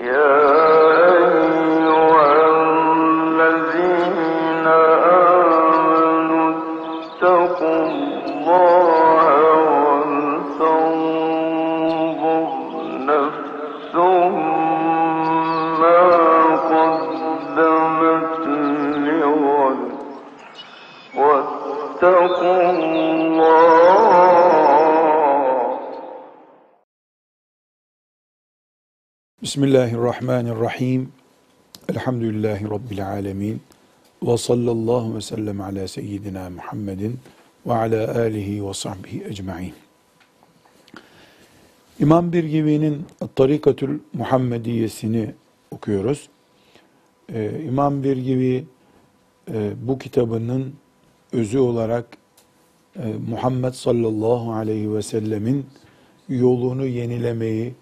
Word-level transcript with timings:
Yeah. 0.00 0.57
Bismillahirrahmanirrahim. 29.48 31.08
Elhamdülillahi 31.88 32.70
Rabbil 32.70 33.08
alemin. 33.08 33.60
Ve 34.22 34.36
sallallahu 34.36 35.16
ve 35.16 35.20
sellem 35.20 35.60
ala 35.60 35.88
seyyidina 35.88 36.50
Muhammedin 36.50 37.18
ve 37.66 37.74
ala 37.74 38.20
alihi 38.20 38.68
ve 38.68 38.74
sahbihi 38.74 39.24
ecma'in. 39.24 39.72
İmam 42.00 42.32
Birgivi'nin 42.32 43.06
Tarikatül 43.36 43.98
Muhammediyesini 44.12 45.34
okuyoruz. 45.70 46.28
Ee, 47.32 47.62
İmam 47.64 48.04
Birgivi 48.04 48.64
e, 49.52 49.72
bu 49.82 49.98
kitabının 49.98 50.74
özü 51.32 51.58
olarak 51.58 52.06
e, 52.96 53.02
Muhammed 53.30 53.72
sallallahu 53.72 54.52
aleyhi 54.52 54.94
ve 54.94 55.02
sellemin 55.02 55.66
yolunu 56.28 56.86
yenilemeyi, 56.86 57.74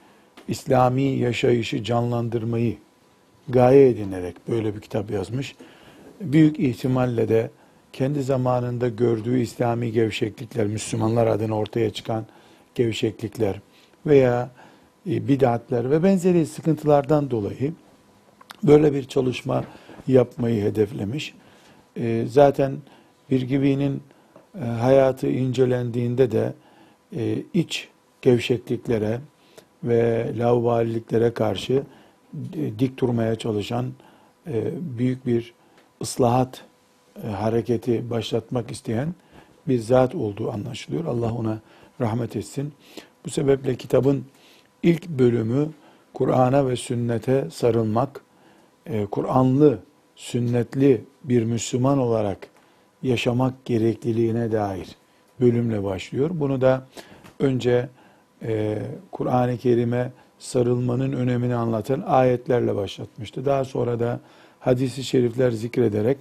İslami 0.48 1.02
yaşayışı 1.02 1.84
canlandırmayı 1.84 2.77
gaye 3.48 3.88
edinerek 3.88 4.37
böyle 4.48 4.74
bir 4.74 4.80
kitap 4.80 5.10
yazmış. 5.10 5.54
Büyük 6.21 6.59
ihtimalle 6.59 7.29
de 7.29 7.51
kendi 7.93 8.23
zamanında 8.23 8.88
gördüğü 8.88 9.38
İslami 9.38 9.93
gevşeklikler, 9.93 10.66
Müslümanlar 10.66 11.26
adına 11.26 11.56
ortaya 11.56 11.90
çıkan 11.90 12.26
gevşeklikler 12.74 13.60
veya 14.06 14.51
e, 15.10 15.29
bid'atler 15.29 15.90
ve 15.90 16.02
benzeri 16.02 16.46
sıkıntılardan 16.46 17.30
dolayı 17.30 17.73
böyle 18.62 18.95
bir 18.95 19.04
çalışma 19.04 19.65
yapmayı 20.06 20.62
hedeflemiş. 20.62 21.34
E, 21.96 22.24
Zaten 22.28 22.76
Birgibi'nin 23.30 24.02
e, 24.60 24.65
hayatı 24.65 25.26
incelendiğinde 25.30 26.30
de 26.30 26.54
iç 27.54 27.88
gevşekliklere 28.23 29.21
ve 29.88 30.32
laubaliklere 30.38 31.34
karşı 31.34 31.82
dik 32.79 32.98
durmaya 32.98 33.37
çalışan 33.37 33.93
e, 34.46 34.73
büyük 34.98 35.26
bir 35.26 35.54
ıslahat 36.02 36.65
e, 37.24 37.28
hareketi 37.28 38.10
başlatmak 38.10 38.70
isteyen 38.70 39.15
bir 39.68 39.78
zat 39.78 40.15
olduğu 40.15 40.52
anlaşılıyor. 40.52 41.04
Allah 41.04 41.34
ona 41.34 41.59
rahmet 42.01 42.37
etsin. 42.37 42.73
Bu 43.24 43.30
sebeple 43.30 43.76
kitabın 43.76 44.24
ilk 44.82 45.09
bölümü 45.09 45.68
Kur'an'a 46.15 46.68
ve 46.68 46.76
sünnete 46.76 47.48
sarılmak, 47.50 48.21
e, 48.87 49.06
Kur'anlı, 49.06 49.78
sünnetli 50.16 51.04
bir 51.24 51.45
Müslüman 51.45 51.98
olarak 51.98 52.48
yaşamak 53.02 53.65
gerekliliğine 53.65 54.52
dair 54.52 54.96
bölümle 55.40 55.84
başlıyor. 55.84 56.30
Bunu 56.32 56.60
da 56.60 56.87
önce 57.38 57.88
e, 58.42 58.82
Kur'an-ı 59.12 59.59
Kerim'e 59.59 60.12
sarılmanın 60.38 61.12
önemini 61.12 61.54
anlatan 61.54 62.02
ayetlerle 62.06 62.76
başlatmıştı. 62.76 63.45
Daha 63.45 63.65
sonra 63.65 64.00
da 64.00 64.20
hadisi 64.60 65.04
şerifler 65.04 65.50
zikrederek 65.50 66.19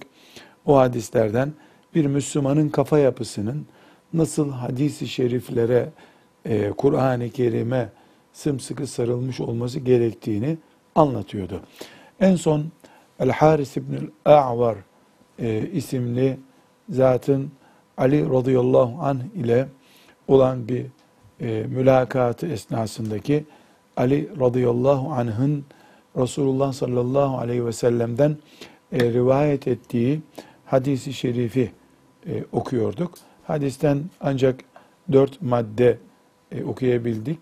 o 0.66 0.76
hadislerden 0.78 1.52
bir 1.94 2.06
Müslümanın 2.06 2.68
kafa 2.68 2.98
yapısının 2.98 3.66
nasıl 4.12 4.50
hadisi 4.50 5.08
şeriflere, 5.08 5.90
e, 6.44 6.70
Kur'an-ı 6.70 7.30
Kerim'e 7.30 7.88
sımsıkı 8.32 8.86
sarılmış 8.86 9.40
olması 9.40 9.80
gerektiğini 9.80 10.58
anlatıyordu. 10.94 11.60
En 12.20 12.36
son 12.36 12.64
El-Haris 13.20 13.76
İbnül 13.76 14.10
A'var 14.24 14.76
e, 15.38 15.68
isimli 15.72 16.38
zatın 16.88 17.50
Ali 17.98 18.30
radıyallahu 18.30 19.02
anh 19.02 19.20
ile 19.34 19.68
olan 20.28 20.68
bir 20.68 20.86
e, 21.40 21.64
mülakatı 21.68 22.46
esnasındaki 22.46 23.44
Ali 23.96 24.28
radıyallahu 24.40 25.12
anh'ın 25.12 25.64
Resulullah 26.16 26.72
sallallahu 26.72 27.38
aleyhi 27.38 27.66
ve 27.66 27.72
sellem'den 27.72 28.36
e, 28.92 29.12
rivayet 29.12 29.68
ettiği 29.68 30.20
hadisi 30.64 31.12
şerifi 31.12 31.70
e, 32.26 32.44
okuyorduk. 32.52 33.14
Hadisten 33.44 34.02
ancak 34.20 34.60
dört 35.12 35.42
madde 35.42 35.98
e, 36.52 36.64
okuyabildik. 36.64 37.38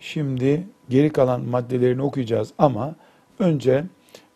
Şimdi 0.00 0.66
geri 0.88 1.10
kalan 1.10 1.40
maddelerini 1.40 2.02
okuyacağız 2.02 2.52
ama 2.58 2.94
önce 3.38 3.84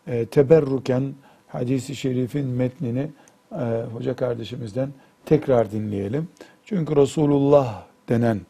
e, 0.07 0.25
teberruken 0.25 1.13
hadisi 1.47 1.95
şerifin 1.95 2.45
metnini 2.45 3.07
e, 3.51 3.63
hoca 3.93 4.15
kardeşimizden 4.15 4.89
tekrar 5.25 5.71
dinleyelim. 5.71 6.27
Çünkü 6.65 6.95
Resulullah 6.95 7.83
denen 8.09 8.41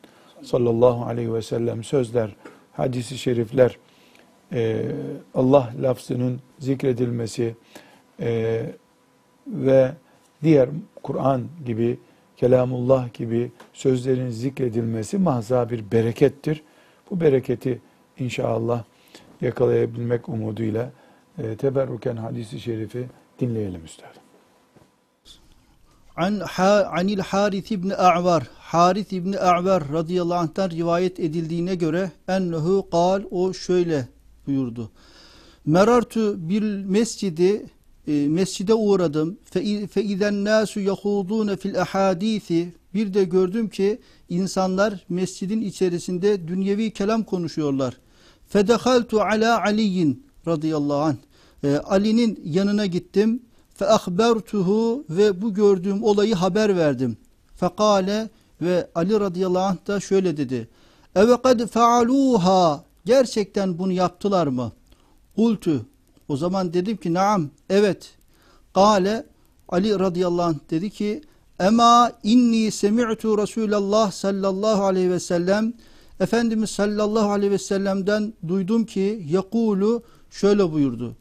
sallallahu 0.44 1.06
aleyhi 1.06 1.34
ve 1.34 1.41
sellem 1.41 1.84
sözler, 1.84 2.35
hadisi 2.74 3.18
şerifler, 3.18 3.78
e, 4.53 4.91
Allah 5.35 5.74
lafzının 5.81 6.40
zikredilmesi 6.59 7.56
e, 8.19 8.62
ve 9.47 9.91
diğer 10.44 10.69
Kur'an 11.03 11.47
gibi, 11.66 12.00
kelamullah 12.38 13.13
gibi 13.13 13.52
sözlerin 13.74 14.29
zikredilmesi 14.29 15.18
mahza 15.18 15.69
bir 15.69 15.91
berekettir. 15.91 16.63
Bu 17.12 17.22
bereketi 17.22 17.81
inşallah 18.19 18.84
yakalayabilmek 19.41 20.29
umuduyla 20.29 20.91
e, 21.38 21.56
teberruken 21.56 22.16
hadisi 22.16 22.59
şerifi 22.59 23.06
dinleyelim 23.40 23.85
üstadım. 23.85 24.22
An 26.16 26.40
ha, 26.40 26.91
anil 26.97 27.19
Haris 27.19 27.72
ibn 27.72 27.90
A'var 27.90 28.44
Haris 28.71 29.13
ibn 29.13 29.33
A'var 29.33 29.83
radıyallahu 29.93 30.37
anh'tan 30.37 30.69
rivayet 30.69 31.19
edildiğine 31.19 31.75
göre 31.75 32.11
ennehu 32.27 32.87
kal 32.91 33.23
o 33.31 33.53
şöyle 33.53 34.07
buyurdu. 34.47 34.91
Merartu 35.65 36.49
bil 36.49 36.83
mescidi 36.85 37.65
e, 38.07 38.27
mescide 38.27 38.73
uğradım. 38.73 39.37
Fe 39.91 40.03
izen 40.03 40.45
nasu 40.45 40.79
yahudun 40.79 41.55
fil 41.55 41.81
ahadisi 41.81 42.73
bir 42.93 43.13
de 43.13 43.23
gördüm 43.23 43.69
ki 43.69 43.99
insanlar 44.29 45.05
mescidin 45.09 45.61
içerisinde 45.61 46.47
dünyevi 46.47 46.91
kelam 46.91 47.23
konuşuyorlar. 47.23 47.97
Fedehaltu 48.47 49.21
ala 49.21 49.61
aliyin 49.63 50.25
radıyallahu 50.47 51.01
anh. 51.01 51.15
E, 51.63 51.77
Ali'nin 51.77 52.39
yanına 52.45 52.85
gittim 52.85 53.41
fe 53.75 53.87
ahbertuhu 53.87 55.05
ve 55.09 55.41
bu 55.41 55.53
gördüğüm 55.53 56.03
olayı 56.03 56.35
haber 56.35 56.77
verdim. 56.77 57.17
Fekale 57.55 58.29
ve 58.61 58.89
Ali 58.95 59.19
radıyallahu 59.19 59.63
anh 59.63 59.88
da 59.88 59.99
şöyle 59.99 60.38
dedi. 60.38 60.67
Eve 61.16 61.41
kad 61.41 61.67
faaluha 61.67 62.83
gerçekten 63.05 63.77
bunu 63.77 63.91
yaptılar 63.91 64.47
mı? 64.47 64.72
Kultu 65.35 65.85
o 66.27 66.38
zaman 66.38 66.73
dedim 66.73 66.97
ki 66.97 67.13
naam 67.13 67.49
evet. 67.69 68.17
Kale 68.73 69.25
Ali 69.69 69.99
radıyallahu 69.99 70.45
anh 70.45 70.59
dedi 70.69 70.89
ki 70.89 71.22
Ema 71.59 72.11
inni 72.23 72.72
semi'tu 72.72 73.38
Resulallah 73.38 74.11
sallallahu 74.11 74.83
aleyhi 74.83 75.11
ve 75.11 75.19
sellem 75.19 75.73
Efendimiz 76.19 76.69
sallallahu 76.69 77.31
aleyhi 77.31 77.51
ve 77.51 77.57
sellem'den 77.57 78.33
duydum 78.47 78.85
ki 78.85 79.25
yakulu 79.29 80.03
şöyle 80.31 80.72
buyurdu. 80.72 81.16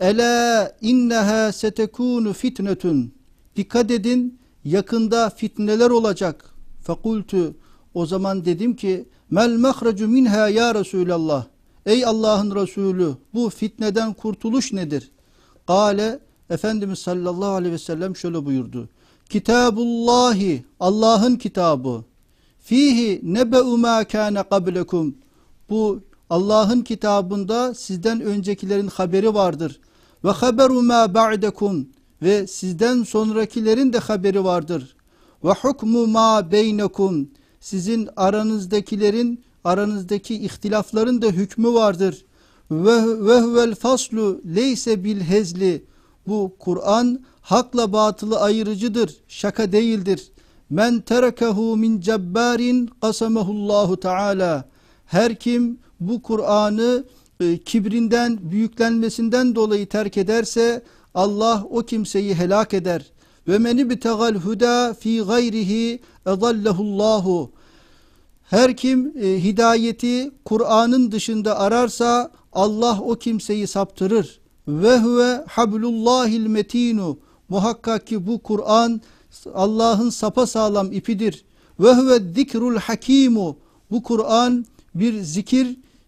Ela 0.00 0.72
inneha 0.80 1.52
setekunu 1.52 2.32
fitnetun. 2.32 3.12
Dikkat 3.56 3.90
edin 3.90 4.38
yakında 4.64 5.30
fitneler 5.30 5.90
olacak. 5.90 6.53
Fekultu 6.86 7.54
o 7.94 8.06
zaman 8.06 8.44
dedim 8.44 8.76
ki 8.76 9.08
mel 9.30 9.56
mahrecu 9.56 10.08
minha 10.08 10.48
ya 10.48 10.74
Resulallah. 10.74 11.46
Ey 11.86 12.04
Allah'ın 12.04 12.54
Resulü 12.54 13.14
bu 13.34 13.50
fitneden 13.50 14.12
kurtuluş 14.12 14.72
nedir? 14.72 15.10
Kale 15.66 16.20
Efendimiz 16.50 16.98
sallallahu 16.98 17.50
aleyhi 17.50 17.74
ve 17.74 17.78
sellem 17.78 18.16
şöyle 18.16 18.44
buyurdu. 18.44 18.88
Kitabullahi 19.28 20.64
Allah'ın 20.80 21.36
kitabı. 21.36 22.04
Fihi 22.60 23.20
nebe'u 23.22 23.78
ma 23.78 24.04
kana 24.04 24.42
qablekum. 24.42 25.14
Bu 25.70 26.00
Allah'ın 26.30 26.82
kitabında 26.82 27.74
sizden 27.74 28.20
öncekilerin 28.20 28.86
haberi 28.86 29.34
vardır. 29.34 29.80
Ve 30.24 30.30
haberu 30.30 30.82
ma 30.82 31.14
ba'dekum 31.14 31.88
ve 32.22 32.46
sizden 32.46 33.02
sonrakilerin 33.02 33.92
de 33.92 33.98
haberi 33.98 34.44
vardır. 34.44 34.96
Ve 35.44 35.50
hukmu 35.50 36.06
ma 36.06 36.52
beynekum 36.52 37.30
sizin 37.60 38.08
aranızdakilerin 38.16 39.44
aranızdaki 39.64 40.34
ihtilafların 40.34 41.22
da 41.22 41.26
hükmü 41.26 41.74
vardır. 41.74 42.24
ve 42.70 43.26
ve 43.26 43.40
huvel 43.40 43.74
faslu 43.74 44.40
leyse 44.54 45.04
bil 45.04 45.20
hezli. 45.20 45.84
Bu 46.26 46.56
Kur'an 46.58 47.24
hakla 47.40 47.92
batılı 47.92 48.40
ayırıcıdır. 48.40 49.16
Şaka 49.28 49.72
değildir. 49.72 50.32
Men 50.70 51.00
terekehu 51.00 51.76
min 51.76 52.00
cebbarin 52.00 52.90
kasamehullahu 53.00 54.00
teala. 54.00 54.68
Her 55.06 55.34
kim 55.34 55.78
bu 56.00 56.22
Kur'an'ı 56.22 57.04
e, 57.40 57.58
kibrinden, 57.58 58.38
büyüklenmesinden 58.50 59.54
dolayı 59.54 59.88
terk 59.88 60.16
ederse 60.16 60.82
Allah 61.14 61.66
o 61.70 61.82
kimseyi 61.82 62.34
helak 62.34 62.74
eder. 62.74 63.12
Ve 63.48 63.58
meni 63.58 63.90
bitegal 63.90 64.34
huda 64.34 64.94
fi 64.94 65.20
gayrihi 65.20 66.00
edallehullahu. 66.26 67.50
Her 68.42 68.76
kim 68.76 69.12
e, 69.18 69.44
hidayeti 69.44 70.30
Kur'an'ın 70.44 71.12
dışında 71.12 71.58
ararsa 71.58 72.30
Allah 72.52 73.00
o 73.00 73.14
kimseyi 73.14 73.66
saptırır. 73.66 74.40
Ve 74.68 74.98
huve 74.98 75.44
hablullahil 75.48 76.46
metinu. 76.46 77.18
Muhakkak 77.48 78.06
ki 78.06 78.26
bu 78.26 78.38
Kur'an 78.38 79.00
Allah'ın 79.54 80.10
sapasağlam 80.10 80.92
ipidir. 80.92 81.44
Ve 81.80 81.94
huve 81.94 82.18
zikrul 82.34 82.76
hakimu. 82.76 83.56
Bu 83.90 84.02
Kur'an 84.02 84.66
bir 84.94 85.20
zikir, 85.20 85.66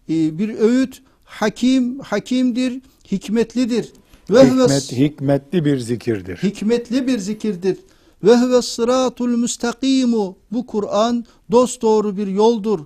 e, 0.09 0.37
bir 0.39 0.59
öğüt, 0.59 1.01
hakim, 1.25 1.99
hakimdir, 1.99 2.81
hikmetlidir. 3.11 3.91
Ve 4.29 4.45
Hikmet, 4.45 4.91
hikmetli 4.91 5.65
bir 5.65 5.79
zikirdir. 5.79 6.37
hikmetli 6.37 7.07
bir 7.07 7.19
zikirdir. 7.19 7.77
Ve 8.23 8.37
huve 8.37 8.61
sıratul 8.61 9.27
müstakimu. 9.29 10.37
Bu 10.51 10.67
Kur'an 10.67 11.25
dosdoğru 11.51 12.17
bir 12.17 12.27
yoldur. 12.27 12.79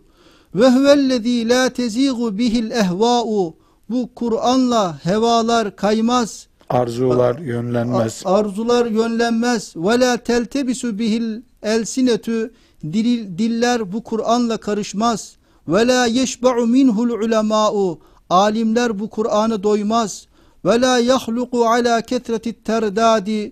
Ve 0.56 0.70
huvellezî 0.70 1.50
la 1.50 1.70
tezigu 1.70 2.38
bihil 2.38 2.72
ehvâ'u. 2.72 3.56
Bu 3.90 4.10
Kur'anla 4.16 5.00
hevalar 5.04 5.76
kaymaz. 5.76 6.48
Arzular 6.70 7.40
yönlenmez. 7.40 8.22
Arzular 8.26 8.86
yönlenmez. 8.86 9.74
Ve 9.76 10.00
la 10.00 10.18
teltebisu 10.18 11.00
bihil 11.00 11.42
elsinetü. 11.64 12.52
Dil, 12.84 13.38
diller 13.38 13.94
bu 13.94 14.04
Kur'anla 14.04 14.58
karışmaz. 14.58 15.36
Ve 15.68 15.88
la 15.88 16.06
yeşba'u 16.06 16.68
minhul 16.68 17.10
ulemâ'u. 17.10 18.00
Alimler 18.30 19.00
bu 19.00 19.10
Kur'an'a 19.10 19.64
doymaz. 19.64 20.28
Ve 20.66 20.82
la 20.82 21.00
yahluku 21.00 21.66
ala 21.66 22.02
ketretit 22.02 22.66
terdadi. 22.66 23.52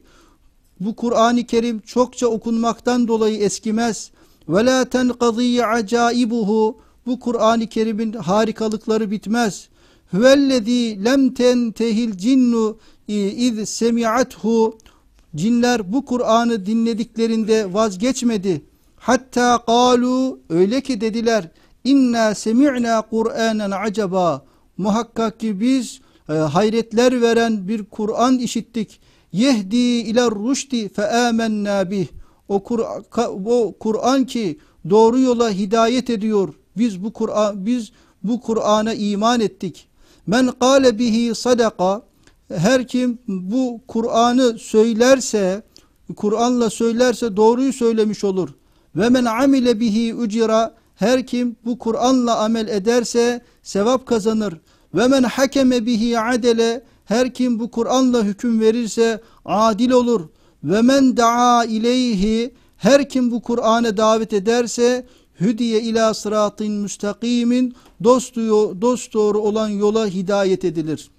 Bu 0.79 0.95
Kur'an-ı 0.95 1.43
Kerim 1.43 1.79
çokça 1.79 2.27
okunmaktan 2.27 3.07
dolayı 3.07 3.37
eskimez. 3.37 4.11
Ve 4.49 4.65
la 4.65 4.85
tenqadî 4.85 5.65
acaibuhu. 5.65 6.77
Bu 7.05 7.19
Kur'an-ı 7.19 7.67
Kerim'in 7.67 8.13
harikalıkları 8.13 9.11
bitmez. 9.11 9.69
Huvellezî 10.11 11.05
lem 11.05 11.33
tentehil 11.33 12.17
cinnu 12.17 12.77
iz 13.07 13.69
semi'athu. 13.69 14.77
Cinler 15.35 15.93
bu 15.93 16.05
Kur'an'ı 16.05 16.65
dinlediklerinde 16.65 17.73
vazgeçmedi. 17.73 18.61
Hatta 18.97 19.63
kalu 19.65 20.39
öyle 20.49 20.81
ki 20.81 21.01
dediler 21.01 21.51
inna 21.83 22.35
semi'na 22.35 23.01
Kur'anen 23.01 23.71
acaba. 23.71 24.45
Muhakkak 24.77 25.39
ki 25.39 25.59
biz 25.59 25.99
e, 26.29 26.33
hayretler 26.33 27.21
veren 27.21 27.67
bir 27.67 27.83
Kur'an 27.83 28.39
işittik. 28.39 28.99
Yehdi 29.31 29.77
ila 29.77 30.31
rüşdi 30.31 30.89
fe 30.89 31.09
amennâ 31.11 31.91
bih. 31.91 32.07
O 32.49 32.63
Kur'an 33.79 34.25
ki 34.25 34.59
doğru 34.89 35.19
yola 35.19 35.51
hidayet 35.51 36.09
ediyor. 36.09 36.53
Biz 36.77 37.03
bu 37.03 37.13
Kur'an 37.13 37.65
biz 37.65 37.91
bu 38.23 38.41
Kur'an'a 38.41 38.93
iman 38.93 39.39
ettik. 39.39 39.87
Men 40.27 40.51
kâle 40.59 40.99
bihi 40.99 41.35
sadaka 41.35 42.01
her 42.55 42.87
kim 42.87 43.19
bu 43.27 43.81
Kur'an'ı 43.87 44.59
söylerse 44.59 45.63
Kur'an'la 46.15 46.69
söylerse 46.69 47.37
doğruyu 47.37 47.73
söylemiş 47.73 48.23
olur. 48.23 48.49
Ve 48.95 49.09
men 49.09 49.25
amile 49.25 49.79
bihi 49.79 50.15
ucira 50.15 50.75
her 50.95 51.27
kim 51.27 51.55
bu 51.65 51.79
Kur'an'la 51.79 52.37
amel 52.37 52.67
ederse 52.67 53.41
sevap 53.63 54.05
kazanır. 54.05 54.53
Ve 54.93 55.07
men 55.07 55.23
hakeme 55.23 55.85
bihi 55.85 56.19
adele 56.19 56.83
her 57.05 57.33
kim 57.33 57.59
bu 57.59 57.71
Kur'an'la 57.71 58.23
hüküm 58.23 58.61
verirse 58.61 59.21
adil 59.45 59.91
olur. 59.91 60.29
Ve 60.63 60.81
men 60.81 61.17
daa 61.17 61.65
ileyhi 61.65 62.53
her 62.77 63.09
kim 63.09 63.31
bu 63.31 63.41
Kur'an'a 63.41 63.97
davet 63.97 64.33
ederse 64.33 65.05
hüdiye 65.39 65.81
ila 65.81 66.13
sıratın 66.13 66.71
müstakimin 66.71 67.75
dost, 68.03 68.35
dost 68.81 69.13
doğru 69.13 69.39
olan 69.39 69.69
yola 69.69 70.07
hidayet 70.07 70.65
edilir. 70.65 71.09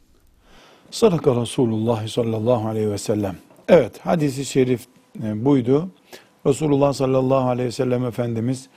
Sadaka 0.91 1.41
Resulullah 1.41 2.09
sallallahu 2.09 2.69
aleyhi 2.69 2.91
ve 2.91 2.99
sellem. 2.99 3.37
Evet 3.69 3.99
hadisi 3.99 4.45
şerif 4.45 4.87
e, 5.23 5.45
buydu. 5.45 5.89
Resulullah 6.47 6.93
sallallahu 6.93 7.49
aleyhi 7.49 7.69
ve 7.69 7.73
sellem 7.73 8.05
Efendimiz 8.05 8.69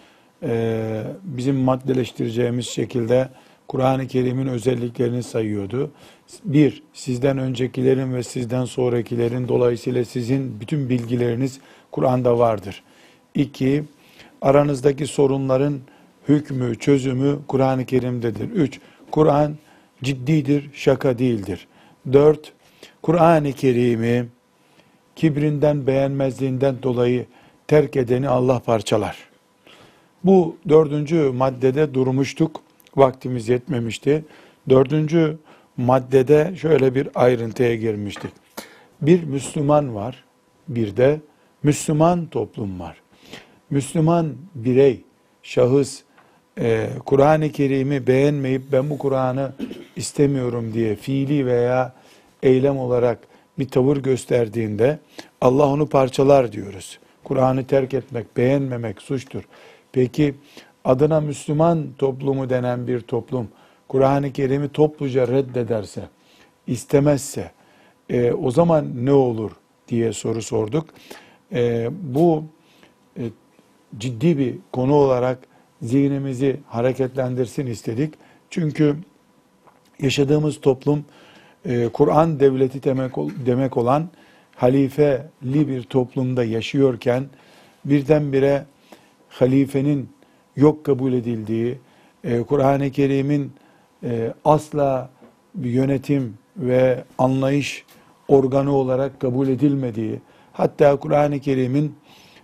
e, 0.44 1.04
bizim 1.24 1.56
maddeleştireceğimiz 1.56 2.66
şekilde 2.68 3.30
Kur'an-ı 3.68 4.08
Kerim'in 4.08 4.48
özelliklerini 4.48 5.24
sayıyordu. 5.24 5.92
Bir, 6.44 6.84
sizden 6.94 7.38
öncekilerin 7.38 8.14
ve 8.14 8.24
sizden 8.24 8.66
sonrakilerin 8.66 9.48
dolayısıyla 9.48 10.06
sizin 10.06 10.60
bütün 10.60 10.90
bilgileriniz 10.90 11.60
Kur'an'da 11.92 12.40
vardır. 12.40 12.84
İki, 13.36 13.84
aranızdaki 14.42 15.08
sorunların 15.08 15.80
hükmü, 16.28 16.80
çözümü 16.80 17.40
Kur'an-ı 17.48 17.86
Kerim'dedir. 17.86 18.50
Üç, 18.50 18.80
Kur'an 19.12 19.56
ciddidir, 20.04 20.70
şaka 20.74 21.20
değildir. 21.20 21.68
Dört, 22.14 22.54
Kur'an-ı 23.02 23.54
Kerim'i 23.54 24.26
kibrinden, 25.16 25.88
beğenmezliğinden 25.88 26.76
dolayı 26.84 27.26
terk 27.68 27.96
edeni 27.98 28.30
Allah 28.30 28.60
parçalar. 28.60 29.18
Bu 30.24 30.58
dördüncü 30.70 31.32
maddede 31.32 31.94
durmuştuk. 31.94 32.62
Vaktimiz 32.96 33.50
yetmemişti. 33.50 34.26
Dördüncü 34.70 35.38
maddede 35.78 36.54
şöyle 36.56 36.96
bir 36.96 37.10
ayrıntıya 37.16 37.76
girmiştik. 37.76 38.32
Bir 39.02 39.24
Müslüman 39.24 39.96
var, 39.96 40.24
bir 40.68 40.98
de 40.98 41.22
Müslüman 41.64 42.26
toplum 42.26 42.80
var. 42.80 43.02
Müslüman 43.70 44.36
birey, 44.56 45.02
şahıs, 45.44 46.02
e, 46.60 46.90
Kur'an-ı 47.06 47.52
Kerim'i 47.52 48.08
beğenmeyip 48.08 48.62
ben 48.72 48.90
bu 48.90 48.98
Kur'an'ı 48.98 49.54
istemiyorum 49.96 50.74
diye 50.74 50.96
fiili 50.96 51.46
veya 51.46 51.94
eylem 52.44 52.78
olarak 52.78 53.20
bir 53.60 53.68
tavır 53.68 53.98
gösterdiğinde 53.98 55.00
Allah 55.42 55.68
onu 55.68 55.88
parçalar 55.90 56.52
diyoruz. 56.52 57.00
Kur'an'ı 57.24 57.68
terk 57.68 57.94
etmek, 57.94 58.38
beğenmemek 58.38 59.02
suçtur. 59.02 59.44
Peki 59.92 60.36
adına 60.86 61.22
Müslüman 61.22 61.88
toplumu 61.98 62.50
denen 62.50 62.88
bir 62.88 63.02
toplum 63.02 63.48
Kur'an-ı 63.88 64.34
Kerim'i 64.34 64.70
topluca 64.70 65.28
reddederse, 65.28 66.02
istemezse 66.68 67.52
e, 68.10 68.32
o 68.32 68.52
zaman 68.52 69.06
ne 69.06 69.12
olur 69.12 69.52
diye 69.88 70.14
soru 70.14 70.42
sorduk. 70.42 70.86
E, 71.54 71.90
bu 72.02 72.44
e, 73.18 73.24
ciddi 73.98 74.38
bir 74.38 74.56
konu 74.72 74.96
olarak 74.96 75.40
zihnimizi 75.82 76.60
hareketlendirsin 76.68 77.68
istedik. 77.68 78.14
Çünkü 78.50 78.96
yaşadığımız 80.00 80.62
toplum 80.62 81.06
e, 81.66 81.90
Kur'an 81.94 82.40
devleti 82.40 82.84
demek, 82.84 83.12
demek 83.46 83.78
olan 83.78 84.10
halifeli 84.56 85.68
bir 85.68 85.84
toplumda 85.84 86.44
yaşıyorken 86.44 87.26
birdenbire 87.86 88.66
halifenin 89.30 90.10
yok 90.56 90.86
kabul 90.86 91.14
edildiği, 91.14 91.78
e, 92.24 92.44
Kur'an-ı 92.44 92.92
Kerim'in 92.92 93.52
e, 94.04 94.34
asla 94.46 95.10
bir 95.56 95.70
yönetim 95.70 96.38
ve 96.58 97.04
anlayış 97.18 97.86
organı 98.28 98.72
olarak 98.76 99.20
kabul 99.20 99.48
edilmediği, 99.48 100.20
hatta 100.54 100.96
Kur'an-ı 100.96 101.40
Kerim'in 101.40 101.96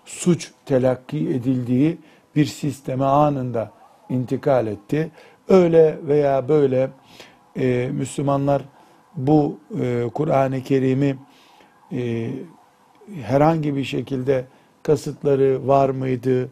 suç 0.05 0.51
telakki 0.65 1.17
edildiği 1.17 1.97
bir 2.35 2.45
sisteme 2.45 3.05
anında 3.05 3.71
intikal 4.09 4.67
etti. 4.67 5.11
Öyle 5.47 5.97
veya 6.07 6.49
böyle 6.49 6.89
e, 7.55 7.89
Müslümanlar 7.93 8.61
bu 9.15 9.59
Kur'an-ı 10.13 10.63
Kerim'i 10.63 11.15
herhangi 13.21 13.75
bir 13.75 13.83
şekilde 13.83 14.45
kasıtları 14.83 15.67
var 15.67 15.89
mıydı, 15.89 16.49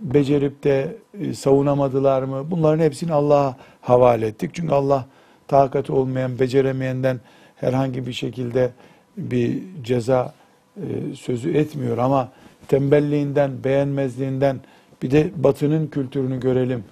becerip 0.00 0.64
de 0.64 0.96
e, 1.20 1.34
savunamadılar 1.34 2.22
mı? 2.22 2.50
Bunların 2.50 2.84
hepsini 2.84 3.12
Allah'a 3.12 3.56
havale 3.80 4.26
ettik. 4.26 4.50
Çünkü 4.54 4.74
Allah 4.74 5.06
takati 5.48 5.92
olmayan, 5.92 6.38
beceremeyenden 6.38 7.20
herhangi 7.56 8.06
bir 8.06 8.12
şekilde 8.12 8.70
bir 9.16 9.62
ceza 9.84 10.34
e, 10.76 11.14
sözü 11.14 11.54
etmiyor 11.56 11.98
ama 11.98 12.28
tembelliğinden, 12.68 13.64
beğenmezliğinden 13.64 14.60
bir 15.02 15.10
de 15.10 15.30
batının 15.36 15.86
kültürünü 15.86 16.40
görelim 16.40 16.84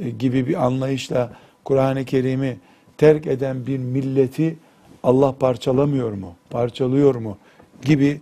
e, 0.00 0.10
gibi 0.10 0.46
bir 0.46 0.64
anlayışla 0.64 1.32
Kur'an-ı 1.64 2.04
Kerim'i 2.04 2.56
terk 2.98 3.26
eden 3.26 3.66
bir 3.66 3.78
milleti 3.78 4.56
Allah 5.02 5.34
parçalamıyor 5.38 6.12
mu? 6.12 6.34
Parçalıyor 6.50 7.14
mu? 7.14 7.38
Gibi 7.82 8.20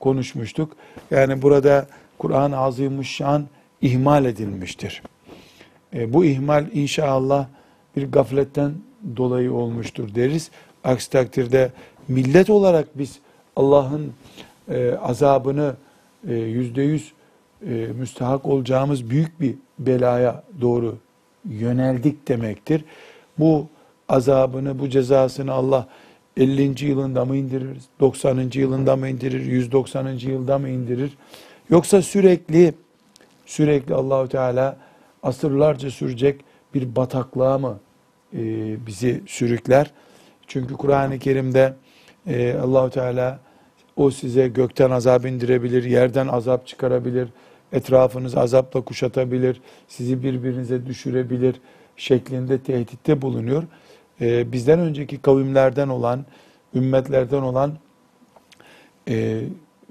konuşmuştuk. 0.00 0.76
Yani 1.10 1.42
burada 1.42 1.86
Kur'an-ı 2.18 2.58
Azimuşşan 2.58 3.46
ihmal 3.80 4.24
edilmiştir. 4.24 5.02
E, 5.94 6.12
bu 6.12 6.24
ihmal 6.24 6.66
inşallah 6.72 7.46
bir 7.96 8.12
gafletten 8.12 8.72
dolayı 9.16 9.52
olmuştur 9.52 10.14
deriz. 10.14 10.50
Aksi 10.84 11.10
takdirde 11.10 11.72
millet 12.08 12.50
olarak 12.50 12.98
biz 12.98 13.18
Allah'ın 13.56 14.12
e, 14.68 14.92
azabını 14.92 15.76
e, 16.28 16.34
yüzde 16.34 16.82
yüz 16.82 17.12
e, 17.66 17.70
müstahak 17.98 18.46
olacağımız 18.46 19.10
büyük 19.10 19.40
bir 19.40 19.54
belaya 19.78 20.42
doğru 20.60 20.96
yöneldik 21.48 22.28
demektir. 22.28 22.84
Bu 23.38 23.66
azabını, 24.08 24.78
bu 24.78 24.88
cezasını 24.88 25.52
Allah 25.52 25.88
50. 26.36 26.86
yılında 26.86 27.24
mı 27.24 27.36
indirir, 27.36 27.78
90. 28.00 28.50
yılında 28.54 28.96
mı 28.96 29.08
indirir, 29.08 29.44
190. 29.44 30.08
yılda 30.08 30.58
mı 30.58 30.68
indirir? 30.68 31.10
Yoksa 31.70 32.02
sürekli 32.02 32.74
sürekli 33.46 33.94
Allahu 33.94 34.28
Teala 34.28 34.76
asırlarca 35.22 35.90
sürecek 35.90 36.44
bir 36.74 36.96
bataklığa 36.96 37.58
mı 37.58 37.78
e, 38.34 38.38
bizi 38.86 39.22
sürükler? 39.26 39.90
Çünkü 40.46 40.74
Kur'an-ı 40.74 41.18
Kerim'de 41.18 41.74
e, 42.26 42.54
Allahu 42.54 42.90
Teala 42.90 43.40
o 43.96 44.10
size 44.10 44.48
gökten 44.48 44.90
azap 44.90 45.26
indirebilir, 45.26 45.84
yerden 45.84 46.28
azap 46.28 46.66
çıkarabilir, 46.66 47.28
etrafınızı 47.72 48.40
azapla 48.40 48.80
kuşatabilir, 48.80 49.60
sizi 49.88 50.22
birbirinize 50.22 50.86
düşürebilir 50.86 51.60
şeklinde 51.96 52.58
tehditte 52.58 53.22
bulunuyor. 53.22 53.62
Ee, 54.20 54.52
bizden 54.52 54.78
önceki 54.78 55.18
kavimlerden 55.22 55.88
olan, 55.88 56.24
ümmetlerden 56.74 57.42
olan 57.42 57.78
e, 59.08 59.40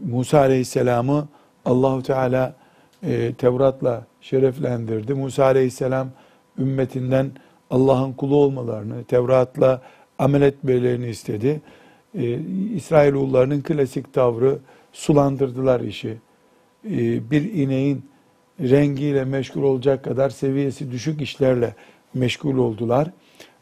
Musa 0.05 0.39
Aleyhisselam'ı 0.39 1.27
Allahu 1.67 2.03
Teala 2.03 2.55
e, 3.03 3.33
Tevrat'la 3.33 4.05
şereflendirdi. 4.21 5.13
Musa 5.13 5.43
Aleyhisselam 5.43 6.07
ümmetinden 6.57 7.31
Allah'ın 7.69 8.13
kulu 8.13 8.35
olmalarını, 8.35 9.03
Tevrat'la 9.03 9.81
amel 10.19 10.41
etmelerini 10.41 11.09
istedi. 11.09 11.61
E, 12.17 12.39
İsrailoğullarının 12.75 13.61
klasik 13.61 14.13
tavrı 14.13 14.59
sulandırdılar 14.93 15.81
işi. 15.81 16.17
E, 16.85 17.31
bir 17.31 17.53
ineğin 17.53 18.05
rengiyle 18.59 19.25
meşgul 19.25 19.63
olacak 19.63 20.03
kadar 20.03 20.29
seviyesi 20.29 20.91
düşük 20.91 21.21
işlerle 21.21 21.75
meşgul 22.13 22.57
oldular. 22.57 23.11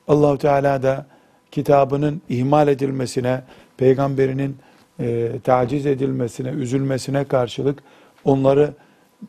Allahu 0.07 0.37
Teala 0.37 0.83
da 0.83 1.05
kitabının 1.51 2.21
ihmal 2.29 2.67
edilmesine, 2.67 3.43
peygamberinin 3.77 4.55
e, 4.99 5.31
taciz 5.43 5.85
edilmesine, 5.85 6.49
üzülmesine 6.49 7.23
karşılık 7.23 7.83
onları 8.25 8.73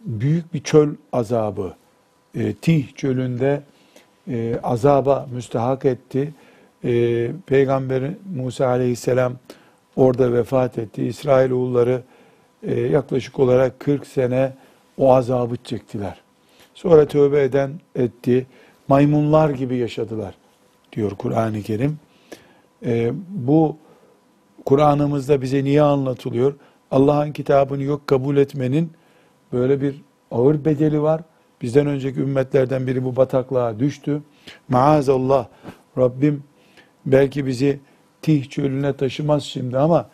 büyük 0.05 0.55
bir 0.55 0.63
çöl 0.63 0.89
azabı, 1.13 1.75
e, 2.35 2.55
Tih 2.55 2.95
çölünde 2.95 3.63
e, 4.29 4.59
azaba 4.63 5.29
müstahak 5.33 5.85
etti. 5.85 6.35
E, 6.85 7.31
Peygamber 7.47 8.11
Musa 8.37 8.67
aleyhisselam 8.67 9.33
orada 9.97 10.33
vefat 10.33 10.79
etti. 10.79 11.05
İsrailoğulları 11.07 12.03
e, 12.63 12.81
yaklaşık 12.81 13.39
olarak 13.39 13.81
40 13.81 14.07
sene 14.07 14.53
o 14.99 15.15
azabı 15.15 15.57
çektiler. 15.65 16.21
Sonra 16.75 17.07
tövbe 17.07 17.43
eden 17.43 17.71
etti. 17.95 18.47
Maymunlar 18.89 19.51
gibi 19.51 19.77
yaşadılar 19.77 20.35
diyor 20.93 21.11
Kur'an-ı 21.11 21.63
Kerim. 21.63 21.99
E, 22.85 23.13
bu 23.29 23.77
Kur'an'ımızda 24.65 25.43
bize 25.43 25.65
niye 25.65 25.83
anlatılıyor? 25.83 26.55
Allah'ın 26.91 27.33
kitabını 27.33 27.83
yok 27.83 28.07
kabul 28.07 28.37
etmenin 28.37 28.93
böyle 29.53 29.81
bir 29.81 30.03
ağır 30.31 30.65
bedeli 30.65 31.03
var. 31.03 31.21
Bizden 31.63 31.87
önceki 31.87 32.21
ümmetlerden 32.21 32.87
biri 32.87 33.05
bu 33.05 33.17
bataklığa 33.17 33.79
düştü. 33.79 34.23
Maazallah 34.69 35.47
Rabbim 35.99 36.43
belki 37.07 37.47
bizi 37.47 37.81
Tih 38.23 38.45
çölüne 38.51 38.93
taşımaz 38.93 39.43
şimdi 39.43 39.79
ama 39.79 40.11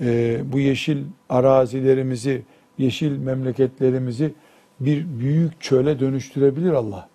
e, 0.00 0.40
bu 0.52 0.60
yeşil 0.60 0.98
arazilerimizi, 1.28 2.42
yeşil 2.78 3.18
memleketlerimizi 3.18 4.34
bir 4.80 5.06
büyük 5.18 5.60
çöle 5.60 6.00
dönüştürebilir 6.00 6.72
Allah. 6.72 7.08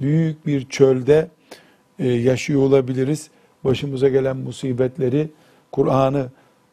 Büyük 0.00 0.46
bir 0.46 0.68
çölde 0.68 1.28
e, 1.98 2.08
yaşıyor 2.08 2.62
olabiliriz. 2.62 3.30
Başımıza 3.64 4.08
gelen 4.08 4.36
musibetleri 4.36 5.30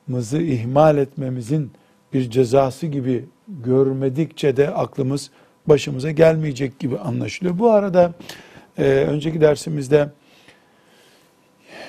Kur'an'ımızı 0.07 0.41
ihmal 0.41 0.97
etmemizin 0.97 1.71
bir 2.13 2.29
cezası 2.29 2.87
gibi 2.87 3.25
görmedikçe 3.47 4.57
de 4.57 4.69
aklımız 4.69 5.31
başımıza 5.67 6.11
gelmeyecek 6.11 6.79
gibi 6.79 6.97
anlaşılıyor. 6.97 7.59
Bu 7.59 7.71
arada 7.71 8.13
e, 8.77 8.83
önceki 8.83 9.41
dersimizde 9.41 10.09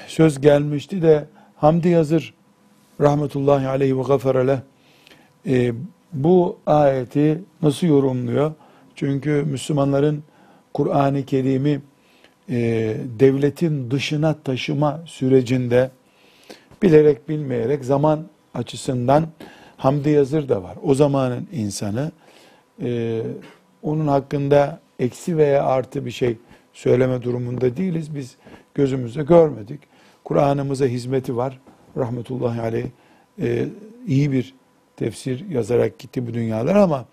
söz 0.07 0.41
gelmişti 0.41 1.03
de 1.03 1.25
Hamdi 1.57 1.89
Yazır 1.89 2.35
rahmetullahi 3.01 3.69
aleyhi 3.69 3.99
ve 3.99 4.03
gafarele 4.03 4.63
e, 5.47 5.73
bu 6.13 6.59
ayeti 6.67 7.41
nasıl 7.63 7.87
yorumluyor? 7.87 8.53
Çünkü 8.95 9.31
Müslümanların 9.31 10.23
Kur'an-ı 10.75 11.25
Kerim'i 11.25 11.81
e, 12.51 12.57
devletin 13.21 13.91
dışına 13.91 14.35
taşıma 14.35 15.01
sürecinde 15.07 15.91
bilerek 16.83 17.29
bilmeyerek 17.29 17.85
zaman 17.85 18.27
açısından 18.55 19.27
Hamdi 19.77 20.11
Yazır 20.11 20.49
da 20.49 20.63
var. 20.63 20.77
O 20.83 20.95
zamanın 20.95 21.49
insanı 21.53 22.13
e, 22.83 23.23
onun 23.83 24.07
hakkında 24.07 24.81
eksi 24.99 25.37
veya 25.37 25.65
artı 25.65 26.07
bir 26.07 26.11
şey 26.11 26.37
söyleme 26.73 27.23
durumunda 27.23 27.77
değiliz. 27.77 28.15
Biz 28.15 28.37
gözümüzde 28.75 29.23
görmedik. 29.23 29.81
Kur'an'ımıza 30.25 30.87
hizmeti 30.87 31.37
var. 31.37 31.61
Rahmetullahi 31.97 32.61
aleyh 32.61 32.87
e, 33.43 33.67
iyi 34.07 34.33
bir 34.33 34.55
tefsir 34.97 35.49
yazarak 35.51 35.99
gitti 35.99 36.27
bu 36.27 36.35
dünyalar 36.35 36.77
ama 36.77 37.05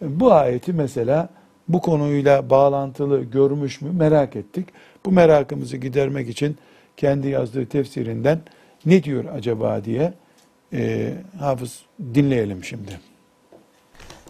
bu 0.00 0.32
ayeti 0.32 0.72
mesela 0.72 1.28
bu 1.68 1.80
konuyla 1.80 2.50
bağlantılı 2.50 3.22
görmüş 3.22 3.80
mü 3.80 3.90
merak 3.92 4.36
ettik. 4.36 4.68
Bu 5.06 5.12
merakımızı 5.12 5.76
gidermek 5.76 6.28
için 6.28 6.56
kendi 6.96 7.28
yazdığı 7.28 7.66
tefsirinden 7.66 8.40
ne 8.86 9.02
diyor 9.02 9.24
acaba 9.24 9.84
diye 9.84 10.14
e, 10.72 11.12
hafız 11.38 11.80
dinleyelim 12.14 12.64
şimdi. 12.64 13.00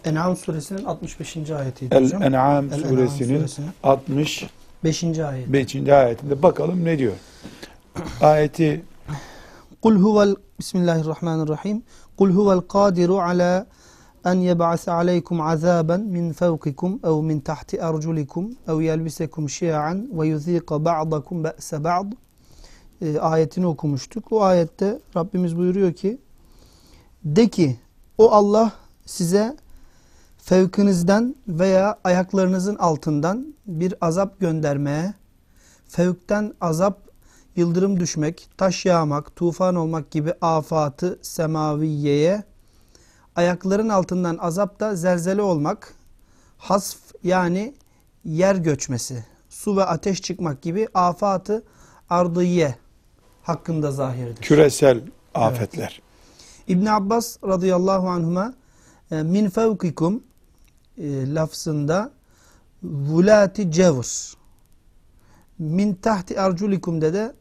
En'am 0.04 0.37
suresinin 0.37 0.84
65. 0.84 1.50
ayetiydi 1.50 1.96
hocam. 1.96 2.23
El-En'am 2.23 2.64
El-En'am 2.73 2.88
suresinin 2.88 3.38
suresinin 3.38 3.70
65. 3.82 4.46
5. 4.84 5.04
ayet. 5.18 5.88
ayetinde 5.88 6.42
bakalım 6.42 6.84
ne 6.84 6.99
diyor. 6.99 7.14
Ayeti 8.20 8.84
Kul 9.82 9.96
huvel 9.96 10.37
Bismillahirrahmanirrahim. 10.58 11.82
Kul 12.18 12.30
huvel 12.30 12.61
kadiru 12.61 13.20
ala 13.20 13.66
en 14.25 14.34
yeb'ase 14.34 14.90
aleykum 14.90 15.40
azaben 15.40 16.00
min 16.00 16.32
fevkikum 16.32 17.00
ev 17.04 17.23
min 17.23 17.40
tahti 17.40 17.82
arculikum 17.82 18.56
ev 18.68 18.80
yelbisekum 18.80 19.49
şia'an 19.49 20.08
ve 20.12 20.26
yuzika 20.26 20.84
ba'dakum 20.84 21.44
be'se 21.44 21.84
ba'd 21.84 22.12
e, 23.00 23.18
ayetini 23.18 23.66
okumuştuk. 23.66 24.32
O 24.32 24.42
ayette 24.42 24.98
Rabbimiz 25.16 25.56
buyuruyor 25.56 25.92
ki 25.92 26.18
de 27.24 27.48
ki 27.48 27.76
o 28.18 28.32
Allah 28.32 28.72
size 29.06 29.56
fevkinizden 30.38 31.34
veya 31.48 31.98
ayaklarınızın 32.04 32.76
altından 32.76 33.54
bir 33.66 33.94
azap 34.00 34.40
göndermeye, 34.40 35.14
fevkten 35.88 36.54
azap, 36.60 36.98
yıldırım 37.56 38.00
düşmek, 38.00 38.48
taş 38.56 38.86
yağmak, 38.86 39.36
tufan 39.36 39.74
olmak 39.74 40.10
gibi 40.10 40.34
afatı 40.40 41.18
semaviyeye, 41.22 42.44
ayakların 43.36 43.88
altından 43.88 44.38
azap 44.38 44.80
da 44.80 44.96
zelzele 44.96 45.42
olmak, 45.42 45.94
hasf 46.58 46.98
yani 47.22 47.74
yer 48.24 48.56
göçmesi, 48.56 49.24
su 49.48 49.76
ve 49.76 49.84
ateş 49.84 50.22
çıkmak 50.22 50.62
gibi 50.62 50.88
afatı 50.94 51.64
ardıye 52.10 52.74
hakkında 53.44 53.90
zahirdir. 53.90 54.42
küresel 54.42 55.00
afetler. 55.34 56.02
İbn 56.68 56.86
Abbas 56.86 57.36
radıyallahu 57.44 58.08
anhuma 58.08 58.54
e, 59.10 59.22
min 59.22 59.50
fevkikum 59.50 60.22
e, 60.98 61.34
lafzında 61.34 62.12
vulati 62.82 63.70
cevr 63.70 64.34
min 65.58 65.94
tahti 65.94 66.40
arculikum 66.40 67.00
de 67.00 67.34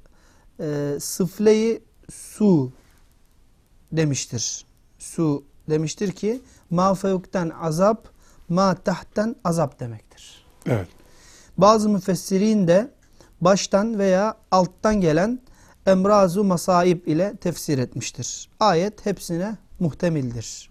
e, 0.60 1.00
sıfleyi 1.00 1.84
su 2.12 2.72
demiştir. 3.92 4.66
Su 5.00 5.44
demiştir 5.70 6.12
ki 6.12 6.42
ma 6.70 6.96
fevkten 6.96 7.50
azap 7.50 8.08
ma 8.50 8.76
tahten 8.76 9.36
azap 9.44 9.80
demektir. 9.80 10.46
Evet. 10.66 10.88
Bazı 11.58 11.90
müfessirin 11.90 12.68
de 12.68 12.92
baştan 13.42 14.00
veya 14.00 14.38
alttan 14.52 15.02
gelen 15.02 15.40
emrazu 15.88 16.44
masaib 16.44 17.08
ile 17.08 17.36
tefsir 17.36 17.78
etmiştir. 17.78 18.50
Ayet 18.60 19.06
hepsine 19.06 19.56
muhtemildir. 19.80 20.70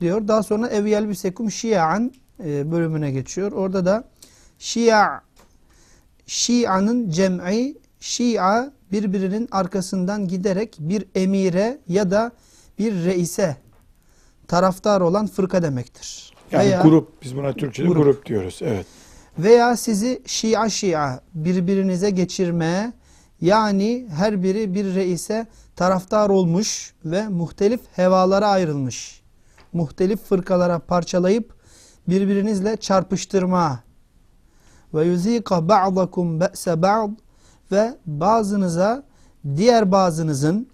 Diyor. 0.00 0.28
Daha 0.28 0.42
sonra 0.42 0.68
ev 0.68 0.86
yelbisekum 0.86 1.50
şia'an 1.50 2.12
e, 2.44 2.72
bölümüne 2.72 3.10
geçiyor. 3.10 3.52
Orada 3.52 3.84
da 3.84 4.04
şia 4.58 5.20
şia'nın 6.26 7.10
cem'i 7.10 7.74
şia 8.00 8.72
birbirinin 8.92 9.48
arkasından 9.50 10.28
giderek 10.28 10.76
bir 10.78 11.04
emire 11.14 11.78
ya 11.88 12.10
da 12.10 12.32
bir 12.78 13.04
reise 13.04 13.56
taraftar 14.48 15.00
olan 15.00 15.26
fırka 15.26 15.62
demektir. 15.62 16.32
Yani 16.50 16.64
Veya- 16.64 16.82
grup, 16.82 17.22
biz 17.22 17.36
buna 17.36 17.52
Türkçe'de 17.52 17.88
grup. 17.88 18.04
Grup. 18.04 18.26
diyoruz. 18.26 18.58
Evet. 18.62 18.86
veya 19.38 19.76
sizi 19.76 20.22
şia 20.26 20.68
şia 20.68 21.20
birbirinize 21.34 22.10
geçirmeye 22.10 22.92
yani 23.42 24.08
her 24.10 24.42
biri 24.42 24.74
bir 24.74 24.94
reise 24.94 25.46
taraftar 25.76 26.30
olmuş 26.30 26.94
ve 27.04 27.28
muhtelif 27.28 27.80
hevalara 27.92 28.48
ayrılmış. 28.48 29.22
Muhtelif 29.72 30.20
fırkalara 30.24 30.78
parçalayıp 30.78 31.54
birbirinizle 32.08 32.76
çarpıştırma. 32.76 33.80
Ve 34.94 35.04
yuzika 35.04 35.68
ba'dakum 35.68 36.40
be'se 36.40 36.82
ba'd 36.82 37.10
ve 37.72 37.94
bazınıza 38.06 39.02
diğer 39.56 39.92
bazınızın 39.92 40.68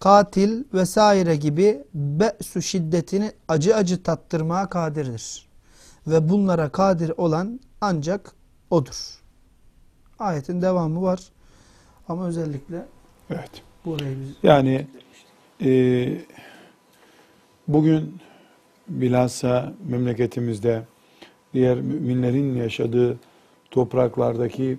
katil 0.00 0.64
vesaire 0.74 1.36
gibi 1.36 1.84
be'su 1.94 2.62
şiddetini 2.62 3.32
acı 3.48 3.76
acı 3.76 4.02
tattırmaya 4.02 4.68
kadirdir. 4.68 5.48
Ve 6.06 6.28
bunlara 6.28 6.68
kadir 6.68 7.12
olan 7.16 7.60
ancak 7.80 8.32
odur. 8.70 9.18
Ayetin 10.18 10.62
devamı 10.62 11.02
var. 11.02 11.20
Ama 12.08 12.26
özellikle 12.26 12.84
Evet. 13.30 13.62
burayı 13.84 14.16
biz 14.20 14.36
Yani 14.42 14.86
e, 15.64 15.70
bugün 17.68 18.16
bilhassa 18.88 19.72
memleketimizde 19.88 20.82
diğer 21.54 21.80
müminlerin 21.80 22.56
yaşadığı 22.56 23.18
topraklardaki 23.70 24.78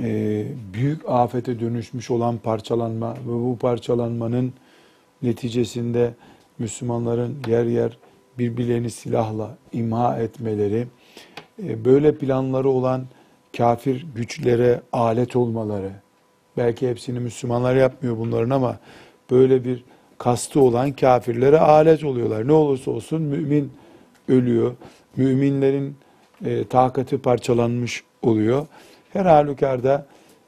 e, 0.00 0.46
büyük 0.74 1.08
afete 1.08 1.60
dönüşmüş 1.60 2.10
olan 2.10 2.38
parçalanma 2.38 3.14
ve 3.14 3.26
bu 3.32 3.58
parçalanmanın 3.60 4.52
neticesinde 5.22 6.14
Müslümanların 6.58 7.36
yer 7.48 7.64
yer 7.64 7.98
birbirlerini 8.38 8.90
silahla 8.90 9.58
imha 9.72 10.18
etmeleri, 10.18 10.86
e, 11.62 11.84
böyle 11.84 12.14
planları 12.18 12.68
olan 12.68 13.04
kafir 13.56 14.06
güçlere 14.14 14.80
alet 14.92 15.36
olmaları, 15.36 15.92
belki 16.56 16.90
hepsini 16.90 17.20
Müslümanlar 17.20 17.76
yapmıyor 17.76 18.18
bunların 18.18 18.50
ama 18.50 18.78
böyle 19.30 19.64
bir 19.64 19.84
kastı 20.18 20.60
olan 20.60 20.92
kafirlere 20.92 21.58
alet 21.58 22.04
oluyorlar. 22.04 22.48
Ne 22.48 22.52
olursa 22.52 22.90
olsun 22.90 23.22
mümin 23.22 23.72
ölüyor. 24.28 24.74
Müminlerin 25.16 25.96
e, 26.44 26.64
takati 26.64 27.18
parçalanmış 27.18 28.04
oluyor. 28.22 28.66
Her 29.12 29.26
halükarda 29.26 30.06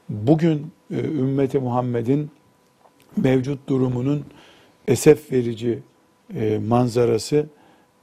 bugün 0.09 0.71
e, 0.91 0.99
ümmeti 0.99 1.59
Muhammed'in 1.59 2.31
mevcut 3.17 3.69
durumunun 3.69 4.25
esef 4.87 5.31
verici 5.31 5.79
e, 6.35 6.59
manzarası 6.67 7.45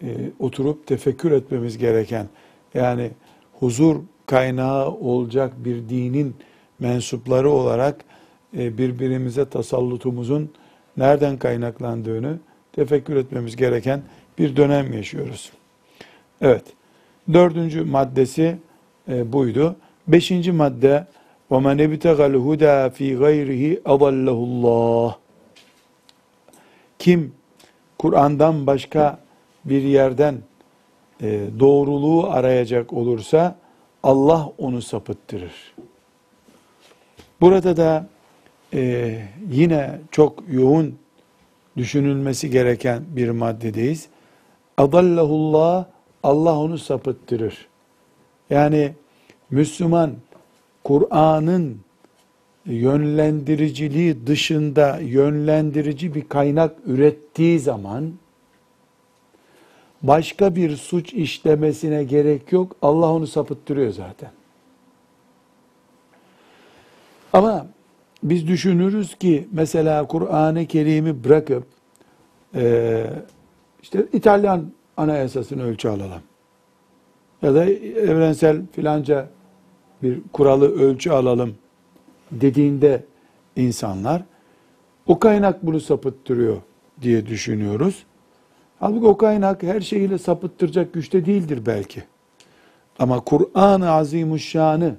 e, 0.02 0.06
oturup 0.38 0.86
tefekkür 0.86 1.32
etmemiz 1.32 1.78
gereken 1.78 2.28
yani 2.74 3.10
huzur 3.52 3.96
kaynağı 4.26 4.90
olacak 4.90 5.52
bir 5.56 5.88
dinin 5.88 6.36
mensupları 6.79 7.49
olarak 7.49 8.05
e, 8.57 8.77
birbirimize 8.77 9.49
tasallutumuzun 9.49 10.51
nereden 10.97 11.37
kaynaklandığını 11.37 12.39
tefekkür 12.73 13.15
etmemiz 13.15 13.55
gereken 13.55 14.01
bir 14.37 14.55
dönem 14.55 14.93
yaşıyoruz. 14.93 15.51
Evet. 16.41 16.63
Dördüncü 17.33 17.83
maddesi 17.83 18.57
e, 19.09 19.33
buydu. 19.33 19.75
Beşinci 20.07 20.51
madde 20.51 21.07
وَمَنْ 21.51 21.77
اِبْتَغَ 21.87 22.17
الْهُدَى 22.31 22.89
ف۪ي 22.89 23.17
غَيْرِهِ 23.23 23.81
اَضَلَّهُ 23.81 24.37
اللّٰهِ 24.47 25.13
Kim 26.99 27.33
Kur'an'dan 27.97 28.67
başka 28.67 29.19
bir 29.65 29.81
yerden 29.81 30.37
e, 31.21 31.41
doğruluğu 31.59 32.29
arayacak 32.29 32.93
olursa 32.93 33.55
Allah 34.03 34.49
onu 34.57 34.81
sapıttırır. 34.81 35.73
Burada 37.44 37.76
da 37.76 38.06
e, 38.74 39.18
yine 39.50 40.00
çok 40.10 40.42
yoğun 40.50 40.94
düşünülmesi 41.76 42.50
gereken 42.50 43.02
bir 43.08 43.30
maddedeyiz. 43.30 44.08
Adallahullah 44.76 45.86
Allah 46.22 46.58
onu 46.58 46.78
sapıttırır. 46.78 47.68
Yani 48.50 48.92
Müslüman 49.50 50.12
Kur'an'ın 50.84 51.80
yönlendiriciliği 52.66 54.26
dışında 54.26 54.98
yönlendirici 54.98 56.14
bir 56.14 56.28
kaynak 56.28 56.76
ürettiği 56.86 57.60
zaman 57.60 58.12
başka 60.02 60.56
bir 60.56 60.76
suç 60.76 61.12
işlemesine 61.12 62.04
gerek 62.04 62.52
yok. 62.52 62.76
Allah 62.82 63.12
onu 63.12 63.26
sapıttırıyor 63.26 63.92
zaten. 63.92 64.30
Ama 67.34 67.66
biz 68.22 68.48
düşünürüz 68.48 69.14
ki 69.14 69.48
mesela 69.52 70.06
Kur'an-ı 70.06 70.66
Kerim'i 70.66 71.24
bırakıp 71.24 71.64
eee, 72.54 73.10
işte 73.82 74.06
İtalyan 74.12 74.64
anayasasını 74.96 75.62
ölçü 75.62 75.88
alalım. 75.88 76.22
Ya 77.42 77.54
da 77.54 77.64
evrensel 77.64 78.62
filanca 78.72 79.28
bir 80.02 80.20
kuralı 80.32 80.74
ölçü 80.74 81.10
alalım 81.10 81.54
dediğinde 82.30 83.04
insanlar 83.56 84.22
o 85.06 85.18
kaynak 85.18 85.66
bunu 85.66 85.80
sapıttırıyor 85.80 86.56
diye 87.02 87.26
düşünüyoruz. 87.26 88.04
Halbuki 88.80 89.06
o 89.06 89.16
kaynak 89.16 89.62
her 89.62 89.80
şeyiyle 89.80 90.18
sapıttıracak 90.18 90.92
güçte 90.92 91.26
değildir 91.26 91.60
belki. 91.66 92.02
Ama 92.98 93.20
Kur'an-ı 93.20 93.90
Azimuşşan'ı 93.90 94.96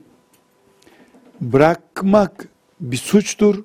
bırakmak 1.41 2.49
bir 2.79 2.97
suçtur. 2.97 3.63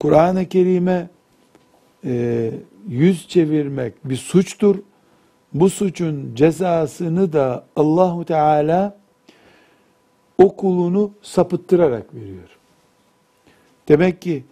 Kur'an-ı 0.00 0.48
Kerim'e 0.48 1.10
e, 2.04 2.50
yüz 2.88 3.28
çevirmek 3.28 4.08
bir 4.08 4.16
suçtur. 4.16 4.76
Bu 5.52 5.70
suçun 5.70 6.34
cezasını 6.34 7.32
da 7.32 7.66
Allahu 7.76 8.24
Teala 8.24 8.98
o 10.38 10.56
kulunu 10.56 11.10
sapıttırarak 11.22 12.14
veriyor. 12.14 12.48
Demek 13.88 14.22
ki 14.22 14.44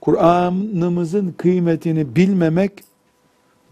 Kur'an'ımızın 0.00 1.32
kıymetini 1.32 2.16
bilmemek 2.16 2.72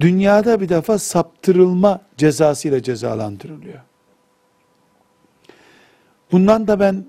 dünyada 0.00 0.60
bir 0.60 0.68
defa 0.68 0.98
saptırılma 0.98 2.00
cezasıyla 2.16 2.82
cezalandırılıyor. 2.82 3.80
Bundan 6.32 6.68
da 6.68 6.80
ben 6.80 7.04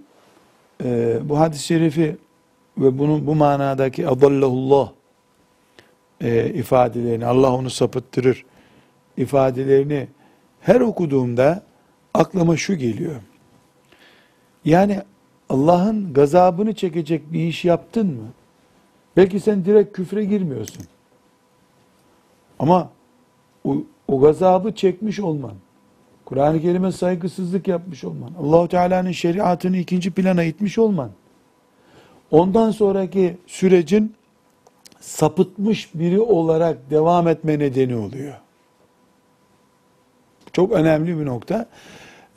e, 0.83 1.19
bu 1.23 1.39
hadis-i 1.39 1.63
şerifi 1.63 2.17
ve 2.77 2.99
bunun 2.99 3.27
bu 3.27 3.35
manadaki 3.35 4.07
adallahullah 4.07 4.91
e, 6.21 6.49
ifadelerini 6.49 7.25
Allah 7.25 7.53
onu 7.53 7.69
sapıttırır 7.69 8.45
ifadelerini 9.17 10.07
her 10.61 10.81
okuduğumda 10.81 11.63
aklıma 12.13 12.57
şu 12.57 12.75
geliyor. 12.75 13.15
Yani 14.65 15.01
Allah'ın 15.49 16.13
gazabını 16.13 16.75
çekecek 16.75 17.33
bir 17.33 17.39
iş 17.39 17.65
yaptın 17.65 18.07
mı? 18.07 18.27
Belki 19.17 19.39
sen 19.39 19.65
direkt 19.65 19.95
küfre 19.95 20.25
girmiyorsun. 20.25 20.85
Ama 22.59 22.89
o, 23.63 23.77
o 24.07 24.21
gazabı 24.21 24.75
çekmiş 24.75 25.19
olman, 25.19 25.53
Kur'an-ı 26.27 26.61
Kerim'e 26.61 26.91
saygısızlık 26.91 27.67
yapmış 27.67 28.03
olman, 28.03 28.31
Allahu 28.39 28.67
Teala'nın 28.67 29.11
şeriatını 29.11 29.77
ikinci 29.77 30.11
plana 30.11 30.43
itmiş 30.43 30.77
olman, 30.77 31.11
ondan 32.31 32.71
sonraki 32.71 33.37
sürecin 33.47 34.15
sapıtmış 34.99 35.89
biri 35.93 36.19
olarak 36.19 36.89
devam 36.89 37.27
etme 37.27 37.59
nedeni 37.59 37.95
oluyor. 37.95 38.33
Çok 40.53 40.71
önemli 40.71 41.19
bir 41.19 41.25
nokta. 41.25 41.65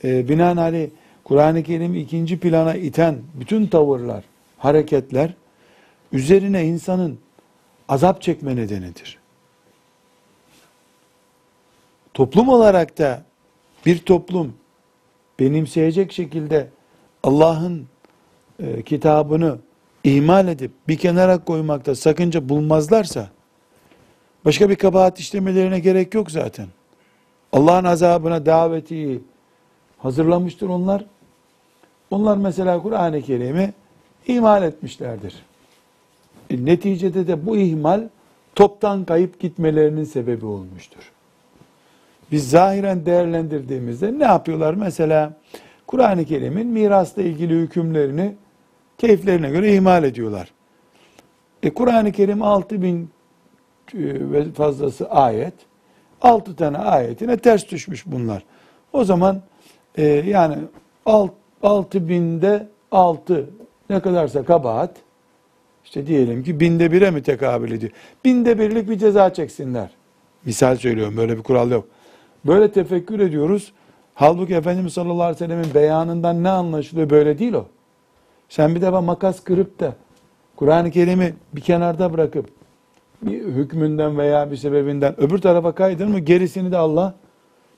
Ee, 0.05 0.29
binaenaleyh 0.29 0.91
Kur'an-ı 1.25 1.63
Kerim 1.63 1.95
ikinci 1.95 2.41
plana 2.41 2.75
iten 2.75 3.19
bütün 3.35 3.67
tavırlar, 3.67 4.25
hareketler 4.59 5.35
üzerine 6.13 6.65
insanın 6.65 7.19
azap 7.89 8.23
çekme 8.23 8.57
nedenidir. 8.57 9.19
Toplum 12.15 12.49
olarak 12.49 12.99
da 12.99 13.30
bir 13.87 13.99
toplum 13.99 14.55
benimseyecek 15.41 16.13
şekilde 16.13 16.69
Allah'ın 17.23 17.87
e, 18.63 18.83
kitabını 18.83 19.59
ihmal 20.05 20.49
edip 20.49 20.71
bir 20.89 20.99
kenara 20.99 21.45
koymakta 21.45 21.95
sakınca 21.95 22.49
bulmazlarsa 22.49 23.29
başka 24.45 24.71
bir 24.71 24.77
kabahat 24.77 25.21
işlemelerine 25.21 25.81
gerek 25.81 26.15
yok 26.15 26.31
zaten. 26.31 26.67
Allah'ın 27.53 27.85
azabına 27.85 28.47
daveti 28.47 29.21
hazırlamıştır 29.99 30.69
onlar. 30.69 31.05
Onlar 32.11 32.37
mesela 32.37 32.83
Kur'an-ı 32.83 33.23
Kerim'i 33.23 33.73
ihmal 34.27 34.63
etmişlerdir. 34.63 35.43
E, 36.51 36.65
neticede 36.65 37.27
de 37.27 37.47
bu 37.47 37.57
ihmal 37.57 38.09
toptan 38.55 39.05
kayıp 39.05 39.41
gitmelerinin 39.41 40.05
sebebi 40.05 40.47
olmuştur. 40.47 41.13
Biz 42.33 42.51
zahiren 42.51 43.07
değerlendirdiğimizde 43.07 44.19
ne 44.19 44.25
yapıyorlar? 44.25 44.75
Mesela 44.75 45.33
Kur'an-ı 45.87 46.25
Kerim'in 46.25 46.67
mirasla 46.67 47.23
ilgili 47.23 47.55
hükümlerini 47.55 48.35
keyiflerine 48.99 49.51
göre 49.51 49.75
ihmal 49.75 50.05
ediyorlar. 50.05 50.53
E, 51.63 51.75
Kur'an-ı 51.75 52.13
Kerim 52.13 52.43
6000 52.43 53.11
e, 53.95 53.99
ve 54.33 54.53
fazlası 54.53 55.11
ayet. 55.11 55.55
6 56.23 56.57
tane 56.57 56.79
ayetine 56.79 57.37
ters 57.37 57.69
düşmüş 57.71 58.07
bunlar. 58.07 58.43
O 58.93 59.05
zaman 59.05 59.43
e, 59.97 60.05
yani 60.07 60.57
6000'de 61.07 62.69
6 62.93 63.51
ne 63.91 64.01
kadarsa 64.01 64.45
kabahat 64.45 64.97
işte 65.85 66.07
diyelim 66.07 66.45
ki 66.45 66.61
binde 66.61 66.93
bire 66.93 67.11
mi 67.11 67.23
tekabül 67.23 67.73
ediyor? 67.73 67.93
Binde 68.25 68.59
birlik 68.59 68.89
bir 68.89 68.99
ceza 68.99 69.35
çeksinler. 69.35 69.91
Misal 70.45 70.77
söylüyorum 70.77 71.17
böyle 71.17 71.39
bir 71.39 71.43
kural 71.43 71.71
yok. 71.71 71.89
Böyle 72.47 72.73
tefekkür 72.73 73.21
ediyoruz. 73.21 73.73
Halbuki 74.15 74.55
Efendimiz 74.55 74.93
sallallahu 74.93 75.23
aleyhi 75.23 75.35
ve 75.35 75.47
sellemin 75.47 75.75
beyanından 75.75 76.43
ne 76.43 76.49
anlaşılıyor 76.49 77.11
böyle 77.11 77.39
değil 77.39 77.53
o. 77.53 77.67
Sen 78.49 78.75
bir 78.75 78.83
defa 78.83 79.01
makas 79.01 79.45
kırıp 79.45 79.81
da 79.81 79.95
Kur'an-ı 80.57 80.91
Kerim'i 80.91 81.35
bir 81.53 81.61
kenarda 81.61 82.13
bırakıp 82.13 82.47
bir 83.23 83.45
hükmünden 83.45 84.19
veya 84.19 84.51
bir 84.51 84.57
sebebinden 84.57 85.21
öbür 85.21 85.39
tarafa 85.39 85.73
kaydın 85.73 86.11
mı 86.11 86.19
gerisini 86.19 86.73
de 86.73 86.77
Allah 86.77 87.15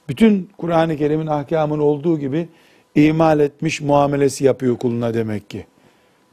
bütün 0.09 0.51
Kur'an-ı 0.59 0.97
Kerim'in 0.97 1.27
ahkamın 1.27 1.79
olduğu 1.79 2.19
gibi 2.19 2.49
imal 2.95 3.41
etmiş 3.41 3.81
muamelesi 3.81 4.45
yapıyor 4.45 4.77
kuluna 4.77 5.15
demek 5.15 5.51
ki. 5.51 5.67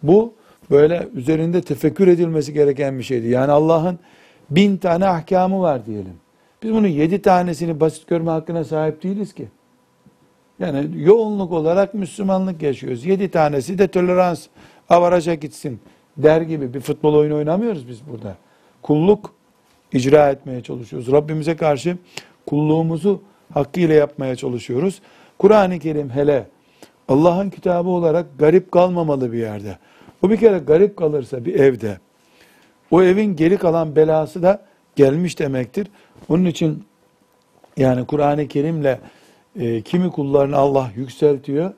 Bu 0.04 0.34
böyle 0.72 1.08
üzerinde 1.16 1.62
tefekkür 1.62 2.08
edilmesi 2.08 2.54
gereken 2.54 2.98
bir 2.98 3.04
şeydi. 3.04 3.28
Yani 3.28 3.52
Allah'ın 3.52 4.00
bin 4.50 4.78
tane 4.78 5.08
ahkamı 5.08 5.62
var 5.62 5.86
diyelim. 5.86 6.14
Biz 6.64 6.74
bunun 6.74 6.88
yedi 6.88 7.22
tanesini 7.22 7.80
basit 7.80 8.08
görme 8.08 8.32
hakkına 8.32 8.64
sahip 8.64 9.04
değiliz 9.04 9.34
ki. 9.34 9.48
Yani 10.60 10.90
yoğunluk 10.96 11.52
olarak 11.52 11.94
Müslümanlık 11.94 12.62
yaşıyoruz. 12.62 13.06
Yedi 13.06 13.32
tanesi 13.32 13.78
de 13.78 13.88
tolerans, 13.88 14.48
avaraja 14.90 15.34
gitsin 15.34 15.80
der 16.18 16.42
gibi 16.42 16.74
bir 16.74 16.80
futbol 16.80 17.14
oyunu 17.14 17.36
oynamıyoruz 17.36 17.88
biz 17.88 18.00
burada. 18.12 18.36
Kulluk 18.82 19.34
icra 19.94 20.30
etmeye 20.30 20.64
çalışıyoruz. 20.64 21.12
Rabbimize 21.12 21.56
karşı 21.56 21.98
kulluğumuzu 22.46 23.22
hakkıyla 23.54 23.96
yapmaya 23.96 24.36
çalışıyoruz. 24.36 25.02
Kur'an-ı 25.38 25.80
Kerim 25.80 26.10
hele 26.10 26.48
Allah'ın 27.08 27.50
kitabı 27.50 27.90
olarak 27.90 28.26
garip 28.40 28.72
kalmamalı 28.72 29.32
bir 29.32 29.38
yerde. 29.38 29.78
O 30.22 30.30
bir 30.30 30.38
kere 30.38 30.58
garip 30.58 30.98
kalırsa 30.98 31.46
bir 31.46 31.56
evde, 31.56 31.98
o 32.92 33.02
evin 33.02 33.36
geri 33.36 33.58
kalan 33.58 33.96
belası 33.96 34.44
da 34.44 34.62
gelmiş 35.00 35.40
demektir. 35.40 35.88
Onun 36.30 36.46
için 36.46 36.84
yani 37.78 38.06
Kur'an-ı 38.06 38.48
Kerim'le 38.48 38.98
e, 39.60 39.82
kimi 39.82 40.12
kullarını 40.12 40.58
Allah 40.58 40.92
yükseltiyor, 40.96 41.74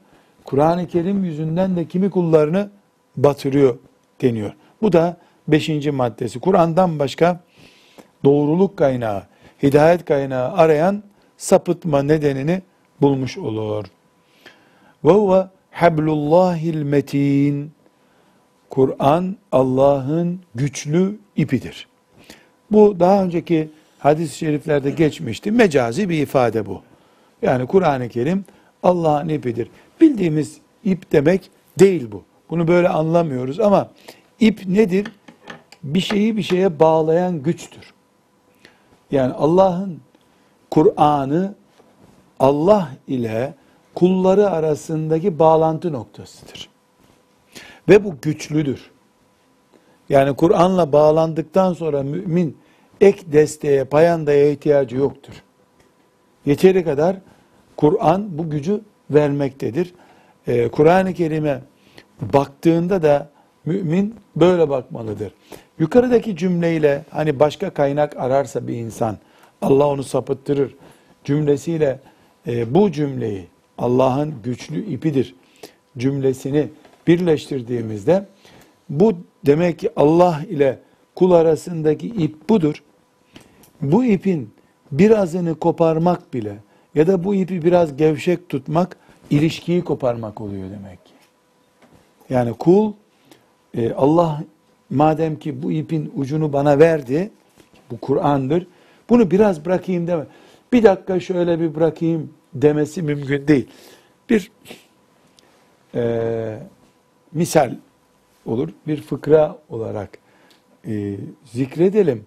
Kur'an-ı 0.46 0.88
Kerim 0.88 1.24
yüzünden 1.26 1.76
de 1.76 1.86
kimi 1.86 2.10
kullarını 2.10 2.70
batırıyor 3.18 3.78
deniyor. 4.22 4.54
Bu 4.82 4.94
da 4.94 5.18
beşinci 5.48 5.92
maddesi. 5.92 6.40
Kur'an'dan 6.40 7.00
başka 7.00 7.40
doğruluk 8.26 8.78
kaynağı, 8.78 9.24
hidayet 9.64 10.06
kaynağı 10.06 10.52
arayan 10.54 11.04
sapıtma 11.38 12.04
nedenini 12.04 12.62
bulmuş 13.02 13.38
olur. 13.38 13.86
Ve 15.06 15.12
huve 15.12 15.48
hablullahil 15.72 16.82
metin. 16.82 17.72
Kur'an 18.70 19.38
Allah'ın 19.52 20.40
güçlü 20.56 21.20
ipidir. 21.36 21.91
Bu 22.72 23.00
daha 23.00 23.24
önceki 23.24 23.70
hadis-i 24.00 24.38
şeriflerde 24.38 24.92
geçmişti. 24.92 25.52
Mecazi 25.52 26.10
bir 26.10 26.22
ifade 26.22 26.66
bu. 26.66 26.82
Yani 27.42 27.68
Kur'an-ı 27.68 28.10
Kerim 28.10 28.46
Allah'ın 28.84 29.30
ipidir. 29.30 29.70
Bildiğimiz 30.02 30.58
ip 30.84 31.12
demek 31.12 31.52
değil 31.80 32.12
bu. 32.12 32.24
Bunu 32.50 32.68
böyle 32.68 32.90
anlamıyoruz 32.90 33.60
ama 33.60 33.90
ip 34.40 34.68
nedir? 34.68 35.08
Bir 35.84 36.00
şeyi 36.00 36.38
bir 36.38 36.44
şeye 36.44 36.80
bağlayan 36.80 37.44
güçtür. 37.44 37.94
Yani 39.12 39.34
Allah'ın 39.34 40.00
Kur'an'ı 40.72 41.56
Allah 42.40 42.90
ile 43.08 43.54
kulları 43.96 44.50
arasındaki 44.50 45.40
bağlantı 45.40 45.94
noktasıdır. 45.94 46.70
Ve 47.90 48.04
bu 48.04 48.16
güçlüdür. 48.22 48.91
Yani 50.12 50.36
Kur'an'la 50.36 50.92
bağlandıktan 50.92 51.74
sonra 51.74 52.04
mümin 52.04 52.58
ek 53.02 53.22
desteğe, 53.32 53.84
payandaya 53.84 54.52
ihtiyacı 54.52 54.96
yoktur. 54.96 55.34
Yeteri 56.46 56.84
kadar 56.84 57.16
Kur'an 57.78 58.38
bu 58.38 58.50
gücü 58.50 58.82
vermektedir. 59.12 59.94
Ee, 60.48 60.68
Kur'an-ı 60.68 61.14
Kerim'e 61.14 61.62
baktığında 62.22 63.04
da 63.04 63.30
mümin 63.66 64.16
böyle 64.36 64.70
bakmalıdır. 64.70 65.34
Yukarıdaki 65.80 66.36
cümleyle 66.36 67.06
hani 67.10 67.40
başka 67.40 67.70
kaynak 67.70 68.18
ararsa 68.18 68.68
bir 68.68 68.76
insan 68.76 69.18
Allah 69.62 69.88
onu 69.88 70.04
sapıttırır 70.04 70.76
cümlesiyle 71.24 72.00
e, 72.48 72.76
bu 72.76 72.92
cümleyi 72.92 73.48
Allah'ın 73.78 74.34
güçlü 74.44 74.86
ipidir 74.86 75.36
cümlesini 75.98 76.70
birleştirdiğimizde 77.08 78.26
bu 78.90 79.14
demek 79.46 79.80
ki 79.80 79.90
Allah 79.96 80.42
ile 80.50 80.80
kul 81.16 81.32
arasındaki 81.32 82.08
ip 82.08 82.50
budur. 82.50 82.84
Bu 83.82 84.06
ipin 84.06 84.54
birazını 84.92 85.56
koparmak 85.56 86.34
bile 86.34 86.56
ya 86.96 87.08
da 87.08 87.24
bu 87.24 87.36
ipi 87.36 87.64
biraz 87.64 87.98
gevşek 87.98 88.50
tutmak 88.50 88.98
ilişkiyi 89.30 89.84
koparmak 89.84 90.42
oluyor 90.42 90.70
demek 90.72 91.06
ki. 91.06 91.12
Yani 92.30 92.54
kul 92.54 92.94
e, 93.78 93.94
Allah 93.94 94.44
madem 94.90 95.40
ki 95.40 95.64
bu 95.64 95.72
ipin 95.72 96.12
ucunu 96.16 96.54
bana 96.54 96.80
verdi, 96.80 97.32
bu 97.92 97.98
Kur'an'dır, 97.98 98.68
bunu 99.10 99.32
biraz 99.32 99.66
bırakayım 99.66 100.08
deme. 100.08 100.26
Bir 100.74 100.84
dakika 100.84 101.20
şöyle 101.20 101.60
bir 101.60 101.76
bırakayım 101.76 102.34
demesi 102.54 103.02
mümkün 103.02 103.48
değil. 103.48 103.68
Bir 104.30 104.52
e, 105.96 106.58
misal 107.34 107.76
olur, 108.46 108.70
bir 108.88 109.02
fıkra 109.02 109.58
olarak 109.70 110.10
e, 110.88 111.16
zikredelim. 111.46 112.26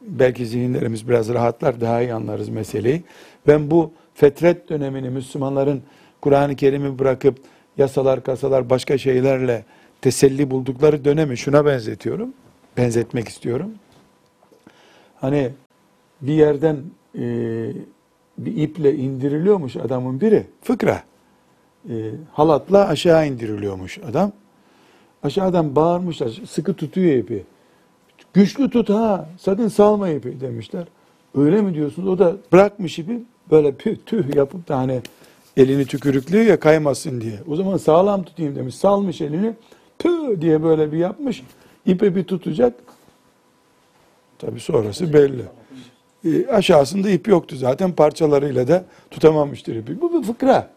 Belki 0.00 0.46
zihinlerimiz 0.46 1.08
biraz 1.08 1.28
rahatlar, 1.28 1.80
daha 1.80 2.02
iyi 2.02 2.14
anlarız 2.14 2.48
meseleyi. 2.48 3.02
Ben 3.46 3.70
bu 3.70 3.92
fetret 4.14 4.68
dönemini 4.68 5.10
Müslümanların 5.10 5.82
Kur'an-ı 6.20 6.56
Kerim'i 6.56 6.98
bırakıp 6.98 7.38
yasalar, 7.78 8.24
kasalar, 8.24 8.70
başka 8.70 8.98
şeylerle 8.98 9.64
teselli 10.00 10.50
buldukları 10.50 11.04
dönemi 11.04 11.38
şuna 11.38 11.66
benzetiyorum. 11.66 12.34
Benzetmek 12.76 13.28
istiyorum. 13.28 13.70
Hani 15.20 15.50
bir 16.20 16.32
yerden 16.32 16.76
e, 17.14 17.22
bir 18.38 18.56
iple 18.56 18.94
indiriliyormuş 18.94 19.76
adamın 19.76 20.20
biri. 20.20 20.46
Fıkra. 20.62 21.02
E, 21.88 21.94
halatla 22.32 22.88
aşağı 22.88 23.26
indiriliyormuş 23.26 23.98
adam. 23.98 24.32
Aşağıdan 25.22 25.76
bağırmışlar. 25.76 26.40
Sıkı 26.50 26.74
tutuyor 26.74 27.12
ipi. 27.12 27.44
Güçlü 28.34 28.70
tut 28.70 28.90
ha. 28.90 29.28
Sakın 29.38 29.68
salma 29.68 30.08
ipi 30.08 30.40
demişler. 30.40 30.84
Öyle 31.34 31.62
mi 31.62 31.74
diyorsunuz? 31.74 32.08
O 32.08 32.18
da 32.18 32.36
bırakmış 32.52 32.98
ipi. 32.98 33.22
Böyle 33.50 33.74
püh 33.74 33.96
tüh 34.06 34.34
yapıp 34.34 34.68
da 34.68 34.78
hani 34.78 35.00
elini 35.56 35.86
tükürüklüyor 35.86 36.44
ya 36.44 36.60
kaymasın 36.60 37.20
diye. 37.20 37.38
O 37.48 37.56
zaman 37.56 37.76
sağlam 37.76 38.22
tutayım 38.22 38.56
demiş. 38.56 38.74
Salmış 38.74 39.20
elini. 39.20 39.52
Püh 39.98 40.40
diye 40.40 40.62
böyle 40.62 40.92
bir 40.92 40.98
yapmış. 40.98 41.42
İpe 41.86 42.16
bir 42.16 42.24
tutacak. 42.24 42.74
Tabi 44.38 44.60
sonrası 44.60 45.12
belli. 45.12 45.42
E, 46.24 46.46
aşağısında 46.46 47.10
ip 47.10 47.28
yoktu 47.28 47.56
zaten 47.56 47.92
parçalarıyla 47.92 48.68
da 48.68 48.84
tutamamıştır 49.10 49.76
ipi. 49.76 50.00
Bu 50.00 50.20
bir 50.20 50.26
fıkra. 50.26 50.70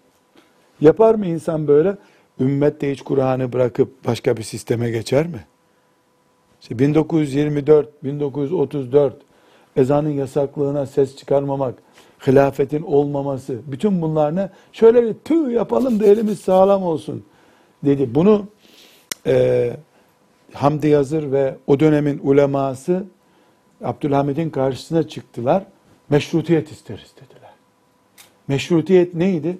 Yapar 0.82 1.16
mı 1.16 1.26
insan 1.26 1.68
böyle? 1.68 1.98
Ümmet 2.40 2.82
de 2.82 2.92
hiç 2.92 3.02
Kur'an'ı 3.02 3.54
bırakıp 3.54 4.06
başka 4.06 4.38
bir 4.38 4.44
sisteme 4.44 4.90
geçer 4.90 5.28
mi? 5.28 5.46
İşte 6.62 6.80
1924, 6.80 8.04
1934 8.04 9.16
ezanın 9.76 10.10
yasaklığına 10.10 10.86
ses 10.86 11.16
çıkarmamak, 11.16 11.76
hilafetin 12.28 12.82
olmaması, 12.82 13.60
bütün 13.68 14.02
bunlar 14.02 14.36
ne? 14.36 14.50
Şöyle 14.72 15.04
bir 15.04 15.14
tüh 15.26 15.52
yapalım 15.52 16.00
da 16.00 16.06
elimiz 16.06 16.40
sağlam 16.40 16.84
olsun 16.84 17.24
dedi. 17.86 18.16
Bunu 18.16 18.48
e, 19.28 19.72
Hamdi 20.54 20.88
Yazır 20.88 21.32
ve 21.32 21.56
o 21.68 21.80
dönemin 21.80 22.20
uleması 22.24 23.04
Abdülhamid'in 23.84 24.50
karşısına 24.50 25.08
çıktılar. 25.08 25.66
Meşrutiyet 26.10 26.72
isteriz 26.72 27.14
dediler. 27.16 27.52
Meşrutiyet 28.48 29.14
neydi? 29.14 29.58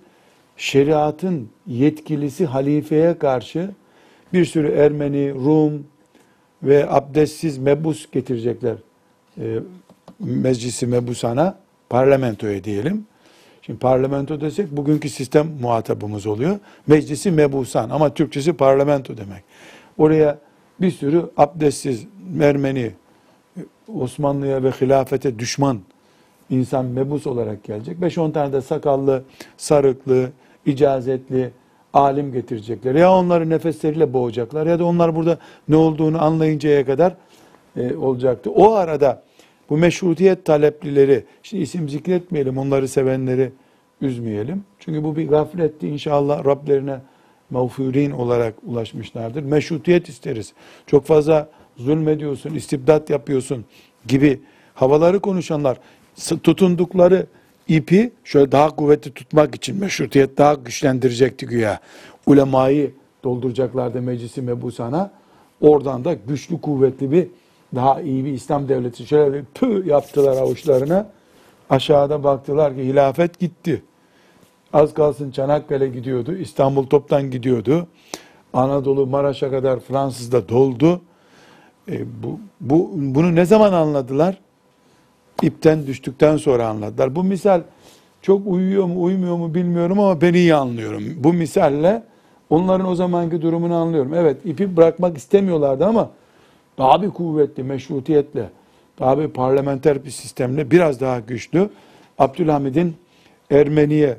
Şeriatın 0.58 1.50
yetkilisi 1.68 2.46
halifeye 2.46 3.18
karşı 3.18 3.70
bir 4.34 4.46
sürü 4.46 4.72
Ermeni, 4.72 5.34
Rum 5.34 5.88
ve 6.64 6.90
abdestsiz 6.90 7.58
mebus 7.58 8.12
getirecekler 8.12 8.76
e, 9.38 9.60
meclisi 10.20 10.88
mebusana, 10.88 11.58
parlamentoya 11.90 12.64
diyelim. 12.64 13.06
Şimdi 13.62 13.80
parlamento 13.80 14.42
desek 14.42 14.72
bugünkü 14.72 15.10
sistem 15.10 15.48
muhatabımız 15.62 16.28
oluyor. 16.28 16.60
Meclisi 16.88 17.32
mebusan 17.32 17.90
ama 17.90 18.14
Türkçesi 18.14 18.54
parlamento 18.54 19.18
demek. 19.18 19.44
Oraya 19.98 20.40
bir 20.82 20.92
sürü 20.92 21.30
abdestsiz 21.38 22.06
Ermeni, 22.42 22.92
Osmanlı'ya 23.88 24.64
ve 24.64 24.72
hilafete 24.72 25.40
düşman 25.40 25.80
insan 26.50 26.86
mebus 26.86 27.28
olarak 27.28 27.64
gelecek. 27.64 27.98
5-10 27.98 28.32
tane 28.34 28.54
de 28.54 28.62
sakallı, 28.62 29.24
sarıklı, 29.58 30.30
icazetli 30.66 31.52
alim 31.94 32.32
getirecekler. 32.32 32.96
Ya 32.96 33.14
onları 33.14 33.50
nefesleriyle 33.50 34.14
boğacaklar 34.14 34.68
ya 34.68 34.80
da 34.80 34.86
onlar 34.86 35.16
burada 35.16 35.38
ne 35.68 35.76
olduğunu 35.76 36.24
anlayıncaya 36.24 36.86
kadar 36.86 37.16
e, 37.78 37.96
olacaktı. 37.96 38.52
O 38.52 38.72
arada 38.72 39.24
bu 39.70 39.78
meşrutiyet 39.78 40.46
taleplileri, 40.46 41.24
şimdi 41.44 41.64
isim 41.64 41.90
zikretmeyelim, 41.90 42.58
onları 42.58 42.88
sevenleri 42.88 43.52
üzmeyelim. 44.02 44.64
Çünkü 44.80 45.04
bu 45.04 45.16
bir 45.16 45.28
gafletti. 45.28 45.88
İnşallah 45.88 46.46
Rablerine 46.46 46.98
mağfurin 47.50 48.12
olarak 48.12 48.56
ulaşmışlardır. 48.64 49.44
Meşrutiyet 49.44 50.10
isteriz. 50.10 50.54
Çok 50.88 51.06
fazla 51.06 51.50
zulmediyorsun, 51.78 52.56
istibdat 52.56 53.10
yapıyorsun 53.10 53.66
gibi 54.08 54.40
havaları 54.74 55.20
konuşanlar 55.20 55.78
tutundukları 56.16 57.26
ipi 57.68 58.12
şöyle 58.24 58.52
daha 58.52 58.70
kuvvetli 58.70 59.12
tutmak 59.12 59.56
için 59.56 59.80
meşrutiyet 59.80 60.38
daha 60.38 60.54
güçlendirecekti 60.54 61.46
güya. 61.46 61.80
Ulemayı 62.26 62.92
dolduracaklardı 63.24 64.02
meclisi 64.02 64.42
mebusana. 64.42 65.12
Oradan 65.62 66.06
da 66.06 66.14
güçlü 66.14 66.62
kuvvetli 66.62 67.12
bir 67.12 67.28
daha 67.76 68.02
iyi 68.02 68.26
bir 68.26 68.34
İslam 68.34 68.70
devleti 68.70 69.08
şöyle 69.08 69.34
bir 69.34 69.46
pü 69.56 69.90
yaptılar 69.90 70.38
avuçlarına. 70.38 71.08
Aşağıda 71.70 72.24
baktılar 72.24 72.76
ki 72.76 72.84
hilafet 72.84 73.40
gitti. 73.40 73.84
Az 74.74 74.94
kalsın 74.94 75.32
Çanakkale 75.32 75.88
gidiyordu. 75.88 76.36
İstanbul 76.36 76.86
toptan 76.86 77.32
gidiyordu. 77.32 77.88
Anadolu 78.54 79.08
Maraş'a 79.08 79.52
kadar 79.52 79.80
Fransız'da 79.80 80.50
doldu. 80.50 81.02
E, 81.92 82.24
bu, 82.24 82.40
bu, 82.62 82.92
bunu 82.96 83.36
ne 83.36 83.46
zaman 83.46 83.74
anladılar? 83.74 84.38
İpten 85.42 85.88
düştükten 85.88 86.38
sonra 86.38 86.68
anladılar. 86.68 87.16
Bu 87.16 87.24
misal 87.24 87.62
çok 88.22 88.48
uyuyor 88.48 88.86
mu 88.86 89.04
uymuyor 89.04 89.36
mu 89.38 89.54
bilmiyorum 89.54 90.00
ama 90.00 90.22
ben 90.22 90.34
iyi 90.34 90.56
anlıyorum. 90.56 91.04
Bu 91.18 91.34
misalle 91.34 92.04
onların 92.50 92.88
o 92.88 92.96
zamanki 92.96 93.42
durumunu 93.42 93.76
anlıyorum. 93.76 94.14
Evet 94.14 94.38
ipi 94.46 94.78
bırakmak 94.78 95.18
istemiyorlardı 95.18 95.86
ama 95.86 96.12
daha 96.78 97.02
bir 97.02 97.10
kuvvetli 97.10 97.64
meşrutiyetle, 97.64 98.50
daha 99.00 99.20
bir 99.20 99.28
parlamenter 99.28 100.06
bir 100.06 100.10
sistemle 100.10 100.72
biraz 100.72 101.02
daha 101.02 101.20
güçlü 101.20 101.70
Abdülhamid'in 102.18 102.96
Ermeniye, 103.52 104.18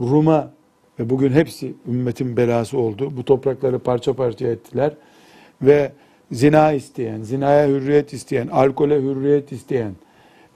Rum'a 0.00 0.50
ve 0.98 1.10
bugün 1.10 1.32
hepsi 1.32 1.74
ümmetin 1.88 2.36
belası 2.36 2.78
oldu. 2.78 3.12
Bu 3.16 3.24
toprakları 3.24 3.78
parça 3.78 4.12
parça 4.12 4.46
ettiler. 4.46 4.92
Ve 5.62 5.92
zina 6.32 6.72
isteyen, 6.72 7.22
zinaya 7.22 7.68
hürriyet 7.68 8.12
isteyen, 8.12 8.48
alkole 8.48 9.02
hürriyet 9.02 9.52
isteyen, 9.52 9.92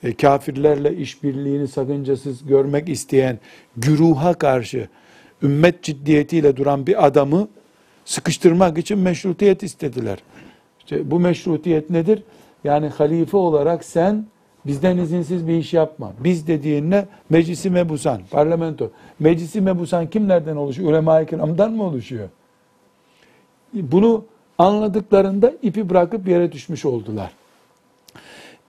e, 0.02 0.14
kafirlerle 0.14 0.96
işbirliğini 0.96 1.68
sakıncasız 1.68 2.46
görmek 2.46 2.88
isteyen 2.88 3.38
güruha 3.76 4.34
karşı 4.34 4.88
ümmet 5.42 5.82
ciddiyetiyle 5.82 6.56
duran 6.56 6.86
bir 6.86 7.06
adamı 7.06 7.48
sıkıştırmak 8.04 8.78
için 8.78 8.98
meşrutiyet 8.98 9.62
istediler. 9.62 10.18
İşte 10.78 11.10
bu 11.10 11.20
meşrutiyet 11.20 11.90
nedir? 11.90 12.22
Yani 12.64 12.88
halife 12.88 13.36
olarak 13.36 13.84
sen 13.84 14.26
bizden 14.66 14.98
izinsiz 14.98 15.48
bir 15.48 15.54
iş 15.54 15.72
yapma. 15.72 16.12
Biz 16.24 16.46
dediğin 16.46 16.90
ne? 16.90 17.06
Meclisi 17.30 17.70
mebusan, 17.70 18.20
parlamento. 18.30 18.90
Meclisi 19.18 19.60
mebusan 19.60 20.10
kimlerden 20.10 20.56
oluşuyor? 20.56 20.90
Ulema-i 20.90 21.26
kiramdan 21.26 21.72
mı 21.72 21.82
oluşuyor? 21.82 22.28
Bunu 23.72 24.24
anladıklarında 24.58 25.52
ipi 25.62 25.90
bırakıp 25.90 26.28
yere 26.28 26.52
düşmüş 26.52 26.84
oldular. 26.84 27.39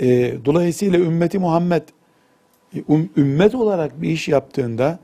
E, 0.02 0.34
dolayısıyla 0.46 1.00
ümmeti 1.00 1.40
Muhammed 1.40 1.82
e, 2.76 2.80
üm- 2.80 3.10
ümmet 3.18 3.56
olarak 3.56 4.02
bir 4.02 4.10
iş 4.10 4.28
yaptığında 4.28 5.00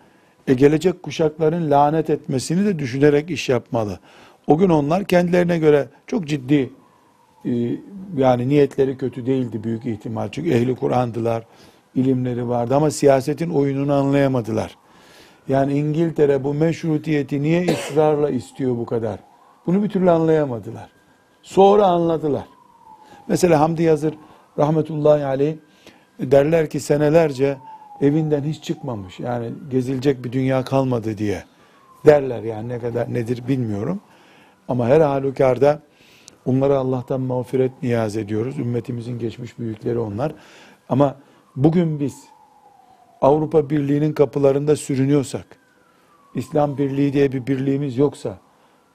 e, 0.48 0.54
gelecek 0.54 1.04
kuşakların 1.04 1.72
lanet 1.72 2.10
etmesini 2.10 2.66
de 2.66 2.80
düşünerek 2.80 3.30
iş 3.30 3.50
yapmalı. 3.50 4.00
O 4.48 4.58
gün 4.58 4.70
onlar 4.70 5.04
kendilerine 5.04 5.58
göre 5.58 5.88
çok 6.08 6.28
ciddi 6.28 6.70
e, 7.46 7.52
yani 8.18 8.50
niyetleri 8.50 8.98
kötü 8.98 9.26
değildi 9.26 9.64
büyük 9.64 9.86
ihtimal. 9.86 10.30
Çünkü 10.32 10.52
ehli 10.52 10.76
Kur'an'dılar, 10.76 11.44
ilimleri 11.96 12.48
vardı 12.48 12.76
ama 12.76 12.92
siyasetin 12.92 13.50
oyununu 13.50 13.94
anlayamadılar. 13.94 14.78
Yani 15.48 15.78
İngiltere 15.78 16.44
bu 16.44 16.54
meşrutiyeti 16.54 17.42
niye 17.42 17.66
ısrarla 17.74 18.30
istiyor 18.30 18.78
bu 18.78 18.86
kadar? 18.86 19.20
Bunu 19.66 19.84
bir 19.84 19.90
türlü 19.90 20.12
anlayamadılar. 20.12 20.90
Sonra 21.44 21.86
anladılar. 21.86 22.46
Mesela 23.28 23.60
Hamdi 23.60 23.84
Yazır 23.84 24.14
rahmetullahi 24.60 25.26
aleyh 25.26 25.56
derler 26.20 26.70
ki 26.70 26.80
senelerce 26.80 27.58
evinden 28.02 28.44
hiç 28.44 28.64
çıkmamış. 28.64 29.20
Yani 29.20 29.52
gezilecek 29.70 30.24
bir 30.24 30.32
dünya 30.32 30.64
kalmadı 30.64 31.18
diye 31.18 31.44
derler 32.06 32.44
yani 32.44 32.70
ne 32.70 32.80
kadar 32.80 33.14
nedir 33.14 33.48
bilmiyorum. 33.48 34.00
Ama 34.68 34.88
her 34.88 35.02
halükarda 35.02 35.82
onlara 36.46 36.78
Allah'tan 36.78 37.22
mağfiret 37.22 37.72
niyaz 37.84 38.18
ediyoruz. 38.18 38.60
Ümmetimizin 38.60 39.20
geçmiş 39.20 39.60
büyükleri 39.60 40.00
onlar. 40.00 40.34
Ama 40.90 41.16
bugün 41.56 42.00
biz 42.00 42.24
Avrupa 43.22 43.70
Birliği'nin 43.70 44.14
kapılarında 44.14 44.76
sürünüyorsak, 44.76 45.46
İslam 46.36 46.78
Birliği 46.78 47.14
diye 47.14 47.32
bir 47.32 47.48
birliğimiz 47.48 47.98
yoksa, 47.98 48.38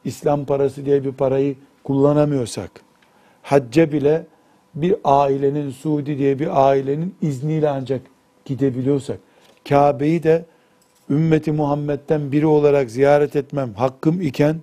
İslam 0.05 0.45
parası 0.45 0.87
diye 0.87 1.05
bir 1.05 1.13
parayı 1.13 1.57
kullanamıyorsak, 1.85 2.71
hacca 3.43 3.93
bile 3.93 4.27
bir 4.75 4.95
ailenin, 5.05 5.71
Suudi 5.71 6.19
diye 6.19 6.39
bir 6.39 6.69
ailenin 6.69 7.15
izniyle 7.23 7.69
ancak 7.69 8.01
gidebiliyorsak, 8.45 9.19
Kabe'yi 9.69 10.23
de 10.23 10.45
ümmeti 11.11 11.53
Muhammed'den 11.53 12.33
biri 12.33 12.47
olarak 12.47 12.91
ziyaret 12.91 13.37
etmem 13.37 13.75
hakkım 13.75 14.21
iken, 14.21 14.57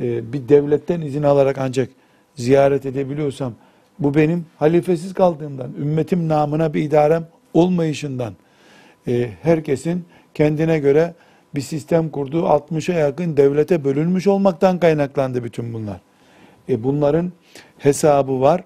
e, 0.00 0.32
bir 0.32 0.48
devletten 0.48 1.00
izin 1.00 1.22
alarak 1.22 1.58
ancak 1.58 1.88
ziyaret 2.36 2.86
edebiliyorsam, 2.86 3.52
bu 3.98 4.14
benim 4.14 4.46
halifesiz 4.58 5.14
kaldığımdan, 5.14 5.72
ümmetim 5.80 6.28
namına 6.28 6.74
bir 6.74 6.82
idarem 6.82 7.28
olmayışından, 7.54 8.34
e, 9.08 9.30
herkesin 9.42 10.04
kendine 10.34 10.78
göre 10.78 11.14
bir 11.54 11.60
sistem 11.60 12.08
kurduğu 12.08 12.42
60'a 12.46 12.94
yakın 12.94 13.36
devlete 13.36 13.84
bölünmüş 13.84 14.26
olmaktan 14.26 14.78
kaynaklandı 14.78 15.44
bütün 15.44 15.74
bunlar. 15.74 16.00
E 16.68 16.84
bunların 16.84 17.32
hesabı 17.78 18.40
var. 18.40 18.64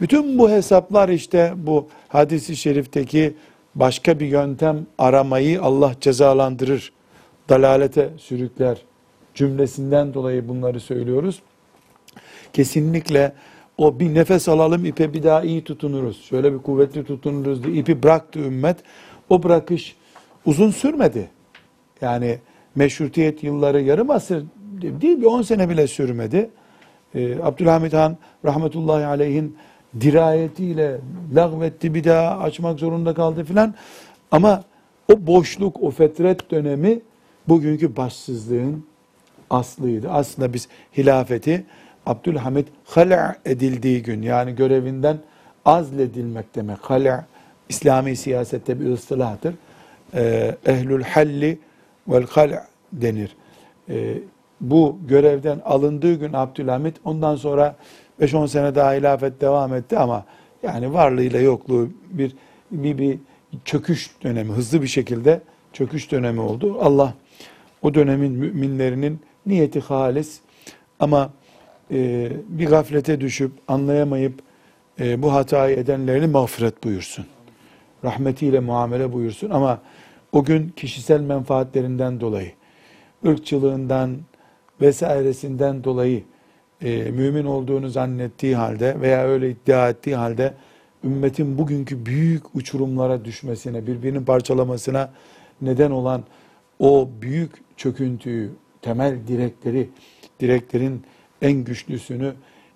Bütün 0.00 0.38
bu 0.38 0.50
hesaplar 0.50 1.08
işte 1.08 1.52
bu 1.56 1.88
hadisi 2.08 2.56
şerifteki 2.56 3.34
başka 3.74 4.20
bir 4.20 4.26
yöntem 4.26 4.86
aramayı 4.98 5.62
Allah 5.62 5.92
cezalandırır, 6.00 6.92
dalalete 7.48 8.10
sürükler 8.16 8.78
cümlesinden 9.34 10.14
dolayı 10.14 10.48
bunları 10.48 10.80
söylüyoruz. 10.80 11.42
Kesinlikle 12.52 13.32
o 13.78 14.00
bir 14.00 14.14
nefes 14.14 14.48
alalım 14.48 14.84
ipe 14.84 15.12
bir 15.12 15.22
daha 15.22 15.42
iyi 15.42 15.64
tutunuruz. 15.64 16.24
Şöyle 16.24 16.52
bir 16.52 16.58
kuvvetli 16.58 17.04
tutunuruz 17.04 17.64
diye 17.64 17.76
ipi 17.76 18.02
bıraktı 18.02 18.38
ümmet. 18.38 18.76
O 19.30 19.42
bırakış 19.42 19.96
uzun 20.46 20.70
sürmedi. 20.70 21.30
Yani 22.00 22.38
meşrutiyet 22.74 23.42
yılları 23.44 23.80
yarım 23.80 24.10
asır 24.10 24.44
değil 24.82 25.20
bir 25.20 25.26
10 25.26 25.42
sene 25.42 25.68
bile 25.68 25.86
sürmedi. 25.86 26.50
Ee, 27.14 27.42
Abdülhamid 27.42 27.92
Han 27.92 28.16
rahmetullahi 28.44 29.06
aleyhin 29.06 29.56
dirayetiyle 30.00 30.96
lağvetti 31.34 31.94
bir 31.94 32.04
daha 32.04 32.38
açmak 32.38 32.78
zorunda 32.78 33.14
kaldı 33.14 33.44
filan. 33.44 33.74
Ama 34.30 34.64
o 35.12 35.26
boşluk, 35.26 35.82
o 35.82 35.90
fetret 35.90 36.50
dönemi 36.50 37.00
bugünkü 37.48 37.96
başsızlığın 37.96 38.86
aslıydı. 39.50 40.10
Aslında 40.10 40.52
biz 40.52 40.68
hilafeti 40.96 41.64
Abdülhamid 42.06 42.66
hala 42.84 43.36
edildiği 43.44 44.02
gün 44.02 44.22
yani 44.22 44.54
görevinden 44.54 45.18
azledilmek 45.64 46.54
demek. 46.54 46.78
Hala 46.78 47.26
İslami 47.68 48.16
siyasette 48.16 48.80
bir 48.80 48.86
ıstilahtır. 48.86 49.54
Ee, 50.14 50.56
ehlül 50.66 51.02
halli 51.02 51.58
vel 52.08 52.26
hala 52.26 52.66
denir. 52.92 53.36
Ee, 53.88 54.18
bu 54.60 54.98
görevden 55.08 55.60
alındığı 55.64 56.14
gün 56.14 56.32
Abdülhamit 56.32 56.96
ondan 57.04 57.36
sonra 57.36 57.76
5-10 58.20 58.48
sene 58.48 58.74
daha 58.74 58.92
hilafet 58.92 59.40
devam 59.40 59.74
etti 59.74 59.98
ama 59.98 60.24
yani 60.62 60.92
varlığıyla 60.92 61.40
yokluğu 61.40 61.90
bir 62.10 62.36
bir, 62.70 62.98
bir 62.98 63.18
çöküş 63.64 64.10
dönemi 64.22 64.52
hızlı 64.52 64.82
bir 64.82 64.86
şekilde 64.86 65.40
çöküş 65.72 66.12
dönemi 66.12 66.40
oldu. 66.40 66.78
Allah 66.80 67.14
o 67.82 67.94
dönemin 67.94 68.32
müminlerinin 68.32 69.20
niyeti 69.46 69.80
halis 69.80 70.40
ama 71.00 71.32
e, 71.90 72.30
bir 72.48 72.66
gaflete 72.66 73.20
düşüp 73.20 73.52
anlayamayıp 73.68 74.42
e, 75.00 75.22
bu 75.22 75.32
hatayı 75.32 75.76
edenlerini 75.76 76.26
mağfiret 76.26 76.84
buyursun. 76.84 77.26
Rahmetiyle 78.04 78.60
muamele 78.60 79.12
buyursun 79.12 79.50
ama 79.50 79.80
o 80.32 80.44
gün 80.44 80.68
kişisel 80.68 81.20
menfaatlerinden 81.20 82.20
dolayı, 82.20 82.52
ırkçılığından 83.26 84.16
vesairesinden 84.80 85.84
dolayı 85.84 86.22
e, 86.84 87.10
mümin 87.10 87.44
olduğunu 87.44 87.88
zannettiği 87.88 88.56
halde 88.56 89.00
veya 89.00 89.24
öyle 89.24 89.50
iddia 89.50 89.88
ettiği 89.88 90.16
halde 90.16 90.54
ümmetin 91.04 91.58
bugünkü 91.58 92.06
büyük 92.06 92.54
uçurumlara 92.54 93.24
düşmesine, 93.24 93.86
birbirini 93.86 94.24
parçalamasına 94.24 95.10
neden 95.62 95.90
olan 95.90 96.24
o 96.78 97.08
büyük 97.22 97.52
çöküntüyü, 97.76 98.50
temel 98.82 99.18
direkleri, 99.28 99.88
direklerin 100.40 101.02
en 101.42 101.52
güçlüsünü 101.52 102.32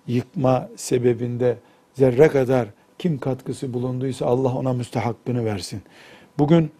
yıkma 0.07 0.69
sebebinde 0.75 1.57
zerre 1.93 2.27
kadar 2.27 2.67
kim 2.99 3.17
katkısı 3.17 3.73
bulunduysa 3.73 4.25
Allah 4.25 4.55
ona 4.55 4.73
müstehakkını 4.73 5.45
versin. 5.45 5.81
Bugün 6.37 6.71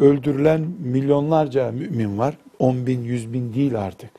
öldürülen 0.00 0.60
milyonlarca 0.78 1.72
mümin 1.72 2.18
var. 2.18 2.34
10 2.58 2.86
bin, 2.86 3.02
100 3.02 3.32
bin 3.32 3.54
değil 3.54 3.80
artık. 3.80 4.10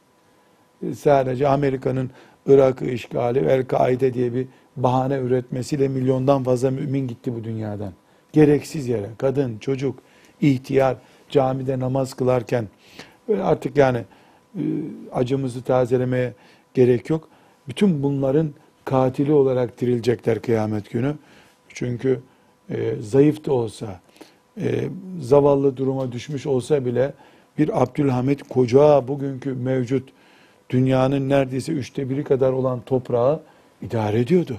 Sadece 0.97 1.47
Amerika'nın 1.47 2.11
Irak'ı 2.49 2.85
işgali, 2.85 3.39
El-Kaide 3.39 4.13
diye 4.13 4.33
bir 4.33 4.47
bahane 4.77 5.17
üretmesiyle 5.17 5.87
milyondan 5.87 6.43
fazla 6.43 6.71
mümin 6.71 7.07
gitti 7.07 7.35
bu 7.35 7.43
dünyadan. 7.43 7.93
Gereksiz 8.33 8.87
yere 8.87 9.09
kadın, 9.17 9.57
çocuk, 9.57 9.99
ihtiyar 10.41 10.97
camide 11.29 11.79
namaz 11.79 12.13
kılarken 12.13 12.67
artık 13.43 13.77
yani 13.77 14.03
e, 14.55 14.61
acımızı 15.13 15.61
tazelemeye 15.61 16.33
gerek 16.73 17.09
yok. 17.09 17.29
Bütün 17.67 18.03
bunların 18.03 18.53
katili 18.85 19.33
olarak 19.33 19.81
dirilecekler 19.81 20.41
kıyamet 20.41 20.91
günü. 20.91 21.15
Çünkü 21.69 22.19
e, 22.69 22.95
zayıf 23.01 23.45
da 23.45 23.53
olsa, 23.53 23.99
e, 24.57 24.89
zavallı 25.21 25.77
duruma 25.77 26.11
düşmüş 26.11 26.45
olsa 26.45 26.85
bile 26.85 27.13
bir 27.57 27.83
Abdülhamit 27.83 28.43
koca 28.43 29.07
bugünkü 29.07 29.53
mevcut 29.53 30.09
dünyanın 30.69 31.29
neredeyse 31.29 31.71
üçte 31.71 32.09
biri 32.09 32.23
kadar 32.23 32.51
olan 32.51 32.81
toprağı 32.85 33.39
idare 33.81 34.19
ediyordu. 34.19 34.57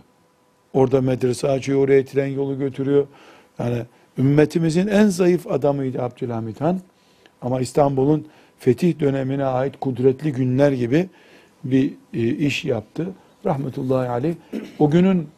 Orada 0.73 1.01
medrese 1.01 1.49
açıyor, 1.49 1.85
oraya 1.85 2.05
tren 2.05 2.27
yolu 2.27 2.59
götürüyor. 2.59 3.07
Yani 3.59 3.83
ümmetimizin 4.19 4.87
en 4.87 5.07
zayıf 5.07 5.47
adamıydı 5.47 6.03
Abdülhamit 6.03 6.61
Han. 6.61 6.81
Ama 7.43 7.61
İstanbul'un 7.61 8.27
fetih 8.59 9.01
dönemine 9.01 9.45
ait 9.45 9.81
kudretli 9.81 10.33
günler 10.33 10.73
gibi 10.73 11.09
bir 11.65 11.95
e, 12.15 12.29
iş 12.29 12.65
yaptı. 12.65 13.09
Rahmetullahi 13.47 14.09
aleyh. 14.09 14.35
O 14.79 14.91
günün 14.91 15.29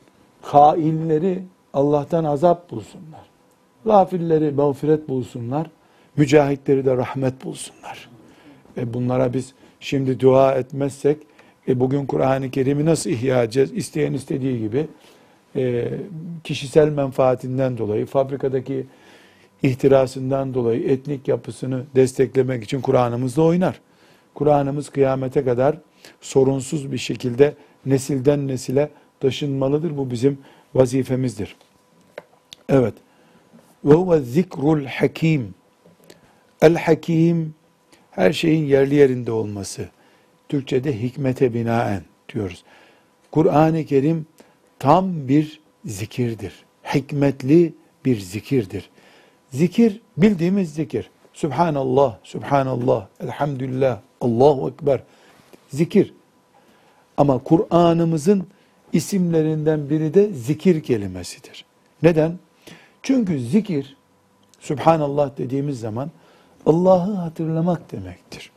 hainleri 0.42 1.42
Allah'tan 1.74 2.24
azap 2.24 2.70
bulsunlar. 2.70 3.20
Gafilleri 3.84 4.50
mağfiret 4.50 5.08
bulsunlar. 5.08 5.70
Mücahitleri 6.16 6.84
de 6.84 6.96
rahmet 6.96 7.44
bulsunlar. 7.44 8.08
E 8.76 8.94
bunlara 8.94 9.32
biz 9.32 9.54
şimdi 9.82 10.20
dua 10.20 10.54
etmezsek 10.54 11.18
e 11.68 11.80
bugün 11.80 12.06
Kur'an-ı 12.06 12.50
Kerim'i 12.50 12.84
nasıl 12.84 13.10
ihya 13.10 13.42
edeceğiz? 13.42 13.72
İsteyen 13.72 14.12
istediği 14.12 14.60
gibi 14.60 14.86
e, 15.56 15.88
kişisel 16.44 16.88
menfaatinden 16.88 17.78
dolayı, 17.78 18.06
fabrikadaki 18.06 18.86
ihtirasından 19.62 20.54
dolayı 20.54 20.88
etnik 20.90 21.28
yapısını 21.28 21.84
desteklemek 21.94 22.64
için 22.64 22.80
Kur'an'ımızla 22.80 23.42
oynar. 23.42 23.80
Kur'an'ımız 24.34 24.88
kıyamete 24.88 25.44
kadar 25.44 25.78
sorunsuz 26.20 26.92
bir 26.92 26.98
şekilde 26.98 27.54
nesilden 27.86 28.48
nesile 28.48 28.90
taşınmalıdır. 29.20 29.96
Bu 29.96 30.10
bizim 30.10 30.38
vazifemizdir. 30.74 31.56
Evet. 32.68 32.94
Ve 33.84 33.94
huve 33.94 34.20
zikrul 34.20 34.84
hakim. 34.84 35.54
El 36.62 36.74
hakim 36.74 37.54
her 38.12 38.32
şeyin 38.32 38.66
yerli 38.66 38.94
yerinde 38.94 39.32
olması. 39.32 39.88
Türkçe'de 40.48 41.02
hikmete 41.02 41.54
binaen 41.54 42.02
diyoruz. 42.34 42.64
Kur'an-ı 43.30 43.84
Kerim 43.84 44.26
tam 44.78 45.28
bir 45.28 45.60
zikirdir. 45.84 46.64
Hikmetli 46.94 47.74
bir 48.04 48.20
zikirdir. 48.20 48.90
Zikir 49.50 50.00
bildiğimiz 50.16 50.74
zikir. 50.74 51.10
Subhanallah, 51.32 52.18
Subhanallah, 52.22 53.06
Elhamdülillah, 53.20 54.00
Allahu 54.20 54.70
Ekber. 54.70 55.02
Zikir. 55.68 56.14
Ama 57.16 57.38
Kur'an'ımızın 57.38 58.46
isimlerinden 58.92 59.90
biri 59.90 60.14
de 60.14 60.32
zikir 60.32 60.82
kelimesidir. 60.82 61.64
Neden? 62.02 62.38
Çünkü 63.02 63.40
zikir, 63.40 63.96
Subhanallah 64.60 65.38
dediğimiz 65.38 65.80
zaman 65.80 66.10
Allah'ı 66.66 67.14
hatırlamak 67.14 67.92
demektir. 67.92 68.50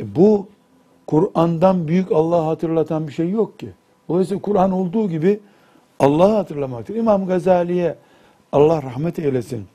E 0.00 0.14
bu 0.14 0.48
Kur'an'dan 1.06 1.88
büyük 1.88 2.12
Allah'ı 2.12 2.42
hatırlatan 2.42 3.08
bir 3.08 3.12
şey 3.12 3.30
yok 3.30 3.58
ki. 3.58 3.68
Dolayısıyla 4.08 4.42
Kur'an 4.42 4.72
olduğu 4.72 5.08
gibi 5.08 5.40
Allah'ı 5.98 6.34
hatırlamaktır. 6.34 6.94
İmam 6.94 7.26
Gazali'ye 7.26 7.96
Allah 8.52 8.82
rahmet 8.82 9.18
eylesin. 9.18 9.66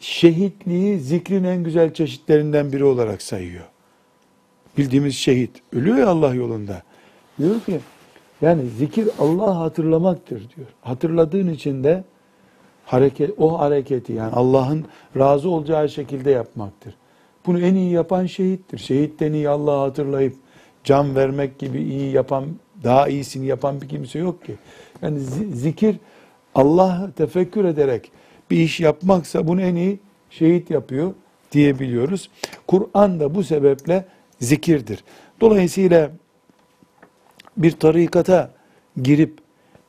Şehitliği 0.00 0.98
zikrin 0.98 1.44
en 1.44 1.64
güzel 1.64 1.94
çeşitlerinden 1.94 2.72
biri 2.72 2.84
olarak 2.84 3.22
sayıyor. 3.22 3.64
Bildiğimiz 4.78 5.14
şehit. 5.14 5.50
Ölüyor 5.72 5.96
ya 5.96 6.08
Allah 6.08 6.34
yolunda. 6.34 6.82
Diyor 7.38 7.60
ki 7.60 7.80
yani 8.42 8.62
zikir 8.78 9.08
Allah'ı 9.18 9.50
hatırlamaktır 9.50 10.38
diyor. 10.38 10.66
Hatırladığın 10.82 11.48
için 11.48 11.84
de 11.84 12.04
hareket, 12.86 13.30
o 13.38 13.58
hareketi 13.58 14.12
yani 14.12 14.32
Allah'ın 14.32 14.84
razı 15.16 15.50
olacağı 15.50 15.88
şekilde 15.88 16.30
yapmaktır. 16.30 16.94
Bunu 17.46 17.60
en 17.60 17.74
iyi 17.74 17.92
yapan 17.92 18.26
şehittir. 18.26 18.78
Şehitten 18.78 19.32
iyi 19.32 19.48
Allah'ı 19.48 19.78
hatırlayıp 19.78 20.34
can 20.84 21.16
vermek 21.16 21.58
gibi 21.58 21.82
iyi 21.82 22.12
yapan, 22.12 22.44
daha 22.84 23.08
iyisini 23.08 23.46
yapan 23.46 23.80
bir 23.80 23.88
kimse 23.88 24.18
yok 24.18 24.44
ki. 24.44 24.54
Yani 25.02 25.20
zikir 25.54 25.96
Allah'ı 26.54 27.12
tefekkür 27.12 27.64
ederek 27.64 28.12
bir 28.50 28.58
iş 28.58 28.80
yapmaksa 28.80 29.48
bunu 29.48 29.62
en 29.62 29.74
iyi 29.74 29.98
şehit 30.30 30.70
yapıyor 30.70 31.14
diyebiliyoruz. 31.52 32.30
Kur'an 32.66 33.20
da 33.20 33.34
bu 33.34 33.44
sebeple 33.44 34.04
zikirdir. 34.40 35.04
Dolayısıyla 35.40 36.10
bir 37.56 37.70
tarikata 37.72 38.50
girip 39.02 39.38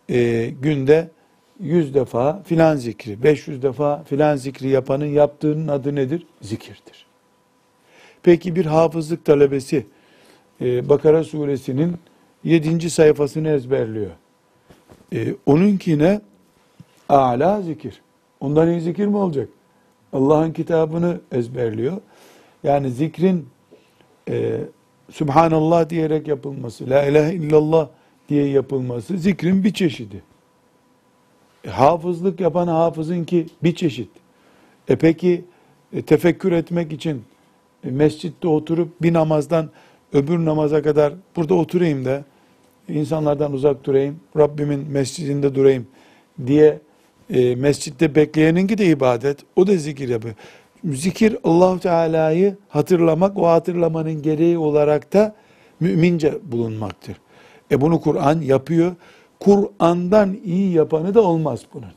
e, 0.10 0.50
günde 0.62 1.10
100 1.60 1.94
defa 1.94 2.44
filan 2.44 2.76
zikri, 2.76 3.24
500 3.24 3.62
defa 3.62 4.04
filan 4.04 4.36
zikri 4.36 4.70
yapanın 4.70 5.06
yaptığının 5.06 5.68
adı 5.68 5.96
nedir? 5.96 6.28
Zikirdir. 6.42 7.06
Peki 8.24 8.56
bir 8.56 8.66
hafızlık 8.66 9.26
talebesi 9.26 9.86
e, 10.62 10.90
Bakara 10.90 11.24
suresinin 11.24 11.96
7. 12.44 12.90
sayfasını 12.90 13.50
ezberliyor. 13.50 14.12
E, 15.14 15.36
onunkine 15.46 16.22
A'la 17.10 17.62
zikir. 17.62 18.02
Ondan 18.40 18.70
iyi 18.70 18.82
zikir 18.82 19.06
mi 19.06 19.18
olacak? 19.18 19.50
Allah'ın 20.14 20.52
kitabını 20.52 21.20
ezberliyor. 21.32 21.98
Yani 22.64 22.92
zikrin 22.92 23.48
e, 24.30 24.60
Subhanallah 25.12 25.90
diyerek 25.90 26.28
yapılması, 26.28 26.90
La 26.90 27.06
ilahe 27.06 27.34
illallah 27.34 27.88
diye 28.30 28.48
yapılması 28.48 29.18
zikrin 29.18 29.64
bir 29.64 29.74
çeşidi. 29.74 30.24
Hafızlık 31.70 32.40
yapan 32.40 32.68
hafızın 32.68 33.24
ki 33.24 33.46
bir 33.64 33.76
çeşit. 33.76 34.10
E 34.88 34.96
peki 34.96 35.46
e, 35.94 36.02
tefekkür 36.02 36.52
etmek 36.52 36.94
için 36.94 37.24
e, 37.84 37.92
mescitte 37.92 38.48
oturup 38.48 39.02
bir 39.02 39.14
namazdan 39.14 39.70
öbür 40.14 40.46
namaza 40.46 40.82
kadar 40.82 41.14
burada 41.36 41.54
oturayım 41.54 42.06
da 42.06 42.24
insanlardan 42.88 43.54
uzak 43.54 43.84
durayım, 43.84 44.20
Rabbimin 44.38 44.92
mescidinde 44.92 45.56
durayım 45.56 45.88
diye 46.48 46.80
e, 47.30 47.56
mescitte 47.56 48.16
bekleyeninki 48.16 48.78
de 48.78 48.86
ibadet. 48.86 49.40
O 49.56 49.68
da 49.68 49.78
zikir 49.78 50.10
yapıyor. 50.10 50.36
Zikir 50.84 51.38
allah 51.44 51.80
Teala'yı 51.80 52.58
hatırlamak, 52.70 53.38
o 53.38 53.48
hatırlamanın 53.48 54.22
gereği 54.22 54.58
olarak 54.58 55.14
da 55.14 55.36
mümince 55.80 56.34
bulunmaktır. 56.44 57.16
E 57.72 57.82
bunu 57.82 58.02
Kur'an 58.02 58.42
yapıyor. 58.42 58.96
Kur'an'dan 59.40 60.38
iyi 60.44 60.72
yapanı 60.72 61.14
da 61.14 61.22
olmaz 61.22 61.62
bunun. 61.74 61.92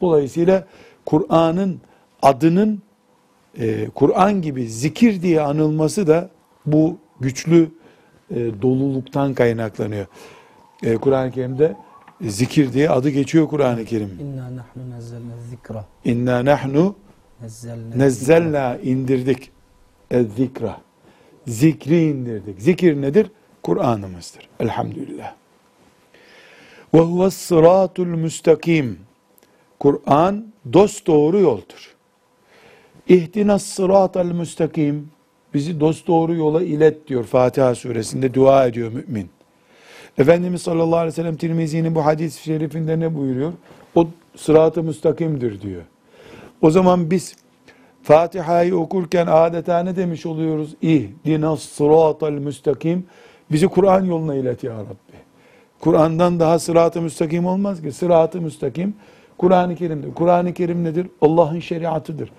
Dolayısıyla 0.00 0.66
Kur'an'ın 1.06 1.80
adının 2.22 2.82
e, 3.58 3.88
Kur'an 3.88 4.42
gibi 4.42 4.68
zikir 4.68 5.22
diye 5.22 5.40
anılması 5.40 6.06
da 6.06 6.30
Bu 6.66 6.96
güçlü 7.20 7.70
e, 8.30 8.62
doluluktan 8.62 9.34
kaynaklanıyor. 9.34 10.06
E, 10.82 10.94
Kur'an-ı 10.96 11.30
Kerim'de 11.30 11.76
zikir 12.20 12.72
diye 12.72 12.90
adı 12.90 13.08
geçiyor 13.10 13.48
Kur'an-ı 13.48 13.84
Kerim. 13.84 14.18
İnna 14.20 14.56
nahnu 14.56 14.90
nezzelne 14.90 15.32
zikra. 15.50 15.84
İnna 16.04 16.44
nahnu 16.44 16.94
nezzelna 17.96 18.76
indirdik. 18.76 19.50
zikra. 20.36 20.80
Zikri 21.46 22.02
indirdik. 22.02 22.60
Zikir 22.62 23.02
nedir? 23.02 23.30
Kur'an'ımızdır. 23.62 24.48
Elhamdülillah. 24.60 25.39
Ve 26.94 26.98
huves 26.98 27.34
sıratul 27.34 28.06
müstakim. 28.06 28.98
Kur'an 29.78 30.44
dost 30.72 31.06
doğru 31.06 31.38
yoldur. 31.38 31.94
İhtinas 33.08 33.62
sıratal 33.62 34.26
müstakim. 34.26 35.10
Bizi 35.54 35.80
dost 35.80 36.06
doğru 36.06 36.34
yola 36.34 36.62
ilet 36.62 37.08
diyor 37.08 37.24
Fatiha 37.24 37.74
suresinde 37.74 38.34
dua 38.34 38.66
ediyor 38.66 38.92
mümin. 38.92 39.30
Efendimiz 40.18 40.62
sallallahu 40.62 40.96
aleyhi 40.96 41.12
ve 41.12 41.22
sellem 41.22 41.36
Tirmizi'nin 41.36 41.94
bu 41.94 42.04
hadis-i 42.04 42.42
şerifinde 42.42 43.00
ne 43.00 43.14
buyuruyor? 43.14 43.52
O 43.94 44.06
sırat-ı 44.36 44.82
müstakimdir 44.82 45.60
diyor. 45.60 45.82
O 46.62 46.70
zaman 46.70 47.10
biz 47.10 47.36
Fatiha'yı 48.02 48.76
okurken 48.76 49.26
adeta 49.26 49.82
ne 49.82 49.96
demiş 49.96 50.26
oluyoruz? 50.26 50.74
İhdinas 50.82 51.62
sıratal 51.62 52.32
müstakim. 52.32 53.06
Bizi 53.52 53.68
Kur'an 53.68 54.04
yoluna 54.04 54.34
ilet 54.34 54.64
ya 54.64 54.72
Rabbi. 54.72 55.09
Kur'an'dan 55.80 56.40
daha 56.40 56.58
sırat-ı 56.58 57.02
müstakim 57.02 57.46
olmaz 57.46 57.82
ki. 57.82 57.92
Sırat-ı 57.92 58.40
müstakim 58.40 58.94
Kur'an-ı 59.38 59.76
Kerim'dir. 59.76 60.14
Kur'an-ı 60.14 60.54
Kerim 60.54 60.84
nedir? 60.84 61.06
Allah'ın 61.20 61.60
şeriatıdır. 61.60 62.32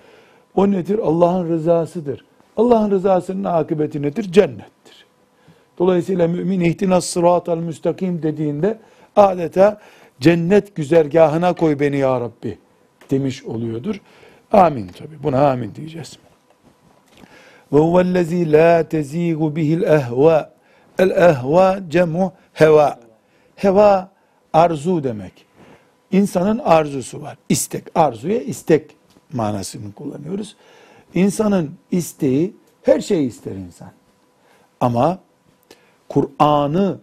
O 0.54 0.70
nedir? 0.70 0.98
Allah'ın 0.98 1.48
rızasıdır. 1.48 2.24
Allah'ın 2.56 2.90
rızasının 2.90 3.44
akıbeti 3.44 4.02
nedir? 4.02 4.32
Cennettir. 4.32 5.06
Dolayısıyla 5.78 6.28
mümin 6.28 6.60
ihtinas 6.60 7.04
sıratal 7.04 7.58
müstakim 7.58 8.22
dediğinde 8.22 8.78
adeta 9.16 9.80
cennet 10.20 10.76
güzergahına 10.76 11.52
koy 11.52 11.80
beni 11.80 11.96
ya 11.96 12.20
Rabbi 12.20 12.58
demiş 13.10 13.44
oluyordur. 13.44 14.00
Amin 14.52 14.88
tabi. 14.88 15.22
Buna 15.22 15.50
amin 15.50 15.74
diyeceğiz. 15.74 16.18
Ve 17.72 17.78
huvellezî 17.78 18.52
lâ 18.52 18.88
tezîgu 18.88 19.56
bihil 19.56 19.82
ehvâ. 19.82 20.52
El 20.98 21.10
ehvâ 21.10 21.80
cemu 21.88 22.32
heva. 22.52 22.98
Heva 23.62 24.10
arzu 24.52 25.04
demek. 25.04 25.46
İnsanın 26.10 26.58
arzusu 26.58 27.22
var. 27.22 27.38
İstek. 27.48 27.84
Arzuya 27.94 28.40
istek 28.40 28.96
manasını 29.32 29.92
kullanıyoruz. 29.92 30.56
İnsanın 31.14 31.74
isteği 31.90 32.56
her 32.82 33.00
şeyi 33.00 33.28
ister 33.28 33.52
insan. 33.52 33.90
Ama 34.80 35.18
Kur'an'ı 36.08 36.98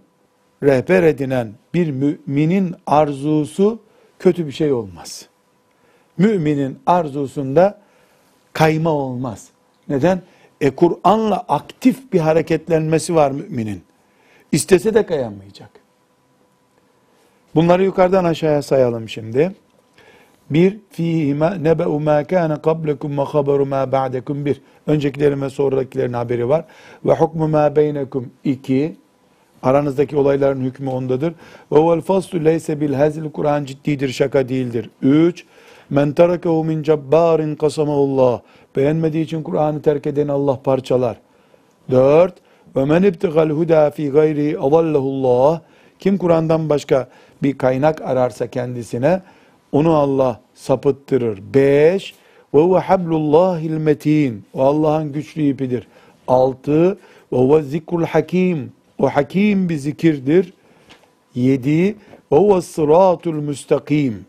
rehber 0.63 1.03
edinen 1.03 1.53
bir 1.73 1.91
müminin 1.91 2.75
arzusu 2.87 3.79
kötü 4.19 4.47
bir 4.47 4.51
şey 4.51 4.71
olmaz. 4.71 5.27
Müminin 6.17 6.79
arzusunda 6.85 7.81
kayma 8.53 8.89
olmaz. 8.89 9.49
Neden? 9.87 10.21
E 10.61 10.69
Kur'an'la 10.69 11.45
aktif 11.47 12.13
bir 12.13 12.19
hareketlenmesi 12.19 13.15
var 13.15 13.31
müminin. 13.31 13.83
İstese 14.51 14.93
de 14.93 15.05
kayamayacak. 15.05 15.78
Bunları 17.55 17.83
yukarıdan 17.83 18.23
aşağıya 18.23 18.61
sayalım 18.61 19.09
şimdi. 19.09 19.51
Bir, 20.49 20.77
fihi 20.89 21.33
ma 21.33 21.49
nebe'u 21.55 21.99
ma 21.99 22.23
kana 22.23 22.61
qablekum 22.61 23.17
ve 23.17 23.21
haberu 23.21 23.65
ma 23.65 23.91
ba'dekum 23.91 24.45
bir. 24.45 24.61
Öncekilerin 24.87 25.41
ve 25.41 25.49
sonrakilerin 25.49 26.13
haberi 26.13 26.49
var. 26.49 26.65
Ve 27.05 27.13
hukmu 27.13 27.47
ma 27.47 27.75
beynekum 27.75 28.31
iki. 28.43 28.95
Aranızdaki 29.63 30.17
olayların 30.17 30.61
hükmü 30.61 30.89
ondadır. 30.89 31.33
Ve 31.71 31.79
vel 31.79 32.01
faslu 32.01 32.45
leyse 32.45 32.81
bil 32.81 32.93
hazil 32.93 33.31
Kur'an 33.31 33.65
ciddidir, 33.65 34.09
şaka 34.09 34.49
değildir. 34.49 34.89
Üç, 35.01 35.45
men 35.89 36.11
terakehu 36.11 36.63
min 36.63 36.83
cebbarin 36.83 37.55
kasamahullah. 37.55 38.41
Beğenmediği 38.75 39.25
için 39.25 39.43
Kur'an'ı 39.43 39.81
terk 39.81 40.07
edeni 40.07 40.31
Allah 40.31 40.61
parçalar. 40.61 41.17
Dört, 41.91 42.33
ve 42.75 42.85
men 42.85 43.03
ibtigal 43.03 43.49
huda 43.49 43.91
fi 43.91 44.09
gayri 44.11 44.59
adallahullah. 44.59 45.61
Kim 45.99 46.17
Kur'an'dan 46.17 46.69
başka 46.69 47.07
bir 47.43 47.57
kaynak 47.57 48.01
ararsa 48.01 48.47
kendisine, 48.47 49.21
onu 49.71 49.95
Allah 49.95 50.41
sapıttırır. 50.53 51.41
Beş, 51.53 52.13
ve 52.53 52.59
huve 52.59 52.79
hablullahil 52.79 53.77
metin. 53.77 54.43
O 54.53 54.61
Allah'ın 54.63 55.11
güçlü 55.11 55.41
ipidir. 55.41 55.87
Altı, 56.27 56.97
ve 57.33 57.37
huve 57.37 57.61
zikrul 57.61 58.03
hakim. 58.03 58.71
O 58.99 59.09
hakim 59.09 59.69
bir 59.69 59.77
zikirdir. 59.77 60.53
Yedi, 61.35 61.95
ve 62.31 62.37
huve 62.37 62.61
sıratul 62.61 63.33
müstakim. 63.33 64.25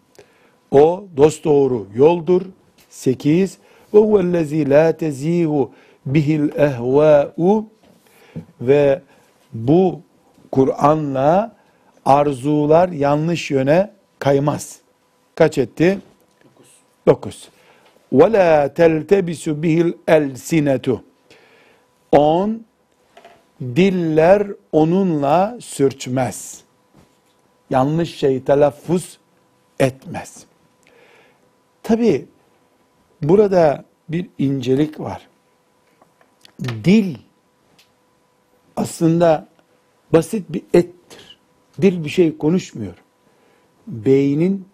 O 0.71 1.05
dosdoğru 1.17 1.87
yoldur. 1.95 2.43
Sekiz, 2.91 3.59
ve 3.95 3.99
huvellezî 3.99 4.71
lâ 4.71 4.93
tezîhu 4.93 5.71
bihil 6.07 6.49
ehvâ'u. 6.57 7.67
Ve 8.61 9.03
bu 9.53 10.01
Kur'an'la 10.53 11.60
arzular 12.05 12.89
yanlış 12.89 13.51
yöne 13.51 13.91
kaymaz. 14.19 14.79
Kaç 15.35 15.59
etti? 15.59 15.99
9. 17.07 17.49
Ve 18.13 18.33
la 18.33 18.75
teltebisu 18.75 19.63
bihil 19.63 19.93
elsinetu. 20.09 21.05
10 22.13 22.65
diller 23.63 24.47
onunla 24.73 25.59
sürçmez. 25.61 26.61
Yanlış 27.71 28.15
şey 28.17 28.45
telaffuz 28.45 29.19
etmez. 29.81 30.45
Tabi 31.83 32.27
burada 33.23 33.85
bir 34.09 34.27
incelik 34.39 35.01
var. 35.01 35.29
Dil 36.85 37.17
aslında 38.77 39.49
basit 40.13 40.45
bir 40.49 40.63
et 40.75 41.00
Dil 41.83 42.05
bir 42.05 42.09
şey 42.09 42.39
konuşmuyor. 42.39 42.95
Beynin 43.87 44.69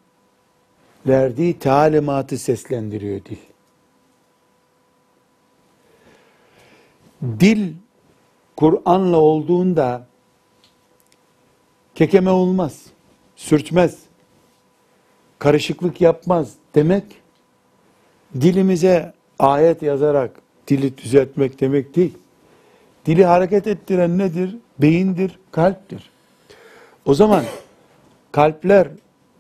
verdiği 1.06 1.58
talimatı 1.58 2.38
seslendiriyor 2.38 3.20
dil. 3.24 3.36
Dil 7.40 7.72
Kur'an'la 8.56 9.16
olduğunda 9.16 10.06
kekeme 11.94 12.30
olmaz, 12.30 12.82
sürtmez, 13.36 13.98
karışıklık 15.38 16.00
yapmaz 16.00 16.52
demek 16.74 17.04
dilimize 18.40 19.12
ayet 19.38 19.82
yazarak 19.82 20.30
dili 20.68 20.98
düzeltmek 20.98 21.60
demek 21.60 21.96
değil. 21.96 22.14
Dili 23.06 23.24
hareket 23.24 23.66
ettiren 23.66 24.18
nedir? 24.18 24.56
Beyindir, 24.78 25.38
kalptir. 25.50 26.10
O 27.06 27.14
zaman 27.14 27.44
kalpler 28.32 28.88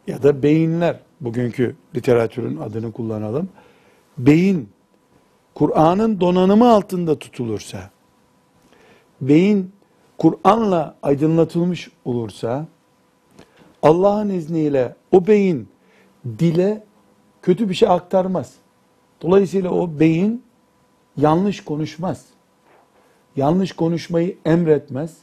ya 0.06 0.22
da 0.22 0.42
beyinler 0.42 1.00
bugünkü 1.20 1.76
literatürün 1.94 2.56
adını 2.56 2.92
kullanalım. 2.92 3.48
Beyin 4.18 4.68
Kur'an'ın 5.54 6.20
donanımı 6.20 6.72
altında 6.72 7.18
tutulursa, 7.18 7.90
beyin 9.20 9.72
Kur'an'la 10.18 10.96
aydınlatılmış 11.02 11.90
olursa, 12.04 12.66
Allah'ın 13.82 14.28
izniyle 14.28 14.96
o 15.12 15.26
beyin 15.26 15.68
dile 16.38 16.84
kötü 17.42 17.68
bir 17.68 17.74
şey 17.74 17.88
aktarmaz. 17.88 18.54
Dolayısıyla 19.22 19.70
o 19.70 20.00
beyin 20.00 20.42
yanlış 21.16 21.64
konuşmaz. 21.64 22.24
Yanlış 23.36 23.72
konuşmayı 23.72 24.36
emretmez. 24.44 25.16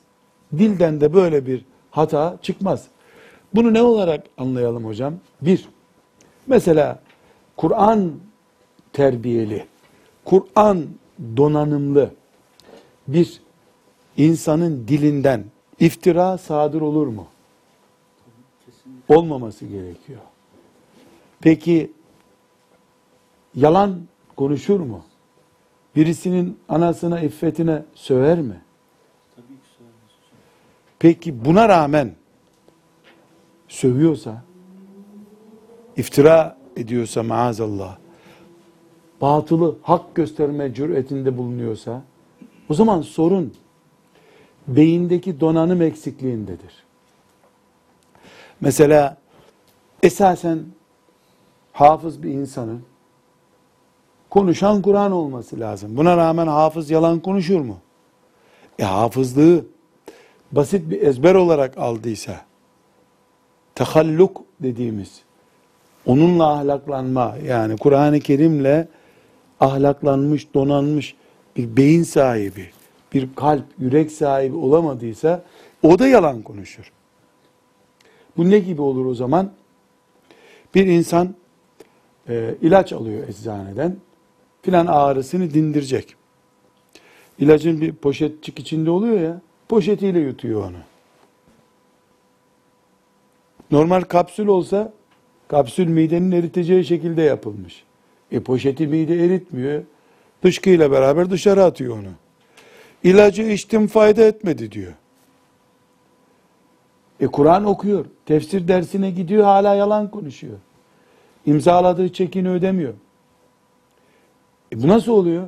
Dilden 0.58 1.02
de 1.02 1.14
böyle 1.14 1.46
bir 1.46 1.66
hata 1.94 2.38
çıkmaz. 2.42 2.88
Bunu 3.54 3.74
ne 3.74 3.82
olarak 3.82 4.26
anlayalım 4.38 4.86
hocam? 4.86 5.14
Bir, 5.42 5.70
mesela 6.48 7.00
Kur'an 7.58 8.12
terbiyeli, 8.94 9.66
Kur'an 10.26 10.86
donanımlı 11.38 12.10
bir 13.08 13.42
insanın 14.18 14.88
dilinden 14.88 15.44
iftira 15.80 16.38
sadır 16.38 16.82
olur 16.82 17.08
mu? 17.08 17.28
Olmaması 19.10 19.66
gerekiyor. 19.66 20.20
Peki 21.42 21.92
yalan 23.56 24.02
konuşur 24.36 24.80
mu? 24.80 25.04
Birisinin 25.96 26.60
anasına, 26.70 27.20
iffetine 27.20 27.84
söver 27.96 28.42
mi? 28.42 28.62
Peki 31.04 31.46
buna 31.46 31.70
rağmen 31.70 32.12
sövüyorsa, 33.68 34.44
iftira 35.98 36.58
ediyorsa 36.78 37.24
maazallah, 37.24 37.98
batılı 39.22 39.76
hak 39.82 40.16
gösterme 40.16 40.74
cüretinde 40.74 41.38
bulunuyorsa, 41.38 42.04
O 42.70 42.74
zaman 42.74 43.02
sorun 43.02 43.54
beyindeki 44.68 45.40
donanım 45.40 45.82
eksikliğindedir. 45.82 46.84
Mesela 48.62 49.18
esasen 50.04 50.60
hafız 51.72 52.24
bir 52.24 52.30
insanın 52.30 52.82
konuşan 54.30 54.82
Kur'an 54.82 55.12
olması 55.12 55.60
lazım. 55.60 55.98
Buna 55.98 56.18
rağmen 56.18 56.48
hafız 56.48 56.90
yalan 56.90 57.20
konuşur 57.20 57.60
mu? 57.60 57.78
E 58.80 58.84
hafızlığı 58.84 59.73
basit 60.56 60.90
bir 60.90 61.02
ezber 61.02 61.36
olarak 61.36 61.78
aldıysa, 61.78 62.42
tehalluk 63.76 64.44
dediğimiz, 64.60 65.22
onunla 66.06 66.52
ahlaklanma, 66.52 67.36
yani 67.46 67.78
Kur'an-ı 67.78 68.20
Kerim'le 68.20 68.88
ahlaklanmış, 69.60 70.54
donanmış 70.54 71.16
bir 71.58 71.78
beyin 71.78 72.04
sahibi, 72.04 72.70
bir 73.14 73.30
kalp, 73.36 73.66
yürek 73.80 74.12
sahibi 74.12 74.56
olamadıysa, 74.56 75.44
o 75.84 76.00
da 76.00 76.08
yalan 76.08 76.42
konuşur. 76.42 76.92
Bu 78.38 78.50
ne 78.50 78.60
gibi 78.60 78.82
olur 78.82 79.06
o 79.06 79.16
zaman? 79.16 79.52
Bir 80.76 80.88
insan 80.88 81.36
e, 82.30 82.56
ilaç 82.62 82.94
alıyor 82.94 83.28
eczaneden, 83.28 83.98
filan 84.62 84.86
ağrısını 84.86 85.54
dindirecek. 85.54 86.16
İlacın 87.40 87.82
bir 87.82 87.94
poşetçik 87.94 88.60
içinde 88.60 88.90
oluyor 88.90 89.20
ya, 89.20 89.42
poşetiyle 89.74 90.20
yutuyor 90.20 90.64
onu. 90.64 90.78
Normal 93.72 94.02
kapsül 94.02 94.48
olsa, 94.48 94.94
kapsül 95.48 95.88
midenin 95.88 96.32
eriteceği 96.32 96.86
şekilde 96.86 97.22
yapılmış. 97.22 97.84
E 98.32 98.40
poşeti 98.40 98.88
mide 98.88 99.26
eritmiyor, 99.26 99.84
dışkıyla 100.44 100.92
beraber 100.92 101.30
dışarı 101.30 101.64
atıyor 101.64 101.98
onu. 101.98 102.10
İlacı 103.04 103.44
içtim 103.44 103.88
fayda 103.88 104.22
etmedi 104.24 104.72
diyor. 104.72 104.94
E 107.20 107.28
Kur'an 107.28 107.66
okuyor, 107.66 108.06
tefsir 108.26 108.68
dersine 108.68 109.12
gidiyor 109.12 109.44
hala 109.44 109.76
yalan 109.76 110.12
konuşuyor. 110.12 110.58
İmzaladığı 111.46 112.14
çekini 112.14 112.50
ödemiyor. 112.50 112.94
E 114.74 114.84
bu 114.84 114.88
nasıl 114.88 115.12
oluyor? 115.12 115.48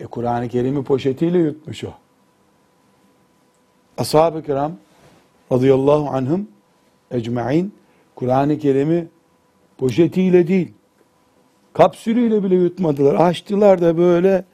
E 0.00 0.04
Kur'an-ı 0.06 0.48
Kerim'i 0.48 0.84
poşetiyle 0.84 1.38
yutmuş 1.38 1.84
o. 1.84 1.92
Ashab-ı 4.00 4.42
kiram 4.42 4.72
radıyallahu 5.52 6.08
anhum 6.08 6.48
ecma'in 7.10 7.74
Kur'an-ı 8.14 8.58
Kerim'i 8.58 9.08
poşetiyle 9.78 10.48
değil, 10.48 10.72
kapsülüyle 11.72 12.44
bile 12.44 12.54
yutmadılar. 12.54 13.14
Açtılar 13.14 13.80
da 13.80 13.98
böyle 13.98 14.44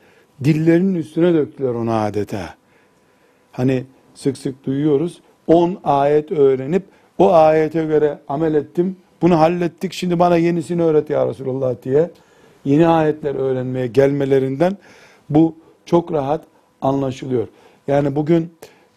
dillerinin 0.44 0.94
üstüne 0.94 1.34
döktüler 1.34 1.68
onu 1.68 1.92
adeta. 1.92 2.55
Hani 3.53 3.84
sık 4.14 4.38
sık 4.38 4.66
duyuyoruz. 4.66 5.20
10 5.47 5.78
ayet 5.84 6.32
öğrenip 6.32 6.82
o 7.18 7.32
ayete 7.32 7.84
göre 7.84 8.18
amel 8.28 8.55
ettim. 8.55 8.97
Bunu 9.22 9.38
hallettik. 9.38 9.92
Şimdi 9.92 10.18
bana 10.18 10.36
yenisini 10.36 10.82
öğret 10.82 11.11
ya 11.11 11.28
Resulullah 11.28 11.74
diye. 11.82 12.11
Yeni 12.64 12.88
ayetler 12.88 13.34
öğrenmeye 13.34 13.86
gelmelerinden 13.86 14.76
bu 15.30 15.55
çok 15.84 16.12
rahat 16.12 16.44
anlaşılıyor. 16.80 17.49
Yani 17.88 18.16
bugün 18.16 18.53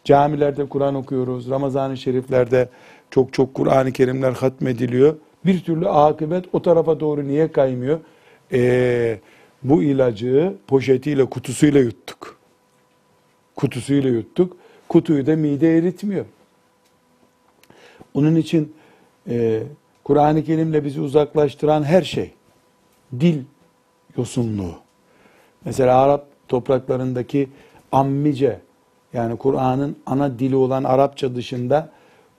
camilerde 0.09 0.65
Kur'an 0.69 0.95
okuyoruz. 0.95 1.49
Ramazan-ı 1.49 1.97
Şeriflerde 1.97 2.69
çok 3.11 3.33
çok 3.33 3.53
Kur'an-ı 3.53 3.91
Kerimler 3.91 4.31
hatmediliyor. 4.31 5.15
Bir 5.45 5.63
türlü 5.63 5.89
akıbet 5.89 6.45
o 6.53 6.61
tarafa 6.61 6.99
doğru 6.99 7.27
niye 7.27 7.51
kaymıyor? 7.51 7.99
Ee, 8.53 9.19
bu 9.63 9.83
ilacı 9.83 10.53
poşetiyle, 10.67 11.25
kutusuyla 11.25 11.79
yuttuk. 11.79 12.37
Kutusuyla 13.55 14.09
yuttuk. 14.09 14.57
Kutuyu 14.87 15.25
da 15.25 15.35
mide 15.35 15.77
eritmiyor. 15.77 16.25
Onun 18.13 18.35
için 18.35 18.73
e, 19.29 19.63
Kur'an-ı 20.03 20.43
Kerim'le 20.43 20.83
bizi 20.83 21.01
uzaklaştıran 21.01 21.83
her 21.83 22.01
şey, 22.01 22.31
dil 23.19 23.43
yosunluğu. 24.17 24.73
Mesela 25.65 26.01
Arap 26.01 26.25
topraklarındaki 26.47 27.49
ammice, 27.91 28.59
yani 29.13 29.37
Kur'an'ın 29.37 29.95
ana 30.05 30.39
dili 30.39 30.55
olan 30.55 30.83
Arapça 30.83 31.35
dışında 31.35 31.89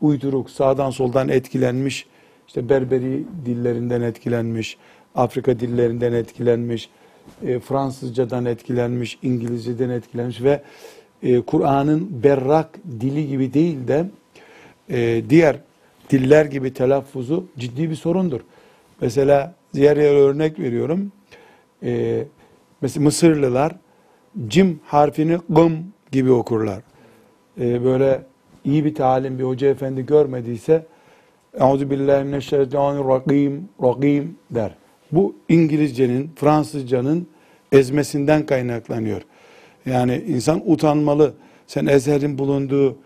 uyduruk, 0.01 0.51
sağdan 0.51 0.91
soldan 0.91 1.29
etkilenmiş, 1.29 2.07
işte 2.49 2.69
Berberi 2.69 3.25
dillerinden 3.47 4.01
etkilenmiş, 4.01 4.77
Afrika 5.15 5.61
dillerinden 5.61 6.13
etkilenmiş, 6.13 6.91
e, 7.47 7.59
Fransızcadan 7.61 8.45
etkilenmiş, 8.45 9.19
İngilizceden 9.23 9.91
etkilenmiş 9.91 10.43
ve 10.43 10.63
e, 11.23 11.41
Kur'an'ın 11.41 12.23
berrak 12.23 12.69
dili 13.01 13.29
gibi 13.29 13.55
değil 13.55 13.89
de 13.89 14.07
e, 14.91 15.23
diğer 15.31 15.57
diller 16.11 16.45
gibi 16.45 16.75
telaffuzu 16.75 17.47
ciddi 17.59 17.91
bir 17.91 17.95
sorundur. 17.95 18.41
Mesela 19.01 19.55
diğer 19.75 19.97
yer 19.97 20.15
örnek 20.15 20.59
veriyorum. 20.59 21.13
E, 21.83 22.25
mesela 22.81 23.05
Mısırlılar 23.05 23.77
cim 24.49 24.81
harfini 24.87 25.39
gım 25.49 25.85
gibi 26.13 26.33
okurlar. 26.33 26.83
E, 27.61 27.85
böyle 27.85 28.23
iyi 28.65 28.85
bir 28.85 28.95
talim 28.95 29.39
bir 29.39 29.45
hoca 29.45 29.69
efendi 29.69 30.07
görmediyse 30.07 30.87
Euzu 31.55 31.91
billahi 31.91 32.25
mineşşeytanirracim 32.25 33.69
racim 33.83 34.37
der. 34.51 34.75
Bu 35.13 35.35
İngilizcenin, 35.49 36.31
Fransızcanın 36.37 37.27
ezmesinden 37.73 38.47
kaynaklanıyor. 38.47 39.23
Yani 39.87 40.25
insan 40.29 40.63
utanmalı. 40.67 41.35
Sen 41.67 41.87
Ezher'in 41.87 42.39
bulunduğu, 42.39 42.97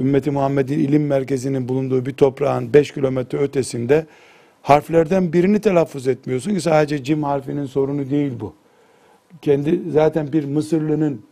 ümmeti 0.00 0.30
Muhammed'in 0.30 0.78
ilim 0.78 1.06
merkezinin 1.06 1.68
bulunduğu 1.68 2.06
bir 2.06 2.12
toprağın 2.12 2.74
5 2.74 2.94
kilometre 2.94 3.38
ötesinde 3.38 4.06
harflerden 4.62 5.32
birini 5.32 5.60
telaffuz 5.60 6.08
etmiyorsun 6.08 6.54
ki 6.54 6.60
sadece 6.60 7.04
cim 7.04 7.22
harfinin 7.22 7.66
sorunu 7.66 8.10
değil 8.10 8.32
bu. 8.40 8.54
Kendi 9.42 9.90
zaten 9.90 10.32
bir 10.32 10.44
Mısırlı'nın 10.44 11.22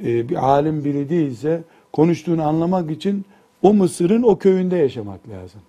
e, 0.00 0.28
bir 0.28 0.44
alim 0.44 0.84
biri 0.84 1.08
değilse 1.08 1.62
konuştuğunu 1.92 2.42
anlamak 2.42 2.90
için 2.90 3.24
o 3.62 3.74
Mısır'ın 3.74 4.22
o 4.22 4.38
köyünde 4.38 4.76
yaşamak 4.76 5.28
lazım. 5.28 5.60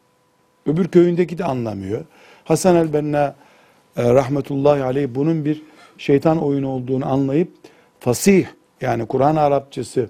Öbür 0.65 0.87
köyündeki 0.87 1.37
de 1.37 1.43
anlamıyor. 1.45 2.05
Hasan 2.43 2.75
el-Benna 2.75 3.35
e, 3.97 4.13
rahmetullahi 4.13 4.83
aleyh 4.83 5.07
bunun 5.15 5.45
bir 5.45 5.61
şeytan 5.97 6.43
oyunu 6.43 6.69
olduğunu 6.69 7.05
anlayıp 7.05 7.51
fasih 7.99 8.45
yani 8.81 9.05
Kur'an 9.05 9.35
Arapçası 9.35 10.09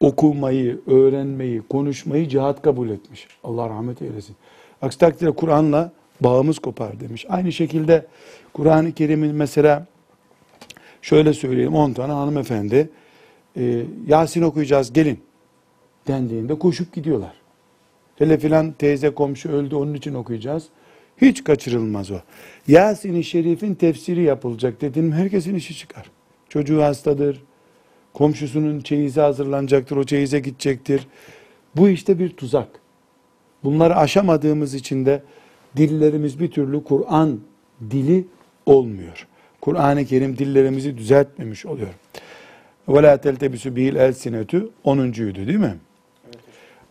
okumayı, 0.00 0.80
öğrenmeyi, 0.86 1.62
konuşmayı 1.70 2.28
cihat 2.28 2.62
kabul 2.62 2.88
etmiş. 2.88 3.28
Allah 3.44 3.68
rahmet 3.68 4.02
eylesin. 4.02 4.36
Aksi 4.82 4.98
takdirde 4.98 5.30
Kur'an'la 5.30 5.92
bağımız 6.20 6.58
kopar 6.58 7.00
demiş. 7.00 7.26
Aynı 7.28 7.52
şekilde 7.52 8.06
Kur'an-ı 8.52 8.92
Kerim'in 8.92 9.34
mesela 9.34 9.86
şöyle 11.02 11.32
söyleyeyim 11.32 11.74
10 11.74 11.92
tane 11.92 12.12
hanımefendi 12.12 12.90
e, 13.56 13.82
Yasin 14.06 14.42
okuyacağız 14.42 14.92
gelin 14.92 15.20
dendiğinde 16.08 16.58
koşup 16.58 16.92
gidiyorlar. 16.92 17.34
Hele 18.16 18.38
filan 18.38 18.72
teyze 18.72 19.10
komşu 19.10 19.48
öldü 19.48 19.74
onun 19.74 19.94
için 19.94 20.14
okuyacağız. 20.14 20.64
Hiç 21.16 21.44
kaçırılmaz 21.44 22.10
o. 22.10 22.16
Yasin-i 22.68 23.24
Şerif'in 23.24 23.74
tefsiri 23.74 24.22
yapılacak 24.22 24.80
dedim 24.80 25.12
herkesin 25.12 25.54
işi 25.54 25.76
çıkar. 25.76 26.10
Çocuğu 26.48 26.82
hastadır, 26.82 27.42
komşusunun 28.14 28.80
çeyizi 28.80 29.20
hazırlanacaktır, 29.20 29.96
o 29.96 30.04
çeyize 30.04 30.40
gidecektir. 30.40 31.06
Bu 31.76 31.88
işte 31.88 32.18
bir 32.18 32.30
tuzak. 32.30 32.68
Bunları 33.64 33.96
aşamadığımız 33.96 34.74
için 34.74 35.06
de 35.06 35.22
dillerimiz 35.76 36.40
bir 36.40 36.50
türlü 36.50 36.84
Kur'an 36.84 37.40
dili 37.90 38.24
olmuyor. 38.66 39.26
Kur'an-ı 39.60 40.04
Kerim 40.04 40.38
dillerimizi 40.38 40.98
düzeltmemiş 40.98 41.66
oluyor. 41.66 41.94
Ve 42.88 43.02
la 43.02 43.16
teltebisu 43.16 43.76
bihil 43.76 43.96
elsinetu 43.96 44.70
onuncuydu 44.84 45.46
değil 45.46 45.58
mi? 45.58 45.76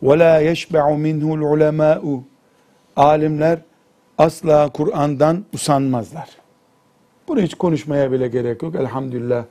Ve 0.02 0.18
la 0.18 0.38
yeşbe'u 0.40 0.98
minhul 0.98 1.40
ulemâ'u 1.40 2.24
Alimler 2.96 3.58
asla 4.18 4.68
Kur'an'dan 4.68 5.44
usanmazlar. 5.52 6.28
Bunu 7.28 7.40
hiç 7.40 7.54
konuşmaya 7.54 8.12
bile 8.12 8.28
gerek 8.28 8.62
yok. 8.62 8.74
Elhamdülillah 8.74 9.44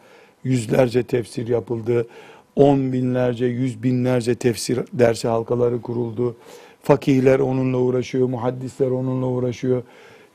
yüzlerce 0.43 1.03
tefsir 1.03 1.47
yapıldı. 1.47 2.07
On 2.55 2.93
binlerce, 2.93 3.45
yüz 3.45 3.83
binlerce 3.83 4.35
tefsir 4.35 4.79
dersi 4.93 5.27
halkaları 5.27 5.81
kuruldu. 5.81 6.35
Fakihler 6.83 7.39
onunla 7.39 7.77
uğraşıyor, 7.77 8.29
muhaddisler 8.29 8.87
onunla 8.87 9.25
uğraşıyor. 9.25 9.83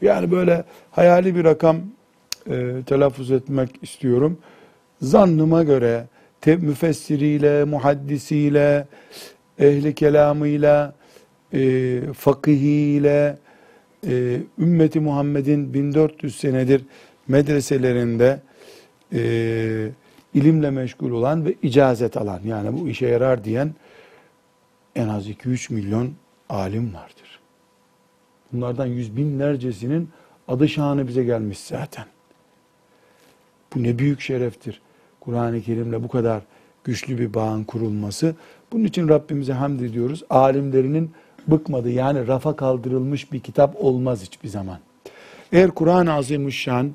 Yani 0.03 0.31
böyle 0.31 0.65
hayali 0.91 1.35
bir 1.35 1.45
rakam 1.45 1.77
e, 2.51 2.83
telaffuz 2.87 3.31
etmek 3.31 3.71
istiyorum. 3.83 4.39
Zannıma 5.03 5.63
göre 5.63 6.07
te, 6.41 6.57
müfessiriyle, 6.57 7.65
muhaddisiyle, 7.65 8.87
ehli 9.59 9.95
kelamıyla, 9.95 10.95
e, 11.53 12.01
fakihiyle, 12.13 13.39
e, 14.07 14.41
ümmeti 14.59 15.01
Muhammed'in 15.01 15.75
1400 15.75 16.37
senedir 16.37 16.85
medreselerinde 17.29 18.41
e, 19.13 19.21
ilimle 20.35 20.71
meşgul 20.71 21.11
olan 21.11 21.45
ve 21.45 21.55
icazet 21.63 22.17
alan 22.17 22.41
yani 22.45 22.81
bu 22.81 22.89
işe 22.89 23.07
yarar 23.07 23.45
diyen 23.45 23.75
en 24.97 25.09
az 25.09 25.29
2-3 25.29 25.73
milyon 25.73 26.13
alim 26.49 26.95
vardır. 26.95 27.41
Bunlardan 28.53 28.87
yüz 28.87 29.17
binlercesinin 29.17 30.09
adı 30.49 30.69
şanı 30.69 31.09
bize 31.09 31.25
gelmiş 31.25 31.59
zaten. 31.59 32.05
Bu 33.75 33.83
ne 33.83 33.99
büyük 33.99 34.21
şereftir. 34.21 34.81
Kur'an-ı 35.20 35.62
Kerim'le 35.62 36.04
bu 36.04 36.08
kadar 36.08 36.42
güçlü 36.84 37.20
bir 37.20 37.34
bağın 37.34 37.64
kurulması. 37.64 38.36
Bunun 38.72 38.84
için 38.84 39.10
Rabbimize 39.10 39.54
hamd 39.54 39.80
ediyoruz. 39.80 40.24
Alimlerinin 40.30 41.12
bıkmadı 41.48 41.90
yani 41.90 42.28
rafa 42.28 42.56
kaldırılmış 42.56 43.32
bir 43.32 43.40
kitap 43.40 43.76
olmaz 43.84 44.24
hiçbir 44.24 44.50
zaman. 44.50 44.80
Eğer 45.52 45.72
Kur'an-ı 45.72 46.14
Azimüşşan 46.14 46.92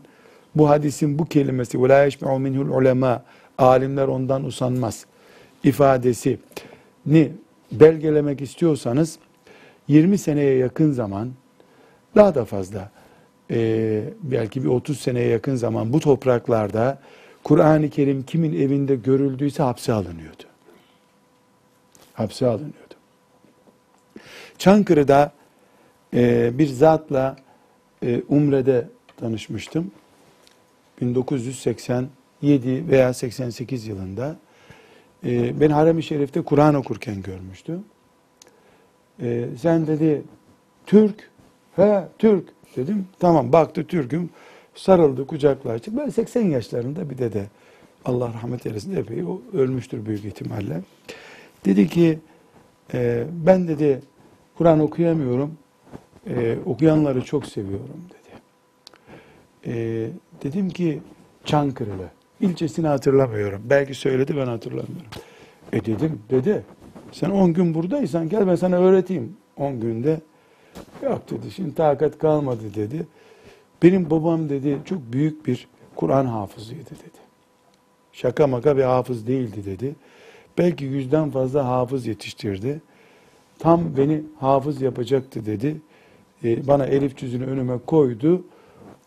bu 0.55 0.69
hadisin 0.69 1.19
bu 1.19 1.25
kelimesi 1.25 1.79
وَلَا 1.79 2.09
يَشْمِعُ 2.09 2.49
مِنْهُ 2.49 2.69
الْعُلَمَا 2.69 3.21
alimler 3.59 4.09
ondan 4.09 4.45
usanmaz 4.45 5.07
ifadesi 5.65 6.39
ni 7.07 7.33
belgelemek 7.73 8.41
istiyorsanız 8.41 9.19
20 9.89 10.19
seneye 10.19 10.57
yakın 10.57 10.93
zaman 10.93 11.31
daha 12.17 12.35
da 12.35 12.45
fazla 12.45 12.91
e, 13.51 14.03
belki 14.23 14.65
bir 14.65 14.69
30 14.69 15.01
seneye 15.01 15.29
yakın 15.29 15.55
zaman 15.55 15.93
bu 15.93 16.01
topraklarda 16.01 16.99
Kur'an-ı 17.46 17.90
Kerim 17.90 18.24
kimin 18.24 18.62
evinde 18.62 18.96
görüldüyse 18.96 19.64
hapse 19.64 19.94
alınıyordu. 19.94 20.44
Hapse 22.14 22.46
alınıyordu. 22.48 22.94
Çankırı'da 24.58 25.32
e, 26.14 26.52
bir 26.58 26.68
zatla 26.68 27.36
e, 28.04 28.22
Umre'de 28.30 28.90
tanışmıştım. 29.18 29.92
1987 31.02 32.12
veya 32.90 33.14
88 33.14 33.88
yılında 33.88 34.36
e, 35.26 35.60
beni 35.60 35.74
Harem-i 35.74 36.04
Şerif'te 36.04 36.42
Kur'an 36.42 36.76
okurken 36.76 37.22
görmüştü. 37.22 37.80
E, 39.22 39.46
sen 39.62 39.88
dedi 39.88 40.24
Türk, 40.86 41.30
he 41.76 42.08
Türk 42.20 42.50
dedim. 42.76 43.08
Tamam 43.20 43.52
baktı 43.52 43.88
Türk'üm, 43.88 44.30
sarıldı 44.76 45.28
kucaklaştı. 45.28 45.98
Ben 45.98 46.10
80 46.10 46.42
yaşlarında 46.42 47.10
bir 47.10 47.18
dede. 47.18 47.46
Allah 48.06 48.34
rahmet 48.34 48.66
eylesin 48.66 48.96
epey 48.96 49.24
o 49.24 49.42
ölmüştür 49.54 50.06
büyük 50.06 50.26
ihtimalle. 50.26 50.82
Dedi 51.66 51.88
ki 51.88 52.20
e, 52.94 53.24
ben 53.46 53.68
dedi 53.68 54.02
Kur'an 54.58 54.80
okuyamıyorum. 54.80 55.58
E, 56.28 56.58
okuyanları 56.66 57.22
çok 57.22 57.46
seviyorum 57.46 58.02
dedi. 58.10 58.42
E, 59.66 60.10
dedim 60.44 60.70
ki 60.70 61.02
Çankırılı. 61.46 62.10
İlçesini 62.42 62.88
hatırlamıyorum. 62.88 63.62
Belki 63.66 63.96
söyledi 63.96 64.38
ben 64.38 64.48
hatırlamıyorum. 64.48 65.06
E 65.74 65.86
dedim 65.86 66.22
dede 66.30 66.62
sen 67.12 67.30
10 67.30 67.54
gün 67.54 67.74
buradaysan 67.74 68.30
gel 68.30 68.48
ben 68.48 68.56
sana 68.56 68.76
öğreteyim 68.76 69.38
10 69.58 69.80
günde. 69.80 70.20
Yok 71.04 71.30
dedi 71.30 71.52
şimdi 71.52 71.76
takat 71.76 72.18
kalmadı 72.18 72.74
dedi. 72.76 73.08
Benim 73.84 74.10
babam 74.10 74.50
dedi 74.50 74.78
çok 74.86 75.00
büyük 75.14 75.46
bir 75.46 75.68
Kur'an 75.96 76.26
hafızıydı 76.26 76.90
dedi. 76.90 77.26
Şaka 78.14 78.48
maka 78.48 78.78
bir 78.78 78.84
hafız 78.84 79.28
değildi 79.28 79.66
dedi. 79.66 79.96
Belki 80.58 80.86
yüzden 80.86 81.32
fazla 81.32 81.68
hafız 81.68 82.08
yetiştirdi. 82.08 82.82
Tam 83.60 83.98
beni 83.98 84.24
hafız 84.40 84.82
yapacaktı 84.82 85.46
dedi. 85.46 85.82
E, 86.44 86.68
bana 86.68 86.86
elif 86.86 87.18
cüzünü 87.18 87.46
önüme 87.46 87.78
koydu. 87.86 88.44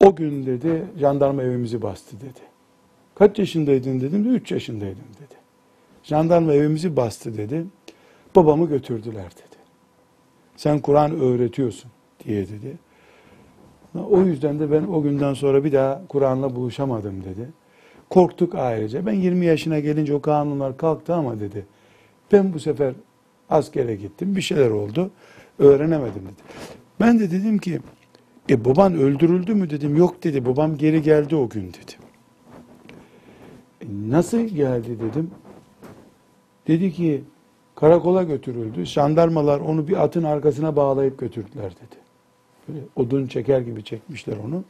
O 0.05 0.17
gün 0.17 0.47
dedi 0.47 0.85
jandarma 1.01 1.43
evimizi 1.43 1.83
bastı 1.83 2.17
dedi. 2.17 2.41
Kaç 3.15 3.39
yaşındaydın 3.39 4.01
dedim 4.01 4.25
de 4.25 4.29
3 4.29 4.53
yaşındaydım 4.53 5.05
dedi. 5.17 5.39
Jandarma 6.03 6.53
evimizi 6.53 6.97
bastı 6.97 7.37
dedi. 7.37 7.67
Babamı 8.37 8.69
götürdüler 8.69 9.31
dedi. 9.31 9.59
Sen 10.57 10.81
Kur'an 10.81 11.21
öğretiyorsun 11.21 11.91
diye 12.25 12.49
dedi. 12.49 12.79
O 14.11 14.23
yüzden 14.23 14.61
de 14.61 14.71
ben 14.71 14.83
o 14.83 15.03
günden 15.03 15.35
sonra 15.35 15.65
bir 15.65 15.73
daha 15.73 16.03
Kur'an'la 16.09 16.57
buluşamadım 16.57 17.25
dedi. 17.25 17.49
Korktuk 18.11 18.55
ailece. 18.55 19.07
Ben 19.07 19.13
20 19.13 19.47
yaşına 19.47 19.79
gelince 19.79 20.15
o 20.15 20.21
kanunlar 20.21 20.77
kalktı 20.77 21.15
ama 21.15 21.41
dedi. 21.41 21.67
Ben 22.33 22.53
bu 22.53 22.61
sefer 22.61 22.95
askere 23.51 23.97
gittim. 23.97 24.37
Bir 24.37 24.41
şeyler 24.41 24.71
oldu. 24.71 25.11
Öğrenemedim 25.59 26.23
dedi. 26.23 26.43
Ben 27.01 27.19
de 27.19 27.31
dedim 27.31 27.59
ki 27.59 27.81
e 28.51 28.65
baban 28.65 28.95
öldürüldü 28.95 29.55
mü 29.55 29.71
dedim. 29.71 29.97
Yok 29.97 30.25
dedi. 30.25 30.47
Babam 30.47 30.77
geri 30.77 31.03
geldi 31.03 31.37
o 31.37 31.49
gün 31.49 31.69
dedi. 31.69 31.93
E, 33.81 33.87
nasıl 34.09 34.41
geldi 34.41 34.99
dedim. 35.01 35.31
Dedi 36.69 36.93
ki 36.93 37.25
karakola 37.75 38.23
götürüldü. 38.23 38.87
Jandarmalar 38.87 39.61
onu 39.61 39.89
bir 39.89 40.05
atın 40.05 40.23
arkasına 40.23 40.77
bağlayıp 40.77 41.19
götürdüler 41.19 41.71
dedi. 41.71 42.08
Böyle 42.69 42.81
odun 42.97 43.27
çeker 43.27 43.61
gibi 43.61 43.85
çekmişler 43.85 44.37
onu. 44.37 44.65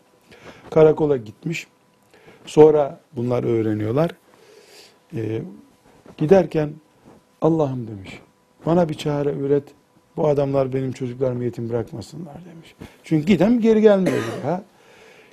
Karakola 0.70 1.16
gitmiş. 1.16 1.66
Sonra 2.46 3.00
bunlar 3.16 3.44
öğreniyorlar. 3.44 4.10
Ee, 5.14 5.42
giderken 6.16 6.70
Allah'ım 7.40 7.88
demiş. 7.88 8.18
Bana 8.66 8.88
bir 8.88 8.94
çare 8.94 9.32
üret. 9.32 9.64
Bu 10.16 10.28
adamlar 10.28 10.72
benim 10.72 10.92
çocuklarımı 10.92 11.44
yetim 11.44 11.68
bırakmasınlar 11.68 12.34
demiş. 12.34 12.74
Çünkü 13.04 13.26
giden 13.26 13.60
geri 13.60 13.80
gelmiyor 13.80 14.22
ha. 14.42 14.64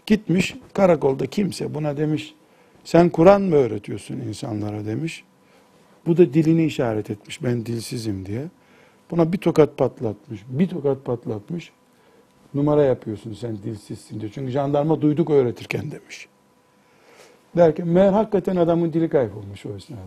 Gitmiş 0.05 0.55
karakolda 0.73 1.25
kimse 1.25 1.73
buna 1.73 1.97
demiş. 1.97 2.33
Sen 2.83 3.09
Kur'an 3.09 3.41
mı 3.41 3.55
öğretiyorsun 3.55 4.15
insanlara 4.15 4.85
demiş. 4.85 5.23
Bu 6.05 6.17
da 6.17 6.33
dilini 6.33 6.65
işaret 6.65 7.09
etmiş. 7.09 7.43
Ben 7.43 7.65
dilsizim 7.65 8.25
diye. 8.25 8.45
Buna 9.11 9.33
bir 9.33 9.37
tokat 9.37 9.77
patlatmış. 9.77 10.41
Bir 10.47 10.67
tokat 10.67 11.05
patlatmış. 11.05 11.71
Numara 12.55 12.83
yapıyorsun 12.83 13.33
sen 13.33 13.57
dilsizsin 13.57 14.19
diye. 14.19 14.31
Çünkü 14.31 14.51
jandarma 14.51 15.01
duyduk 15.01 15.29
öğretirken 15.29 15.91
demiş. 15.91 16.27
Derken 17.57 17.87
meğer 17.87 18.13
hakikaten 18.13 18.55
adamın 18.55 18.93
dili 18.93 19.09
kaybolmuş 19.09 19.65
o 19.65 19.75
esnada. 19.75 20.01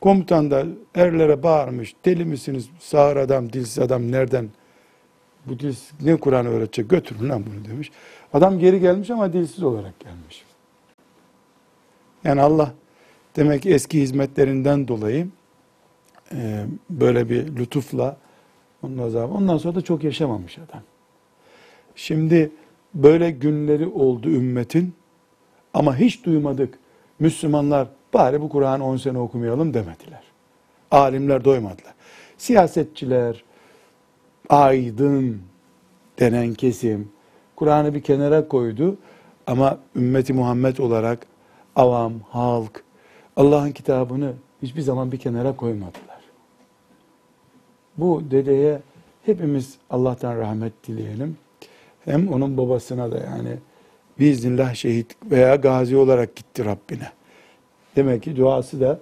Komutan 0.00 0.50
da 0.50 0.64
erlere 0.94 1.42
bağırmış. 1.42 1.94
Deli 2.04 2.24
misiniz? 2.24 2.68
Sağır 2.78 3.16
adam, 3.16 3.52
dilsiz 3.52 3.78
adam 3.78 4.12
nereden? 4.12 4.48
Bu 5.46 5.58
dil 5.58 5.76
ne 6.00 6.16
Kur'an 6.16 6.46
öğretecek? 6.46 6.90
Götürün 6.90 7.28
lan 7.28 7.44
bunu 7.46 7.64
demiş. 7.72 7.90
Adam 8.32 8.58
geri 8.58 8.80
gelmiş 8.80 9.10
ama 9.10 9.32
dilsiz 9.32 9.62
olarak 9.62 10.00
gelmiş. 10.00 10.44
Yani 12.24 12.40
Allah 12.40 12.72
demek 13.36 13.62
ki 13.62 13.70
eski 13.74 14.00
hizmetlerinden 14.00 14.88
dolayı 14.88 15.28
böyle 16.90 17.28
bir 17.28 17.56
lütufla 17.56 18.16
ondan 18.84 19.10
sonra, 19.10 19.28
ondan 19.28 19.58
sonra 19.58 19.74
da 19.74 19.80
çok 19.80 20.04
yaşamamış 20.04 20.58
adam. 20.58 20.82
Şimdi 21.96 22.50
böyle 22.94 23.30
günleri 23.30 23.86
oldu 23.86 24.28
ümmetin 24.28 24.94
ama 25.74 25.96
hiç 25.96 26.24
duymadık. 26.24 26.78
Müslümanlar 27.18 27.88
bari 28.14 28.40
bu 28.40 28.48
Kur'an'ı 28.48 28.86
10 28.86 28.96
sene 28.96 29.18
okumayalım 29.18 29.74
demediler. 29.74 30.22
Alimler 30.90 31.44
doymadılar. 31.44 31.94
Siyasetçiler, 32.38 33.44
aydın 34.48 35.42
denen 36.18 36.54
kesim 36.54 37.08
Kur'an'ı 37.56 37.94
bir 37.94 38.02
kenara 38.02 38.48
koydu 38.48 38.96
ama 39.46 39.78
ümmeti 39.96 40.32
Muhammed 40.32 40.78
olarak 40.78 41.26
avam, 41.76 42.12
halk 42.30 42.84
Allah'ın 43.36 43.72
kitabını 43.72 44.32
hiçbir 44.62 44.80
zaman 44.80 45.12
bir 45.12 45.18
kenara 45.18 45.56
koymadılar. 45.56 46.03
Bu 47.98 48.22
dedeye 48.30 48.80
hepimiz 49.26 49.74
Allah'tan 49.90 50.38
rahmet 50.38 50.72
dileyelim. 50.86 51.36
Hem 52.04 52.28
onun 52.28 52.56
babasına 52.56 53.12
da 53.12 53.18
yani 53.18 53.56
biiznillah 54.18 54.74
şehit 54.74 55.16
veya 55.30 55.56
gazi 55.56 55.96
olarak 55.96 56.36
gitti 56.36 56.64
Rabbine. 56.64 57.08
Demek 57.96 58.22
ki 58.22 58.36
duası 58.36 58.80
da 58.80 59.00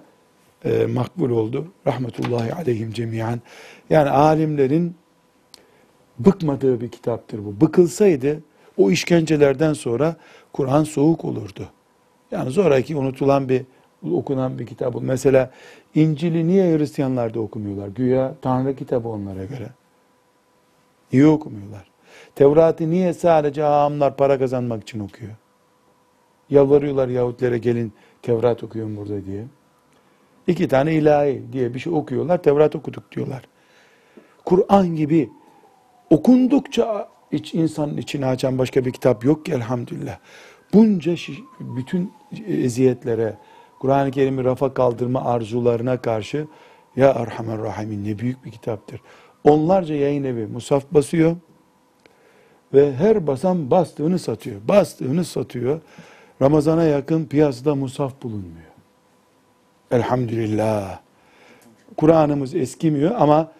e, 0.65 0.85
makbul 0.85 1.29
oldu. 1.29 1.67
Rahmetullahi 1.87 2.53
aleyhim 2.53 2.91
cemiyan. 2.91 3.41
Yani 3.89 4.09
alimlerin 4.09 4.95
bıkmadığı 6.19 6.81
bir 6.81 6.89
kitaptır 6.89 7.45
bu. 7.45 7.61
Bıkılsaydı 7.61 8.39
o 8.77 8.91
işkencelerden 8.91 9.73
sonra 9.73 10.15
Kur'an 10.53 10.83
soğuk 10.83 11.25
olurdu. 11.25 11.69
Yani 12.31 12.51
sonraki 12.51 12.95
unutulan 12.95 13.49
bir 13.49 13.61
okunan 14.11 14.59
bir 14.59 14.65
kitap. 14.65 14.95
Mesela 15.01 15.51
İncil'i 15.95 16.47
niye 16.47 16.77
Hristiyanlar 16.77 17.33
da 17.33 17.39
okumuyorlar? 17.39 17.87
Güya 17.87 18.35
Tanrı 18.41 18.75
kitabı 18.75 19.09
onlara 19.09 19.45
göre. 19.45 19.69
Niye 21.13 21.27
okumuyorlar? 21.27 21.91
Tevrat'ı 22.35 22.89
niye 22.89 23.13
sadece 23.13 23.63
ağamlar 23.63 24.17
para 24.17 24.39
kazanmak 24.39 24.81
için 24.81 24.99
okuyor? 24.99 25.31
Yalvarıyorlar 26.49 27.07
Yahudilere 27.07 27.57
gelin 27.57 27.93
Tevrat 28.21 28.63
okuyun 28.63 28.97
burada 28.97 29.25
diye. 29.25 29.45
İki 30.47 30.67
tane 30.67 30.93
ilahi 30.93 31.43
diye 31.53 31.73
bir 31.73 31.79
şey 31.79 31.93
okuyorlar. 31.93 32.43
Tevrat 32.43 32.75
okuduk 32.75 33.11
diyorlar. 33.11 33.43
Kur'an 34.45 34.95
gibi 34.95 35.29
okundukça 36.09 37.07
iç 37.31 37.53
insanın 37.53 37.97
içini 37.97 38.25
açan 38.25 38.57
başka 38.57 38.85
bir 38.85 38.91
kitap 38.91 39.25
yok 39.25 39.45
ki 39.45 39.51
elhamdülillah. 39.51 40.17
Bunca 40.73 41.11
şiş- 41.11 41.43
bütün 41.59 42.13
eziyetlere, 42.47 43.37
Kur'an-ı 43.83 44.11
Kerim'i 44.11 44.43
rafa 44.43 44.73
kaldırma 44.73 45.25
arzularına 45.25 45.97
karşı 45.97 46.47
ya 46.95 47.09
Erhamer 47.09 47.57
Rahimin 47.57 48.05
ne 48.05 48.19
büyük 48.19 48.45
bir 48.45 48.51
kitaptır. 48.51 49.01
Onlarca 49.43 49.95
yayın 49.95 50.23
evi 50.23 50.45
musaf 50.45 50.83
basıyor 50.91 51.35
ve 52.73 52.95
her 52.95 53.27
basan 53.27 53.71
bastığını 53.71 54.19
satıyor. 54.19 54.61
Bastığını 54.67 55.25
satıyor. 55.25 55.81
Ramazana 56.41 56.83
yakın 56.83 57.25
piyasada 57.25 57.75
musaf 57.75 58.23
bulunmuyor. 58.23 58.71
Elhamdülillah. 59.91 60.99
Kur'an'ımız 61.97 62.55
eskimiyor 62.55 63.11
ama 63.17 63.51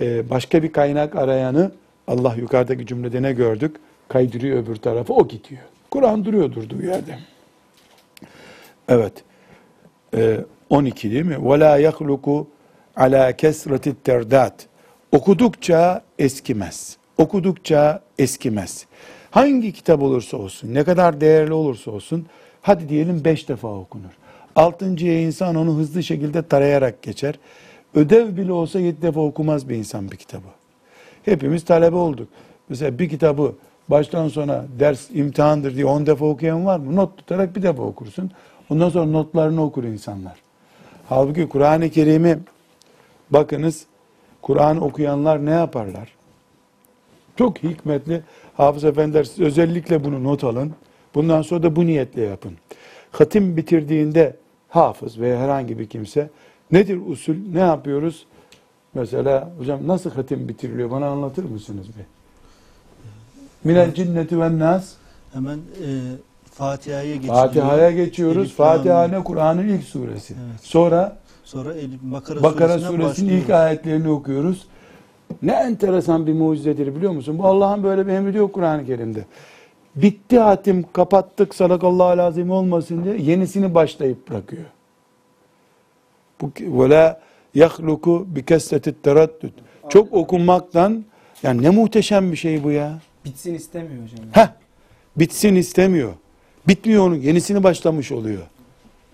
e, 0.00 0.30
başka 0.30 0.62
bir 0.62 0.72
kaynak 0.72 1.16
arayanı 1.16 1.72
Allah 2.06 2.34
yukarıdaki 2.34 2.86
cümlede 2.86 3.22
ne 3.22 3.32
gördük? 3.32 3.76
Kaydırıyor 4.08 4.62
öbür 4.62 4.76
tarafa 4.76 5.14
o 5.14 5.28
gidiyor. 5.28 5.62
Kur'an 5.90 6.24
duruyor 6.24 6.52
durduğu 6.52 6.82
yerde. 6.82 7.18
Evet. 8.88 9.24
E, 10.17 10.37
12 10.69 11.11
değil 11.11 11.25
mi? 11.25 11.33
وَلَا 11.35 11.89
يَخْلُقُ 11.89 12.45
عَلَى 12.97 13.31
كَسْرَةِ 13.31 13.93
التَّرْدَاتِ 13.93 14.51
Okudukça 15.11 16.01
eskimez. 16.19 16.97
Okudukça 17.17 18.01
eskimez. 18.19 18.85
Hangi 19.31 19.73
kitap 19.73 20.01
olursa 20.01 20.37
olsun, 20.37 20.73
ne 20.73 20.83
kadar 20.83 21.21
değerli 21.21 21.53
olursa 21.53 21.91
olsun, 21.91 22.25
hadi 22.61 22.89
diyelim 22.89 23.25
beş 23.25 23.49
defa 23.49 23.67
okunur. 23.67 24.11
Altıncıya 24.55 25.21
insan 25.21 25.55
onu 25.55 25.77
hızlı 25.77 26.03
şekilde 26.03 26.41
tarayarak 26.41 27.01
geçer. 27.01 27.35
Ödev 27.95 28.37
bile 28.37 28.51
olsa 28.51 28.79
yedi 28.79 29.01
defa 29.01 29.19
okumaz 29.19 29.69
bir 29.69 29.75
insan 29.75 30.11
bir 30.11 30.17
kitabı. 30.17 30.47
Hepimiz 31.25 31.65
talebe 31.65 31.95
olduk. 31.95 32.27
Mesela 32.69 32.99
bir 32.99 33.09
kitabı 33.09 33.55
baştan 33.87 34.27
sona 34.27 34.65
ders 34.79 35.09
imtihandır 35.13 35.75
diye 35.75 35.85
on 35.85 36.05
defa 36.05 36.25
okuyan 36.25 36.65
var 36.65 36.79
mı? 36.79 36.95
Not 36.95 37.17
tutarak 37.17 37.55
bir 37.55 37.63
defa 37.63 37.83
okursun. 37.83 38.31
Ondan 38.70 38.88
sonra 38.88 39.06
notlarını 39.06 39.64
okur 39.64 39.84
insanlar. 39.84 40.36
Halbuki 41.08 41.48
Kur'an-ı 41.48 41.90
Kerim'i 41.90 42.38
bakınız 43.30 43.86
Kur'an 44.42 44.82
okuyanlar 44.82 45.46
ne 45.46 45.50
yaparlar? 45.50 46.08
Çok 47.36 47.58
hikmetli. 47.58 48.22
Hafız 48.56 48.84
efendiler 48.84 49.24
siz 49.24 49.40
özellikle 49.40 50.04
bunu 50.04 50.24
not 50.24 50.44
alın. 50.44 50.72
Bundan 51.14 51.42
sonra 51.42 51.62
da 51.62 51.76
bu 51.76 51.86
niyetle 51.86 52.22
yapın. 52.22 52.52
Hatim 53.12 53.56
bitirdiğinde 53.56 54.36
hafız 54.68 55.20
veya 55.20 55.40
herhangi 55.40 55.78
bir 55.78 55.86
kimse 55.86 56.30
nedir 56.72 57.00
usul? 57.06 57.34
Ne 57.52 57.60
yapıyoruz? 57.60 58.26
Mesela 58.94 59.50
hocam 59.58 59.86
nasıl 59.86 60.10
hatim 60.10 60.48
bitiriliyor? 60.48 60.90
Bana 60.90 61.06
anlatır 61.06 61.44
mısınız 61.44 61.86
bir? 61.88 62.04
Minel 63.64 63.94
cinneti 63.94 64.40
ve 64.40 64.58
nas. 64.58 64.94
Hemen 65.32 65.58
e, 65.58 65.86
Fatiha'ya 66.60 67.14
geçiliyor. 67.14 67.34
Fatiha'ya 67.34 67.90
geçiyoruz. 67.90 68.54
Fatiha 68.54 69.08
ne? 69.08 69.24
Kur'an'ın 69.24 69.68
ilk 69.68 69.84
suresi. 69.84 70.34
Evet. 70.34 70.60
Sonra 70.62 71.16
Sonra 71.44 71.74
Bakara, 72.02 72.42
Bakara 72.42 72.78
suresinin 72.78 73.32
ilk 73.32 73.50
ayetlerini 73.50 74.08
okuyoruz. 74.08 74.66
Ne 75.42 75.52
enteresan 75.52 76.26
bir 76.26 76.32
mucizedir 76.32 76.96
biliyor 76.96 77.12
musun? 77.12 77.38
Bu 77.38 77.46
Allah'ın 77.46 77.82
böyle 77.82 78.06
bir 78.06 78.12
emri 78.12 78.36
yok 78.36 78.52
Kur'an-ı 78.52 78.86
Kerim'de. 78.86 79.24
Bitti 79.96 80.38
hatim, 80.38 80.84
kapattık, 80.92 81.54
sadakallahu 81.54 82.18
lazim 82.18 82.50
olmasın 82.50 83.04
diye 83.04 83.16
yenisini 83.16 83.74
başlayıp 83.74 84.30
bırakıyor. 84.30 84.64
Bu 86.40 86.50
yahluku 87.54 88.26
bi 88.28 88.44
kesreti 88.44 89.02
teraddüt. 89.02 89.54
Çok 89.88 90.12
okunmaktan 90.12 91.04
yani 91.42 91.62
ne 91.62 91.70
muhteşem 91.70 92.32
bir 92.32 92.36
şey 92.36 92.64
bu 92.64 92.70
ya. 92.70 92.98
Bitsin 93.24 93.54
istemiyor 93.54 94.02
hocam. 94.02 94.26
Heh, 94.32 94.48
bitsin 95.16 95.54
istemiyor. 95.54 96.12
Bitmiyor 96.68 97.06
onun, 97.06 97.16
yenisini 97.16 97.62
başlamış 97.62 98.12
oluyor. 98.12 98.42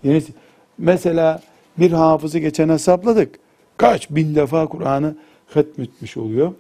Yenisi. 0.04 0.32
Mesela 0.78 1.42
bir 1.78 1.92
hafızı 1.92 2.38
geçen 2.38 2.68
hesapladık. 2.68 3.38
Kaç 3.76 4.10
bin 4.10 4.34
defa 4.34 4.66
Kur'an'ı 4.66 5.16
hatmetmiş 5.46 6.16
oluyor. 6.16 6.52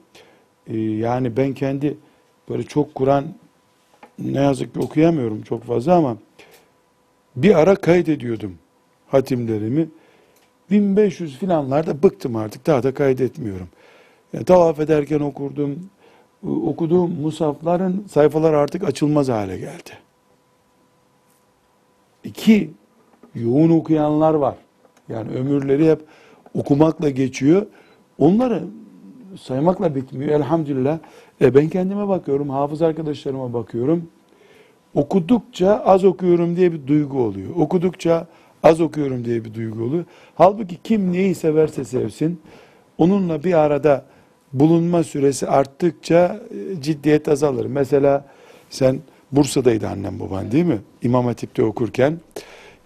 Ee, 0.66 0.78
yani 0.78 1.36
ben 1.36 1.54
kendi 1.54 1.98
böyle 2.48 2.62
çok 2.62 2.94
Kur'an 2.94 3.24
ne 4.18 4.40
yazık 4.40 4.74
ki 4.74 4.80
okuyamıyorum 4.80 5.42
çok 5.42 5.64
fazla 5.64 5.94
ama 5.94 6.16
bir 7.36 7.54
ara 7.54 7.76
kaydediyordum 7.76 8.54
hatimlerimi. 9.08 9.88
1500 10.70 11.38
filanlarda 11.38 12.02
bıktım 12.02 12.36
artık 12.36 12.66
daha 12.66 12.82
da 12.82 12.94
kaydetmiyorum. 12.94 13.68
Yani 14.32 14.44
tavaf 14.44 14.80
ederken 14.80 15.20
okurdum. 15.20 15.90
Okuduğum 16.46 17.20
musafların 17.20 18.04
sayfalar 18.10 18.52
artık 18.52 18.84
açılmaz 18.84 19.28
hale 19.28 19.58
geldi. 19.58 20.05
İki, 22.26 22.70
yoğun 23.34 23.70
okuyanlar 23.70 24.34
var. 24.34 24.54
Yani 25.08 25.30
ömürleri 25.30 25.90
hep 25.90 26.00
okumakla 26.54 27.10
geçiyor. 27.10 27.66
Onları 28.18 28.62
saymakla 29.40 29.94
bitmiyor 29.94 30.32
elhamdülillah. 30.32 30.98
E 31.40 31.54
ben 31.54 31.68
kendime 31.68 32.08
bakıyorum, 32.08 32.50
hafız 32.50 32.82
arkadaşlarıma 32.82 33.52
bakıyorum. 33.52 34.08
Okudukça 34.94 35.82
az 35.84 36.04
okuyorum 36.04 36.56
diye 36.56 36.72
bir 36.72 36.86
duygu 36.86 37.18
oluyor. 37.18 37.50
Okudukça 37.56 38.26
az 38.62 38.80
okuyorum 38.80 39.24
diye 39.24 39.44
bir 39.44 39.54
duygu 39.54 39.82
oluyor. 39.82 40.04
Halbuki 40.34 40.76
kim 40.84 41.12
neyi 41.12 41.34
severse 41.34 41.84
sevsin, 41.84 42.40
onunla 42.98 43.44
bir 43.44 43.52
arada 43.52 44.04
bulunma 44.52 45.02
süresi 45.02 45.46
arttıkça 45.46 46.40
e, 46.50 46.82
ciddiyet 46.82 47.28
azalır. 47.28 47.66
Mesela 47.66 48.24
sen 48.70 48.98
Bursa'daydı 49.32 49.88
annem 49.88 50.20
baban 50.20 50.52
değil 50.52 50.64
mi? 50.64 50.78
İmam 51.02 51.26
Hatip'te 51.26 51.64
okurken 51.64 52.20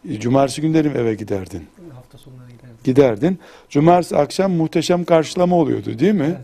e, 0.08 0.20
cumartesi 0.20 0.60
günleri 0.60 0.88
mi 0.88 0.98
eve 0.98 1.14
giderdin? 1.14 1.62
Hafta 1.94 2.18
sonları 2.18 2.50
giderdim. 2.50 2.76
Giderdin. 2.84 3.38
Cumartesi 3.68 4.16
akşam 4.16 4.52
muhteşem 4.52 5.04
karşılama 5.04 5.56
oluyordu 5.56 5.98
değil 5.98 6.14
mi? 6.14 6.24
Evet. 6.26 6.36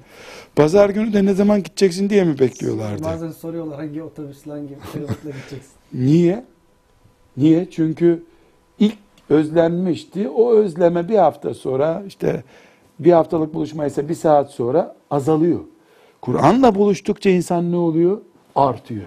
Pazar 0.56 0.90
günü 0.90 1.12
de 1.12 1.24
ne 1.24 1.34
zaman 1.34 1.62
gideceksin 1.62 2.10
diye 2.10 2.24
mi 2.24 2.38
bekliyorlardı? 2.38 3.04
Bazen 3.04 3.30
soruyorlar 3.30 3.76
hangi 3.76 4.02
otobüsle 4.02 4.50
hangi 4.50 4.74
feribotla 4.92 5.30
gideceksin. 5.30 5.72
Niye? 5.92 6.44
Niye? 7.36 7.70
Çünkü 7.70 8.22
ilk 8.78 8.96
özlenmişti. 9.30 10.28
O 10.28 10.52
özleme 10.54 11.08
bir 11.08 11.16
hafta 11.16 11.54
sonra 11.54 12.02
işte 12.06 12.44
bir 12.98 13.12
haftalık 13.12 13.54
buluşma 13.54 13.86
ise 13.86 14.08
bir 14.08 14.14
saat 14.14 14.50
sonra 14.50 14.96
azalıyor. 15.10 15.60
Kur'an'la 16.22 16.74
buluştukça 16.74 17.30
insan 17.30 17.72
ne 17.72 17.76
oluyor? 17.76 18.20
Artıyor. 18.54 19.06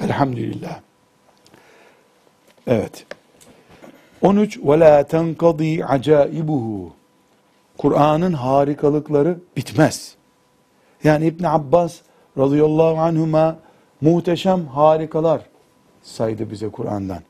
Elhamdülillah. 0.00 0.80
Evet. 2.66 3.06
13 4.22 4.58
ve 4.58 4.80
la 4.80 5.02
tenkadi 5.02 5.84
acaibuhu. 5.84 6.92
Kur'an'ın 7.78 8.32
harikalıkları 8.32 9.38
bitmez. 9.56 10.14
Yani 11.04 11.26
İbn 11.26 11.44
Abbas 11.44 11.96
radıyallahu 12.38 13.00
anhuma 13.00 13.56
muhteşem 14.00 14.66
harikalar 14.66 15.40
saydı 16.02 16.50
bize 16.50 16.68
Kur'an'dan. 16.68 17.22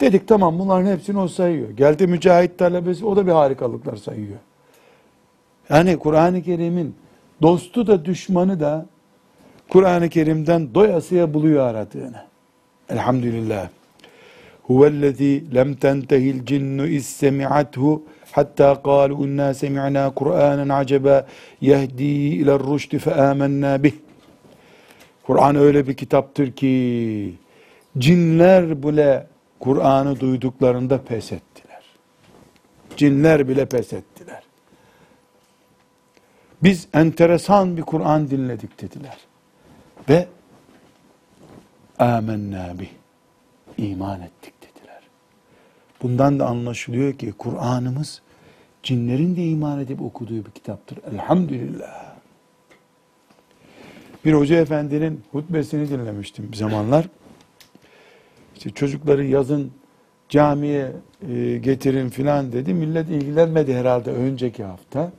Dedik 0.00 0.28
tamam 0.28 0.58
bunların 0.58 0.90
hepsini 0.90 1.20
o 1.20 1.28
sayıyor. 1.28 1.70
Geldi 1.70 2.06
mücahit 2.06 2.58
talebesi 2.58 3.06
o 3.06 3.16
da 3.16 3.26
bir 3.26 3.32
harikalıklar 3.32 3.96
sayıyor. 3.96 4.38
Yani 5.68 5.98
Kur'an-ı 5.98 6.42
Kerim'in 6.42 6.96
dostu 7.42 7.86
da 7.86 8.04
düşmanı 8.04 8.60
da 8.60 8.86
Kur'an-ı 9.72 10.08
Kerim'den 10.08 10.74
doyasıya 10.74 11.34
buluyor 11.34 11.66
aradığını. 11.66 12.22
Elhamdülillah. 12.88 13.68
Huvellezî 14.62 15.54
lem 15.54 15.74
tentehil 15.74 16.46
cinnu 16.46 16.86
istemi'athu 16.86 18.02
hatta 18.32 18.82
kâlu 18.82 19.26
inna 19.26 19.54
semi'nâ 19.54 20.10
Kur'ânen 20.10 20.68
acaba 20.68 21.26
yehdi 21.60 22.04
iler 22.04 22.58
rüştü 22.58 22.98
fe 22.98 23.14
âmennâ 23.14 23.82
bih. 23.82 23.92
Kur'an 25.22 25.56
öyle 25.56 25.88
bir 25.88 25.94
kitaptır 25.94 26.52
ki 26.52 27.34
cinler 27.98 28.82
bile 28.82 29.26
Kur'an'ı 29.60 30.20
duyduklarında 30.20 31.02
pes 31.02 31.32
ettiler. 31.32 31.82
Cinler 32.96 33.48
bile 33.48 33.66
pes 33.66 33.92
ettiler. 33.92 34.42
Biz 36.62 36.88
enteresan 36.94 37.76
bir 37.76 37.82
Kur'an 37.82 38.30
dinledik 38.30 38.82
dediler. 38.82 39.16
Ve 40.08 40.28
amenna 41.98 42.78
bih. 42.78 42.88
iman 43.78 44.20
ettik 44.20 44.54
dediler. 44.62 45.00
Bundan 46.02 46.38
da 46.38 46.46
anlaşılıyor 46.46 47.12
ki 47.12 47.32
Kur'an'ımız 47.32 48.22
cinlerin 48.82 49.36
de 49.36 49.44
iman 49.44 49.80
edip 49.80 50.02
okuduğu 50.02 50.44
bir 50.44 50.50
kitaptır. 50.50 50.98
Elhamdülillah. 51.12 52.12
Bir 54.24 54.32
hoca 54.32 54.56
efendinin 54.56 55.20
hutbesini 55.32 55.90
dinlemiştim 55.90 56.52
bir 56.52 56.56
zamanlar. 56.56 57.08
İşte 58.56 58.70
çocukları 58.70 59.24
yazın 59.24 59.72
camiye 60.28 60.92
e, 61.28 61.58
getirin 61.58 62.08
filan 62.08 62.52
dedi. 62.52 62.74
Millet 62.74 63.08
ilgilenmedi 63.08 63.74
herhalde 63.74 64.10
önceki 64.10 64.64
hafta. 64.64 65.12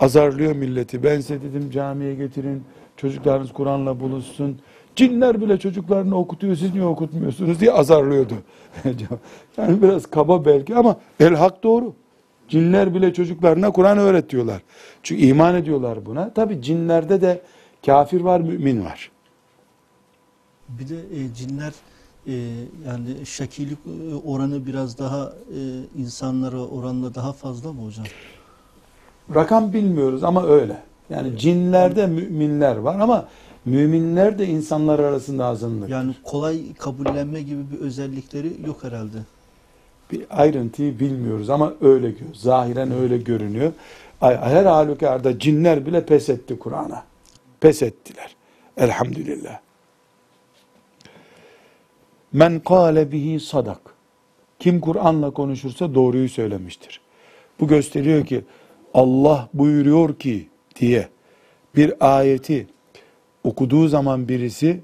Azarlıyor 0.00 0.52
milleti. 0.52 1.02
Ben 1.02 1.18
dedim 1.18 1.70
camiye 1.70 2.14
getirin. 2.14 2.64
Çocuklarınız 2.98 3.52
Kur'an'la 3.52 4.00
buluşsun. 4.00 4.60
Cinler 4.96 5.40
bile 5.40 5.58
çocuklarını 5.58 6.16
okutuyor 6.16 6.56
siz 6.56 6.72
niye 6.72 6.84
okutmuyorsunuz 6.84 7.60
diye 7.60 7.72
azarlıyordu. 7.72 8.34
yani 9.56 9.82
biraz 9.82 10.06
kaba 10.06 10.44
belki 10.44 10.76
ama 10.76 10.96
el 11.20 11.34
hak 11.34 11.62
doğru. 11.62 11.94
Cinler 12.48 12.94
bile 12.94 13.12
çocuklarına 13.12 13.70
Kur'an 13.70 13.98
öğretiyorlar. 13.98 14.62
Çünkü 15.02 15.22
iman 15.22 15.54
ediyorlar 15.54 16.06
buna. 16.06 16.34
Tabi 16.34 16.62
cinlerde 16.62 17.20
de 17.20 17.42
kafir 17.86 18.20
var, 18.20 18.40
mümin 18.40 18.84
var. 18.84 19.10
Bir 20.68 20.88
de 20.88 20.96
e, 20.96 21.34
cinler 21.34 21.72
e, 22.26 22.32
yani 22.86 23.26
şekilik 23.26 23.78
e, 23.86 24.14
oranı 24.14 24.66
biraz 24.66 24.98
daha 24.98 25.32
e, 25.54 25.60
insanlara 26.00 26.60
oranla 26.66 27.14
daha 27.14 27.32
fazla 27.32 27.72
mı 27.72 27.84
hocam? 27.84 28.06
Rakam 29.34 29.72
bilmiyoruz 29.72 30.24
ama 30.24 30.46
öyle. 30.46 30.82
Yani 31.10 31.38
cinlerde 31.38 32.06
müminler 32.06 32.76
var 32.76 33.00
ama 33.00 33.28
müminler 33.64 34.38
de 34.38 34.46
insanlar 34.46 34.98
arasında 34.98 35.44
azınlık. 35.46 35.88
Yani 35.88 36.14
kolay 36.24 36.74
kabullenme 36.74 37.42
gibi 37.42 37.70
bir 37.70 37.78
özellikleri 37.78 38.52
yok 38.66 38.84
herhalde. 38.84 39.18
Bir 40.12 40.26
ayrıntıyı 40.30 41.00
bilmiyoruz 41.00 41.50
ama 41.50 41.72
öyle. 41.80 42.14
Zahiren 42.34 42.92
öyle 42.92 43.18
görünüyor. 43.18 43.72
Her 44.20 44.64
halükarda 44.64 45.38
cinler 45.38 45.86
bile 45.86 46.06
pes 46.06 46.28
etti 46.28 46.58
Kur'an'a. 46.58 47.04
Pes 47.60 47.82
ettiler. 47.82 48.36
Elhamdülillah. 48.76 49.58
Men 52.32 52.60
kâle 52.60 53.12
bihi 53.12 53.40
sadak. 53.40 53.80
Kim 54.58 54.80
Kur'an'la 54.80 55.30
konuşursa 55.30 55.94
doğruyu 55.94 56.28
söylemiştir. 56.28 57.00
Bu 57.60 57.68
gösteriyor 57.68 58.26
ki 58.26 58.44
Allah 58.94 59.48
buyuruyor 59.54 60.14
ki 60.14 60.48
diye 60.79 61.07
bir 61.75 61.93
ayeti 61.99 62.67
okuduğu 63.43 63.87
zaman 63.87 64.27
birisi 64.27 64.81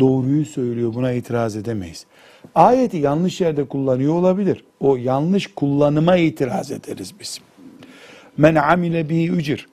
doğruyu 0.00 0.44
söylüyor 0.44 0.94
buna 0.94 1.12
itiraz 1.12 1.56
edemeyiz. 1.56 2.06
Ayeti 2.54 2.96
yanlış 2.96 3.40
yerde 3.40 3.64
kullanıyor 3.64 4.14
olabilir. 4.14 4.64
O 4.80 4.96
yanlış 4.96 5.46
kullanıma 5.46 6.16
itiraz 6.16 6.70
ederiz 6.70 7.14
biz. 7.20 7.40
Men 8.36 8.54
amile 8.54 9.08
bihi 9.08 9.30
ücir. 9.30 9.68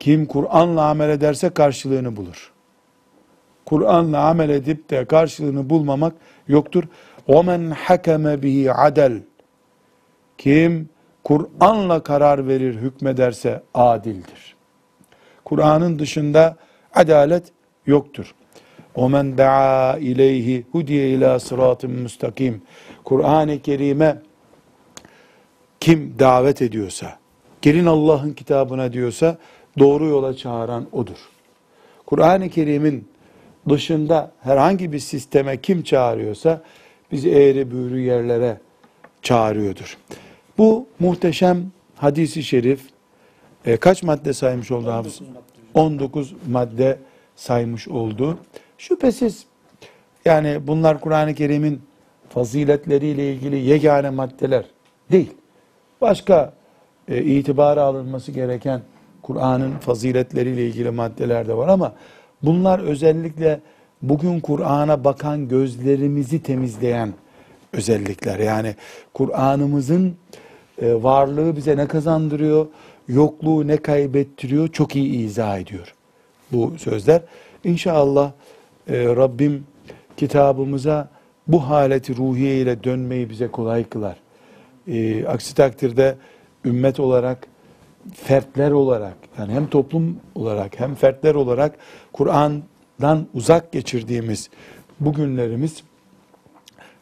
Kim 0.00 0.26
Kur'an'la 0.26 0.88
amel 0.88 1.08
ederse 1.08 1.50
karşılığını 1.50 2.16
bulur. 2.16 2.52
Kur'an'la 3.64 4.28
amel 4.28 4.48
edip 4.48 4.90
de 4.90 5.04
karşılığını 5.04 5.70
bulmamak 5.70 6.14
yoktur. 6.48 6.84
وَمَنْ 7.28 7.74
حَكَمَ 7.74 8.42
bihi 8.42 8.72
adel. 8.72 9.22
Kim 10.38 10.88
Kur'an'la 11.24 12.02
karar 12.02 12.48
verir, 12.48 12.74
hükmederse 12.74 13.62
adildir. 13.74 14.51
Kur'an'ın 15.52 15.98
dışında 15.98 16.56
adalet 16.94 17.44
yoktur. 17.86 18.34
وَمَنْ 18.96 19.36
دَعَا 19.36 19.98
اِلَيْهِ 19.98 20.62
هُدِيَ 20.74 21.14
ila 21.14 21.40
sıratın 21.40 21.90
müstakim. 21.90 22.62
Kur'an-ı 23.04 23.62
Kerim'e 23.62 24.18
kim 25.80 26.14
davet 26.18 26.62
ediyorsa, 26.62 27.18
gelin 27.62 27.86
Allah'ın 27.86 28.32
kitabına 28.32 28.92
diyorsa, 28.92 29.38
doğru 29.78 30.06
yola 30.06 30.36
çağıran 30.36 30.86
odur. 30.92 31.18
Kur'an-ı 32.06 32.48
Kerim'in 32.48 33.08
dışında 33.68 34.32
herhangi 34.40 34.92
bir 34.92 34.98
sisteme 34.98 35.56
kim 35.56 35.82
çağırıyorsa, 35.82 36.62
bizi 37.12 37.30
eğri 37.30 37.70
büğrü 37.70 38.00
yerlere 38.00 38.60
çağırıyordur. 39.22 39.96
Bu 40.58 40.86
muhteşem 41.00 41.66
hadisi 41.96 42.42
şerif, 42.42 42.80
e, 43.65 43.77
kaç 43.77 44.03
madde 44.03 44.33
saymış 44.33 44.71
oldu 44.71 44.91
Hafız? 44.91 45.21
19 45.73 46.33
madde 46.49 46.97
saymış 47.35 47.87
oldu. 47.87 48.37
Şüphesiz 48.77 49.45
yani 50.25 50.67
bunlar 50.67 51.01
Kur'an-ı 51.01 51.33
Kerim'in 51.33 51.81
faziletleriyle 52.29 53.33
ilgili 53.33 53.57
yegane 53.57 54.09
maddeler 54.09 54.65
değil. 55.11 55.31
Başka 56.01 56.53
e, 57.07 57.23
itibara 57.23 57.81
alınması 57.81 58.31
gereken 58.31 58.81
Kur'an'ın 59.21 59.71
faziletleriyle 59.77 60.67
ilgili 60.67 60.91
maddeler 60.91 61.47
de 61.47 61.57
var 61.57 61.67
ama 61.67 61.93
bunlar 62.41 62.79
özellikle 62.79 63.59
bugün 64.01 64.39
Kur'an'a 64.39 65.03
bakan 65.03 65.47
gözlerimizi 65.47 66.43
temizleyen 66.43 67.13
özellikler. 67.73 68.39
Yani 68.39 68.75
Kur'an'ımızın 69.13 70.15
e, 70.81 71.03
varlığı 71.03 71.55
bize 71.55 71.77
ne 71.77 71.87
kazandırıyor, 71.87 72.65
yokluğu 73.07 73.67
ne 73.67 73.77
kaybettiriyor 73.77 74.67
çok 74.67 74.95
iyi 74.95 75.25
izah 75.25 75.59
ediyor 75.59 75.93
bu 76.51 76.73
sözler. 76.77 77.21
İnşallah 77.63 78.31
e, 78.87 79.05
Rabbim 79.05 79.65
kitabımıza 80.17 81.09
bu 81.47 81.69
haleti 81.69 82.15
ruhiye 82.17 82.57
ile 82.57 82.83
dönmeyi 82.83 83.29
bize 83.29 83.47
kolay 83.47 83.83
kılar. 83.83 84.17
E, 84.87 85.25
aksi 85.25 85.55
takdirde 85.55 86.15
ümmet 86.65 86.99
olarak, 86.99 87.47
fertler 88.13 88.71
olarak, 88.71 89.15
yani 89.39 89.53
hem 89.53 89.67
toplum 89.67 90.17
olarak 90.35 90.79
hem 90.79 90.95
fertler 90.95 91.35
olarak 91.35 91.75
Kur'an'dan 92.13 93.27
uzak 93.33 93.71
geçirdiğimiz 93.71 94.49
bu 94.99 95.13
günlerimiz 95.13 95.83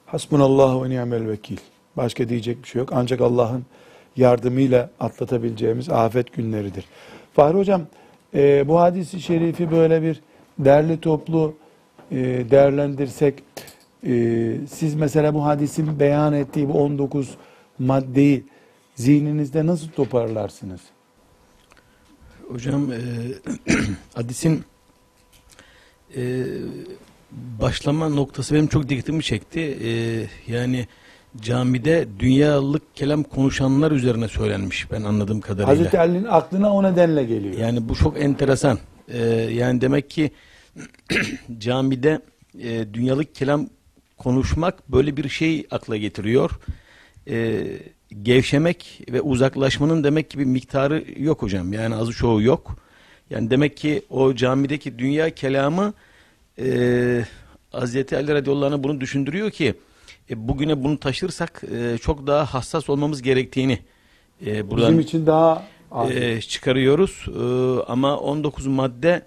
hasbunallahu 0.05 0.83
ve 0.83 0.89
ni'mel 0.89 1.27
vekil. 1.27 1.57
Başka 1.97 2.29
diyecek 2.29 2.63
bir 2.63 2.67
şey 2.67 2.79
yok. 2.79 2.89
Ancak 2.93 3.21
Allah'ın 3.21 3.65
yardımıyla 4.17 4.89
atlatabileceğimiz 4.99 5.89
afet 5.89 6.33
günleridir. 6.33 6.85
Fahri 7.33 7.57
Hocam, 7.57 7.81
e, 8.33 8.67
bu 8.67 8.79
hadisi 8.79 9.21
şerifi 9.21 9.71
böyle 9.71 10.01
bir 10.01 10.21
derli 10.59 10.99
toplu 10.99 11.55
e, 12.11 12.17
değerlendirsek, 12.51 13.43
e, 14.07 14.53
siz 14.69 14.95
mesela 14.95 15.33
bu 15.33 15.45
hadisin 15.45 15.99
beyan 15.99 16.33
ettiği 16.33 16.69
bu 16.69 16.73
19 16.73 17.29
maddeyi 17.79 18.43
zihninizde 18.95 19.65
nasıl 19.65 19.89
toparlarsınız? 19.89 20.81
Hocam 22.49 22.91
e, 22.91 22.97
hadisin 24.13 24.63
e, 26.15 26.45
başlama 27.61 28.09
noktası 28.09 28.55
benim 28.55 28.67
çok 28.67 28.89
dikkatimi 28.89 29.23
çekti. 29.23 29.59
E, 29.59 29.91
yani 30.53 30.87
camide 31.39 32.07
dünyalık 32.19 32.95
kelam 32.95 33.23
konuşanlar 33.23 33.91
üzerine 33.91 34.27
söylenmiş 34.27 34.91
ben 34.91 35.03
anladığım 35.03 35.41
kadarıyla. 35.41 35.67
Hazreti 35.67 35.99
Ali'nin 35.99 36.25
aklına 36.29 36.73
o 36.73 36.83
nedenle 36.83 37.23
geliyor. 37.23 37.57
Yani 37.57 37.89
bu 37.89 37.95
çok 37.95 38.21
enteresan. 38.21 38.79
Ee, 39.07 39.17
yani 39.53 39.81
demek 39.81 40.09
ki 40.09 40.31
camide 41.57 42.21
e, 42.59 42.93
dünyalık 42.93 43.35
kelam 43.35 43.67
konuşmak 44.17 44.91
böyle 44.91 45.17
bir 45.17 45.29
şey 45.29 45.67
akla 45.71 45.97
getiriyor. 45.97 46.51
Ee, 47.27 47.63
gevşemek 48.21 49.01
ve 49.11 49.21
uzaklaşmanın 49.21 50.03
demek 50.03 50.29
ki 50.29 50.39
bir 50.39 50.45
miktarı 50.45 51.05
yok 51.17 51.41
hocam. 51.41 51.73
Yani 51.73 51.95
azı 51.95 52.11
çoğu 52.11 52.41
yok. 52.41 52.75
Yani 53.29 53.49
demek 53.49 53.77
ki 53.77 54.01
o 54.09 54.35
camideki 54.35 54.99
dünya 54.99 55.29
kelamı 55.29 55.93
e, 56.59 57.25
Hazreti 57.71 58.17
Ali 58.17 58.33
radıyallahu 58.33 58.83
bunu 58.83 59.01
düşündürüyor 59.01 59.51
ki 59.51 59.75
e, 60.31 60.47
bugüne 60.47 60.83
bunu 60.83 60.99
taşırsak 60.99 61.63
e, 61.75 61.97
çok 61.97 62.27
daha 62.27 62.45
hassas 62.45 62.89
olmamız 62.89 63.21
gerektiğini 63.21 63.79
e, 64.45 64.71
buradan 64.71 64.87
Bizim 64.87 64.99
için 64.99 65.25
daha 65.25 65.63
e, 66.09 66.41
çıkarıyoruz. 66.41 67.25
E, 67.27 67.83
ama 67.91 68.17
19 68.17 68.67
madde 68.67 69.25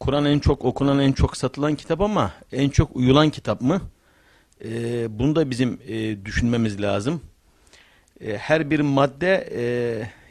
Kur'an 0.00 0.24
en 0.24 0.38
çok 0.38 0.64
okunan, 0.64 0.98
en 0.98 1.12
çok 1.12 1.36
satılan 1.36 1.74
kitap 1.74 2.00
ama 2.00 2.32
en 2.52 2.68
çok 2.68 2.96
uyulan 2.96 3.30
kitap 3.30 3.60
mı? 3.60 3.80
E, 4.64 4.70
bunu 5.18 5.36
da 5.36 5.50
bizim 5.50 5.80
e, 5.88 6.24
düşünmemiz 6.24 6.82
lazım. 6.82 7.20
E, 8.20 8.36
her 8.36 8.70
bir 8.70 8.80
madde 8.80 9.48
e, 9.56 9.62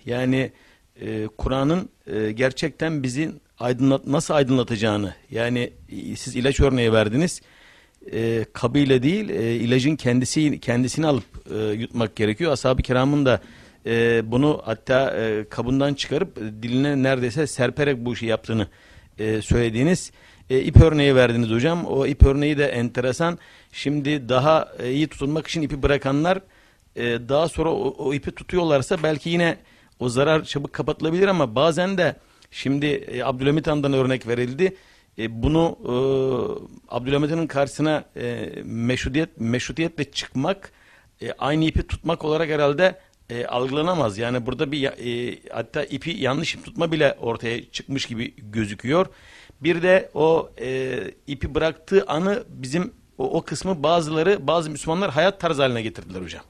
yani 0.05 0.51
e, 1.01 1.27
Kur'an'ın 1.37 1.89
e, 2.07 2.31
gerçekten 2.31 3.03
bizi 3.03 3.31
aydınlat 3.59 4.07
nasıl 4.07 4.33
aydınlatacağını 4.33 5.13
yani 5.31 5.73
e, 5.89 6.15
siz 6.15 6.35
ilaç 6.35 6.59
örneği 6.59 6.93
verdiniz. 6.93 7.41
E, 8.13 8.45
kabıyla 8.53 9.03
değil 9.03 9.29
e, 9.29 9.55
ilacın 9.55 9.95
kendisi 9.95 10.59
kendisini 10.59 11.07
alıp 11.07 11.23
e, 11.55 11.73
yutmak 11.73 12.15
gerekiyor. 12.15 12.51
Ashab-ı 12.51 12.81
kiramın 12.81 13.25
da 13.25 13.41
e, 13.85 14.21
bunu 14.31 14.61
hatta 14.65 15.17
e, 15.17 15.45
kabından 15.49 15.93
çıkarıp 15.93 16.35
diline 16.35 17.03
neredeyse 17.03 17.47
serperek 17.47 18.05
bu 18.05 18.13
işi 18.13 18.25
yaptığını 18.25 18.67
e, 19.19 19.41
söylediğiniz 19.41 20.11
e, 20.49 20.59
ip 20.59 20.81
örneği 20.81 21.15
verdiniz 21.15 21.49
hocam. 21.49 21.85
O 21.85 22.05
ip 22.05 22.25
örneği 22.25 22.57
de 22.57 22.65
enteresan. 22.65 23.37
Şimdi 23.71 24.29
daha 24.29 24.71
e, 24.79 24.91
iyi 24.91 25.07
tutulmak 25.07 25.47
için 25.47 25.61
ipi 25.61 25.83
bırakanlar 25.83 26.39
e, 26.95 27.03
daha 27.03 27.49
sonra 27.49 27.69
o, 27.69 27.95
o 27.97 28.13
ipi 28.13 28.31
tutuyorlarsa 28.31 29.03
belki 29.03 29.29
yine 29.29 29.57
o 29.99 30.09
zarar 30.09 30.43
çabuk 30.43 30.73
kapatılabilir 30.73 31.27
ama 31.27 31.55
bazen 31.55 31.97
de 31.97 32.15
şimdi 32.51 32.85
e, 32.85 33.23
Abdülhamit 33.23 33.67
Han'dan 33.67 33.93
örnek 33.93 34.27
verildi. 34.27 34.75
E, 35.19 35.43
bunu 35.43 35.77
e, 35.83 35.93
Abdülhamit 36.95 37.31
Han'ın 37.31 37.47
karşısına 37.47 38.03
e, 38.17 38.49
meşrutiyet, 38.63 39.29
meşrutiyetle 39.39 40.11
çıkmak 40.11 40.71
e, 41.21 41.31
aynı 41.31 41.65
ipi 41.65 41.87
tutmak 41.87 42.25
olarak 42.25 42.49
herhalde 42.49 42.99
e, 43.29 43.45
algılanamaz. 43.45 44.17
Yani 44.17 44.45
burada 44.45 44.71
bir 44.71 44.83
e, 44.83 45.39
hatta 45.51 45.83
ipi 45.83 46.11
yanlış 46.11 46.55
ip 46.55 46.65
tutma 46.65 46.91
bile 46.91 47.17
ortaya 47.21 47.71
çıkmış 47.71 48.05
gibi 48.05 48.33
gözüküyor. 48.37 49.05
Bir 49.61 49.81
de 49.81 50.09
o 50.13 50.49
e, 50.61 50.99
ipi 51.27 51.55
bıraktığı 51.55 52.05
anı 52.07 52.43
bizim 52.49 52.93
o, 53.17 53.37
o 53.37 53.41
kısmı 53.41 53.83
bazıları 53.83 54.47
bazı 54.47 54.69
Müslümanlar 54.69 55.11
hayat 55.11 55.39
tarzı 55.39 55.61
haline 55.61 55.81
getirdiler 55.81 56.21
hocam. 56.21 56.43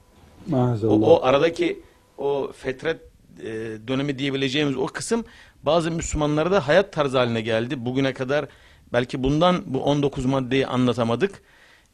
Maazallah. 0.46 1.08
O, 1.08 1.16
o 1.16 1.22
aradaki 1.22 1.82
o 2.18 2.52
fetret 2.56 3.00
e, 3.42 3.46
dönemi 3.88 4.18
diyebileceğimiz 4.18 4.76
o 4.76 4.86
kısım 4.86 5.24
bazı 5.62 5.90
Müslümanlara 5.90 6.50
da 6.50 6.68
hayat 6.68 6.92
tarzı 6.92 7.18
haline 7.18 7.40
geldi. 7.40 7.84
Bugüne 7.84 8.12
kadar 8.12 8.46
belki 8.92 9.22
bundan 9.22 9.62
bu 9.66 9.82
19 9.82 10.24
maddeyi 10.24 10.66
anlatamadık. 10.66 11.42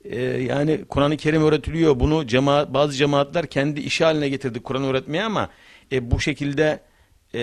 E, 0.04 0.22
yani 0.22 0.84
Kur'an-ı 0.88 1.16
Kerim 1.16 1.44
öğretiliyor. 1.44 2.00
Bunu 2.00 2.26
cemaat, 2.26 2.74
bazı 2.74 2.92
cemaatler 2.92 3.46
kendi 3.46 3.80
işi 3.80 4.04
haline 4.04 4.28
getirdi 4.28 4.62
Kur'an 4.62 4.84
öğretmeye 4.84 5.24
ama 5.24 5.48
e, 5.92 6.10
bu 6.10 6.20
şekilde 6.20 6.80
e, 7.34 7.40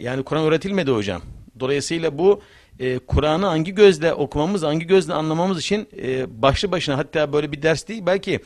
yani 0.00 0.22
Kur'an 0.22 0.44
öğretilmedi 0.44 0.90
hocam. 0.90 1.22
Dolayısıyla 1.60 2.18
bu 2.18 2.42
e, 2.78 2.98
Kur'an'ı 2.98 3.46
hangi 3.46 3.74
gözle 3.74 4.14
okumamız, 4.14 4.62
hangi 4.62 4.86
gözle 4.86 5.14
anlamamız 5.14 5.60
için 5.60 5.88
e, 6.02 6.42
başlı 6.42 6.72
başına 6.72 6.98
hatta 6.98 7.32
böyle 7.32 7.52
bir 7.52 7.62
ders 7.62 7.88
değil 7.88 8.02
belki 8.06 8.40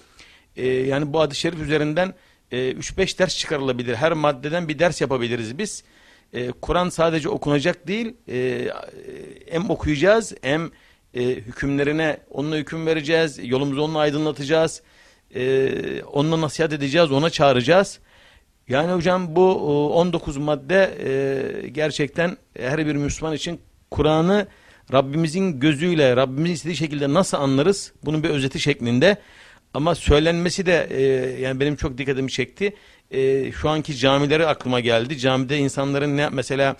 e, 0.56 0.66
yani 0.66 1.12
bu 1.12 1.20
hadis-i 1.20 1.40
şerif 1.40 1.60
üzerinden 1.60 2.14
e, 2.50 2.72
3-5 2.72 3.18
ders 3.18 3.38
çıkarılabilir. 3.38 3.94
Her 3.94 4.12
maddeden 4.12 4.68
bir 4.68 4.78
ders 4.78 5.00
yapabiliriz 5.00 5.58
biz. 5.58 5.84
E, 6.32 6.50
Kur'an 6.50 6.88
sadece 6.88 7.28
okunacak 7.28 7.88
değil, 7.88 8.16
e, 8.28 8.68
hem 9.50 9.70
okuyacağız 9.70 10.34
hem 10.42 10.70
e, 11.14 11.24
hükümlerine 11.24 12.20
onunla 12.30 12.56
hüküm 12.56 12.86
vereceğiz, 12.86 13.38
yolumuzu 13.42 13.82
onunla 13.82 13.98
aydınlatacağız, 13.98 14.82
e, 15.34 16.02
onunla 16.02 16.40
nasihat 16.40 16.72
edeceğiz, 16.72 17.12
ona 17.12 17.30
çağıracağız. 17.30 18.00
Yani 18.68 18.92
hocam 18.92 19.36
bu 19.36 19.54
o, 19.54 19.92
19 19.92 20.36
madde 20.36 20.94
e, 21.04 21.68
gerçekten 21.68 22.36
her 22.58 22.86
bir 22.86 22.94
Müslüman 22.94 23.34
için 23.34 23.60
Kur'an'ı 23.90 24.46
Rabbimizin 24.92 25.60
gözüyle, 25.60 26.16
Rabbimizin 26.16 26.54
istediği 26.54 26.76
şekilde 26.76 27.14
nasıl 27.14 27.36
anlarız? 27.36 27.92
Bunun 28.04 28.22
bir 28.22 28.28
özeti 28.28 28.60
şeklinde. 28.60 29.16
Ama 29.74 29.94
söylenmesi 29.94 30.66
de 30.66 30.86
e, 30.90 31.02
yani 31.40 31.60
benim 31.60 31.76
çok 31.76 31.98
dikkatimi 31.98 32.30
çekti. 32.30 32.74
E, 33.10 33.52
şu 33.52 33.68
anki 33.68 33.96
camileri 33.96 34.46
aklıma 34.46 34.80
geldi. 34.80 35.18
Camide 35.18 35.58
insanların 35.58 36.16
ne 36.16 36.28
mesela 36.28 36.76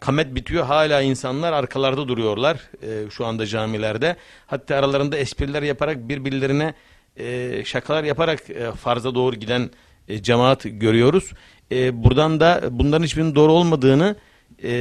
kamet 0.00 0.34
bitiyor 0.34 0.64
hala 0.64 1.02
insanlar 1.02 1.52
arkalarda 1.52 2.08
duruyorlar 2.08 2.70
e, 2.82 3.10
şu 3.10 3.26
anda 3.26 3.46
camilerde. 3.46 4.16
Hatta 4.46 4.76
aralarında 4.76 5.16
espriler 5.16 5.62
yaparak 5.62 6.08
birbirlerine 6.08 6.74
e, 7.16 7.62
şakalar 7.64 8.04
yaparak 8.04 8.50
e, 8.50 8.72
farza 8.72 9.14
doğru 9.14 9.36
giden 9.36 9.70
e, 10.08 10.22
cemaat 10.22 10.60
görüyoruz. 10.64 11.32
E, 11.72 12.04
buradan 12.04 12.40
da 12.40 12.60
bunların 12.70 13.04
hiçbirinin 13.04 13.34
doğru 13.34 13.52
olmadığını 13.52 14.16
e, 14.64 14.72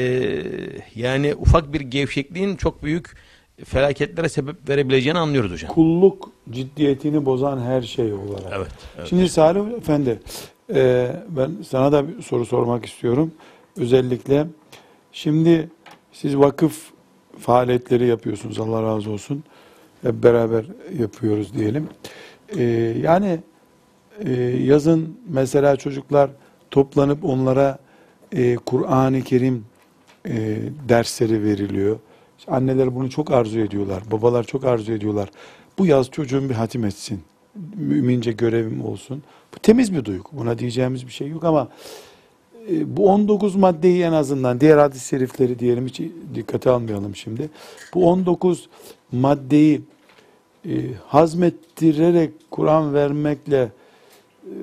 yani 0.95 1.35
ufak 1.35 1.73
bir 1.73 1.81
gevşekliğin 1.81 2.55
çok 2.55 2.83
büyük 2.83 3.17
felaketlere 3.65 4.29
sebep 4.29 4.69
verebileceğini 4.69 5.19
anlıyoruz 5.19 5.51
hocam. 5.51 5.71
Kulluk 5.71 6.29
ciddiyetini 6.49 7.25
bozan 7.25 7.59
her 7.61 7.81
şey 7.81 8.13
olarak. 8.13 8.53
Evet. 8.55 8.71
evet. 8.97 9.07
Şimdi 9.07 9.29
Salih 9.29 9.77
Efendi, 9.77 10.19
e, 10.73 11.11
ben 11.29 11.51
sana 11.67 11.91
da 11.91 12.07
bir 12.07 12.21
soru 12.21 12.45
sormak 12.45 12.85
istiyorum. 12.85 13.31
Özellikle 13.77 14.47
şimdi 15.11 15.69
siz 16.11 16.37
vakıf 16.37 16.91
faaliyetleri 17.39 18.07
yapıyorsunuz. 18.07 18.59
Allah 18.59 18.83
razı 18.83 19.11
olsun. 19.11 19.43
Hep 20.01 20.23
beraber 20.23 20.65
yapıyoruz 20.99 21.53
diyelim. 21.53 21.89
E, 22.57 22.63
yani 23.03 23.39
e, 24.19 24.33
yazın 24.41 25.17
mesela 25.29 25.75
çocuklar 25.75 26.29
toplanıp 26.71 27.25
onlara 27.25 27.77
e, 28.31 28.55
Kur'an-ı 28.55 29.21
Kerim 29.21 29.65
e, 30.27 30.57
dersleri 30.89 31.43
veriliyor. 31.43 31.99
İşte 32.39 32.51
anneler 32.51 32.95
bunu 32.95 33.09
çok 33.09 33.31
arzu 33.31 33.59
ediyorlar. 33.59 34.03
Babalar 34.11 34.43
çok 34.43 34.65
arzu 34.65 34.91
ediyorlar. 34.91 35.29
Bu 35.77 35.85
yaz 35.85 36.09
çocuğum 36.09 36.49
bir 36.49 36.55
hatim 36.55 36.85
etsin. 36.85 37.21
Mümince 37.75 38.31
görevim 38.31 38.85
olsun. 38.85 39.23
Bu 39.55 39.59
temiz 39.59 39.93
bir 39.93 40.05
duygu. 40.05 40.29
Buna 40.31 40.59
diyeceğimiz 40.59 41.07
bir 41.07 41.11
şey 41.11 41.27
yok 41.27 41.43
ama 41.43 41.67
e, 42.69 42.97
bu 42.97 43.09
19 43.09 43.55
maddeyi 43.55 44.03
en 44.03 44.13
azından 44.13 44.61
diğer 44.61 44.77
hadis-i 44.77 45.07
şerifleri 45.07 45.59
diyelim 45.59 45.87
hiç 45.87 46.01
dikkate 46.35 46.69
almayalım 46.69 47.15
şimdi. 47.15 47.49
Bu 47.93 48.09
19 48.09 48.69
maddeyi 49.11 49.81
e, 50.65 50.73
hazmettirerek 51.07 52.33
Kur'an 52.51 52.93
vermekle 52.93 53.61
e, 53.61 53.71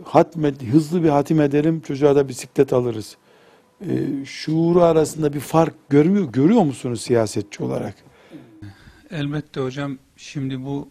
hatmet, 0.05 0.63
hızlı 0.63 1.05
bir 1.05 1.09
hatim 1.09 1.41
ederim 1.41 1.81
çocuğa 1.81 2.17
da 2.17 2.29
bisiklet 2.29 2.73
alırız. 2.73 3.17
E, 3.81 4.25
şuuru 4.25 4.83
arasında 4.83 5.33
bir 5.33 5.41
fark 5.41 5.75
görmüyor, 5.89 6.33
görüyor 6.33 6.63
musunuz 6.63 7.01
siyasetçi 7.01 7.63
olarak? 7.63 7.95
Elbette 9.11 9.61
hocam 9.61 9.99
şimdi 10.17 10.65
bu 10.65 10.89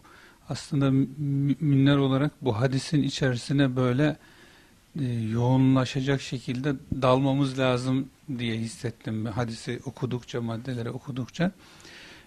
aslında 0.50 0.92
müminler 0.92 1.98
olarak 1.98 2.32
bu 2.42 2.60
hadisin 2.60 3.04
içerisine 3.04 3.76
böyle 3.76 4.18
e, 5.00 5.06
yoğunlaşacak 5.14 6.22
şekilde 6.22 6.74
dalmamız 7.02 7.60
lazım 7.60 8.10
diye 8.38 8.58
hissettim 8.58 9.26
hadisi 9.26 9.80
okudukça 9.86 10.42
maddeleri 10.42 10.90
okudukça. 10.90 11.52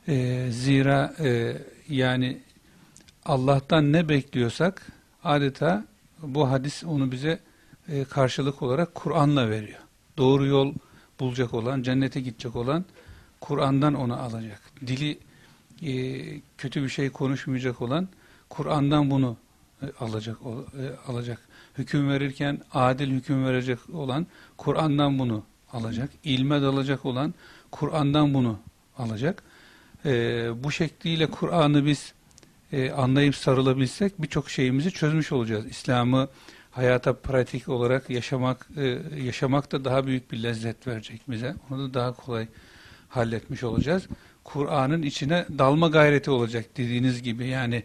E, 0.08 0.46
zira 0.50 1.14
e, 1.20 1.56
yani 1.88 2.38
Allah'tan 3.24 3.92
ne 3.92 4.08
bekliyorsak 4.08 4.92
adeta 5.24 5.84
bu 6.22 6.50
hadis 6.50 6.84
onu 6.84 7.12
bize 7.12 7.40
e, 7.88 8.04
karşılık 8.04 8.62
olarak 8.62 8.94
Kur'an'la 8.94 9.50
veriyor. 9.50 9.80
Doğru 10.16 10.46
yol 10.46 10.74
bulacak 11.20 11.54
olan, 11.54 11.82
cennete 11.82 12.20
gidecek 12.20 12.56
olan 12.56 12.84
Kur'an'dan 13.40 13.94
onu 13.94 14.20
alacak. 14.20 14.60
Dili 14.86 15.18
e, 15.82 15.92
kötü 16.58 16.82
bir 16.82 16.88
şey 16.88 17.10
konuşmayacak 17.10 17.82
olan 17.82 18.08
Kur'an'dan 18.48 19.10
bunu 19.10 19.36
e, 19.82 19.86
alacak 20.00 20.36
e, 20.42 21.10
alacak. 21.10 21.38
Hüküm 21.78 22.08
verirken 22.08 22.60
adil 22.72 23.10
hüküm 23.10 23.44
verecek 23.44 23.78
olan 23.92 24.26
Kur'an'dan 24.56 25.18
bunu 25.18 25.44
alacak. 25.72 26.10
İlme 26.24 26.62
dalacak 26.62 27.04
olan 27.04 27.34
Kur'an'dan 27.70 28.34
bunu 28.34 28.58
alacak. 28.98 29.42
Bu 30.64 30.72
şekliyle 30.72 31.26
Kur'an'ı 31.26 31.86
biz 31.86 32.12
anlayıp 32.96 33.36
sarılabilsek 33.36 34.22
birçok 34.22 34.50
şeyimizi 34.50 34.90
çözmüş 34.90 35.32
olacağız. 35.32 35.66
İslam'ı 35.66 36.28
hayata 36.70 37.12
pratik 37.12 37.68
olarak 37.68 38.10
yaşamak 38.10 38.68
yaşamak 39.16 39.72
da 39.72 39.84
daha 39.84 40.06
büyük 40.06 40.32
bir 40.32 40.42
lezzet 40.42 40.86
verecek 40.86 41.20
bize. 41.28 41.54
Onu 41.70 41.88
da 41.88 41.94
daha 41.94 42.12
kolay 42.12 42.46
halletmiş 43.08 43.64
olacağız. 43.64 44.06
Kur'an'ın 44.44 45.02
içine 45.02 45.46
dalma 45.58 45.88
gayreti 45.88 46.30
olacak 46.30 46.64
dediğiniz 46.76 47.22
gibi 47.22 47.46
yani 47.46 47.82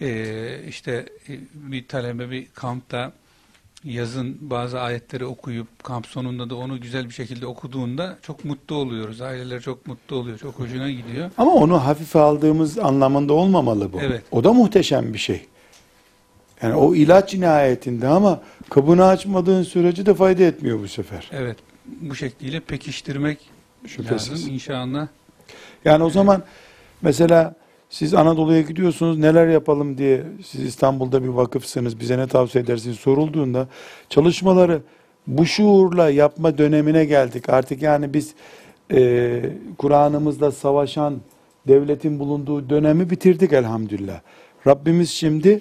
e, 0.00 0.58
işte 0.68 1.06
e, 1.28 1.32
bir 1.54 1.88
talebe 1.88 2.30
bir 2.30 2.46
kampta 2.54 3.12
yazın 3.84 4.38
bazı 4.40 4.80
ayetleri 4.80 5.24
okuyup 5.24 5.84
kamp 5.84 6.06
sonunda 6.06 6.50
da 6.50 6.56
onu 6.56 6.80
güzel 6.80 7.04
bir 7.08 7.14
şekilde 7.14 7.46
okuduğunda 7.46 8.18
çok 8.22 8.44
mutlu 8.44 8.74
oluyoruz. 8.76 9.20
Aileler 9.20 9.60
çok 9.60 9.86
mutlu 9.86 10.16
oluyor. 10.16 10.38
Çok 10.38 10.58
hoşuna 10.58 10.90
gidiyor. 10.90 11.30
Ama 11.38 11.52
onu 11.52 11.84
hafife 11.84 12.18
aldığımız 12.18 12.78
anlamında 12.78 13.32
olmamalı 13.32 13.92
bu. 13.92 14.00
Evet. 14.00 14.22
O 14.30 14.44
da 14.44 14.52
muhteşem 14.52 15.14
bir 15.14 15.18
şey. 15.18 15.46
Yani 16.62 16.74
o 16.74 16.94
ilaç 16.94 17.34
nihayetinde 17.34 18.08
ama 18.08 18.42
kabını 18.70 19.04
açmadığın 19.04 19.62
sürece 19.62 20.06
de 20.06 20.14
fayda 20.14 20.42
etmiyor 20.42 20.80
bu 20.80 20.88
sefer. 20.88 21.30
Evet. 21.32 21.56
Bu 22.00 22.14
şekliyle 22.14 22.60
pekiştirmek 22.60 23.38
Şüphesiz. 23.86 24.32
lazım 24.32 24.54
inşallah. 24.54 25.08
Yani 25.84 26.04
o 26.04 26.10
zaman 26.10 26.42
mesela 27.02 27.54
siz 27.90 28.14
Anadolu'ya 28.14 28.60
gidiyorsunuz 28.60 29.18
neler 29.18 29.48
yapalım 29.48 29.98
diye 29.98 30.22
siz 30.44 30.60
İstanbul'da 30.60 31.22
bir 31.22 31.28
vakıfsınız 31.28 32.00
bize 32.00 32.18
ne 32.18 32.26
tavsiye 32.26 32.64
edersiniz 32.64 32.96
sorulduğunda 32.96 33.68
çalışmaları 34.08 34.82
bu 35.26 35.46
şuurla 35.46 36.10
yapma 36.10 36.58
dönemine 36.58 37.04
geldik. 37.04 37.48
Artık 37.48 37.82
yani 37.82 38.14
biz 38.14 38.34
e, 38.92 39.42
Kur'an'ımızla 39.78 40.52
savaşan 40.52 41.20
devletin 41.68 42.18
bulunduğu 42.18 42.70
dönemi 42.70 43.10
bitirdik 43.10 43.52
elhamdülillah. 43.52 44.20
Rabbimiz 44.66 45.10
şimdi 45.10 45.60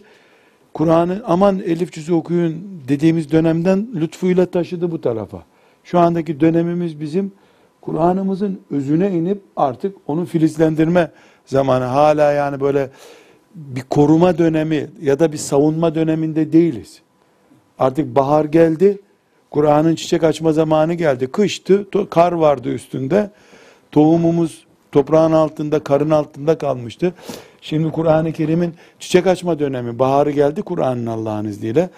Kur'an'ı 0.74 1.22
aman 1.26 1.60
elif 1.60 1.92
cüzü 1.92 2.14
okuyun 2.14 2.82
dediğimiz 2.88 3.32
dönemden 3.32 3.88
lütfuyla 3.96 4.46
taşıdı 4.46 4.92
bu 4.92 5.02
tarafa. 5.02 5.44
Şu 5.84 6.00
andaki 6.00 6.40
dönemimiz 6.40 7.00
bizim 7.00 7.32
Kur'an'ımızın 7.82 8.62
özüne 8.72 9.12
inip 9.12 9.42
artık 9.56 9.96
onu 10.08 10.26
filizlendirme 10.26 11.12
zamanı. 11.46 11.84
Hala 11.84 12.32
yani 12.32 12.62
böyle 12.62 12.90
bir 13.56 13.82
koruma 13.82 14.38
dönemi 14.38 14.90
ya 15.02 15.20
da 15.20 15.32
bir 15.32 15.38
savunma 15.38 15.96
döneminde 15.96 16.54
değiliz. 16.54 17.02
Artık 17.80 18.16
bahar 18.16 18.46
geldi. 18.46 19.00
Kur'an'ın 19.52 19.96
çiçek 19.96 20.24
açma 20.24 20.54
zamanı 20.54 20.94
geldi. 20.94 21.28
Kıştı, 21.28 21.88
to- 21.92 22.10
kar 22.10 22.32
vardı 22.32 22.70
üstünde. 22.74 23.32
Tohumumuz 23.92 24.66
toprağın 24.92 25.32
altında, 25.32 25.80
karın 25.80 26.10
altında 26.10 26.58
kalmıştı. 26.58 27.14
Şimdi 27.62 27.92
Kur'an-ı 27.92 28.34
Kerim'in 28.34 28.74
çiçek 29.00 29.28
açma 29.28 29.60
dönemi, 29.60 30.00
baharı 30.00 30.32
geldi 30.32 30.62
Kur'an'ın 30.62 31.06
Allah'ın 31.06 31.46
izniyle. 31.46 31.90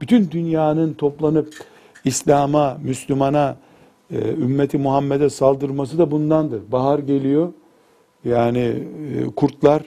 Bütün 0.00 0.30
dünyanın 0.30 0.94
toplanıp 0.94 1.54
İslam'a, 2.04 2.78
Müslümana, 2.82 3.56
e, 4.12 4.28
ümmeti 4.28 4.78
Muhammed'e 4.78 5.30
saldırması 5.30 5.98
da 5.98 6.10
bundandır. 6.10 6.72
Bahar 6.72 6.98
geliyor, 6.98 7.52
Yani 8.24 8.58
e, 8.58 9.24
kurtlar 9.36 9.82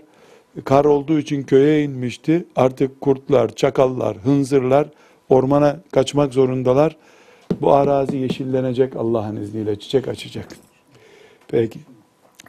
kar 0.65 0.85
olduğu 0.85 1.19
için 1.19 1.43
köye 1.43 1.83
inmişti. 1.83 2.45
Artık 2.55 3.01
kurtlar, 3.01 3.55
çakallar, 3.55 4.17
hınzırlar 4.17 4.87
ormana 5.29 5.79
kaçmak 5.91 6.33
zorundalar. 6.33 6.97
Bu 7.61 7.73
arazi 7.73 8.17
yeşillenecek 8.17 8.95
Allah'ın 8.95 9.35
izniyle, 9.35 9.79
çiçek 9.79 10.07
açacak. 10.07 10.47
Peki. 11.47 11.79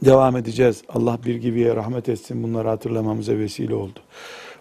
Devam 0.05 0.37
edeceğiz. 0.37 0.83
Allah 0.89 1.19
bir 1.27 1.35
gibiye 1.35 1.77
rahmet 1.77 2.09
etsin. 2.09 2.43
Bunları 2.43 2.69
hatırlamamıza 2.69 3.39
vesile 3.39 3.75
oldu. 3.75 4.01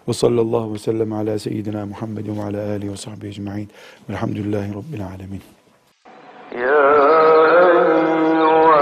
Ve 0.08 0.12
sallallahu 0.12 0.74
ve 0.74 0.78
sellem 0.78 1.12
ala 1.12 1.38
seyyidina 1.38 1.86
Muhammedin 1.86 2.36
ve 2.36 2.42
ala 2.42 2.70
alihi 2.70 2.92
ve 2.92 2.96
sahbihi 2.96 3.30
ecma'in. 3.30 3.68
Velhamdülillahi 4.10 4.74
Rabbil 4.74 5.06
alemin. 5.06 5.40
يا 6.53 6.89
أيها 7.59 8.72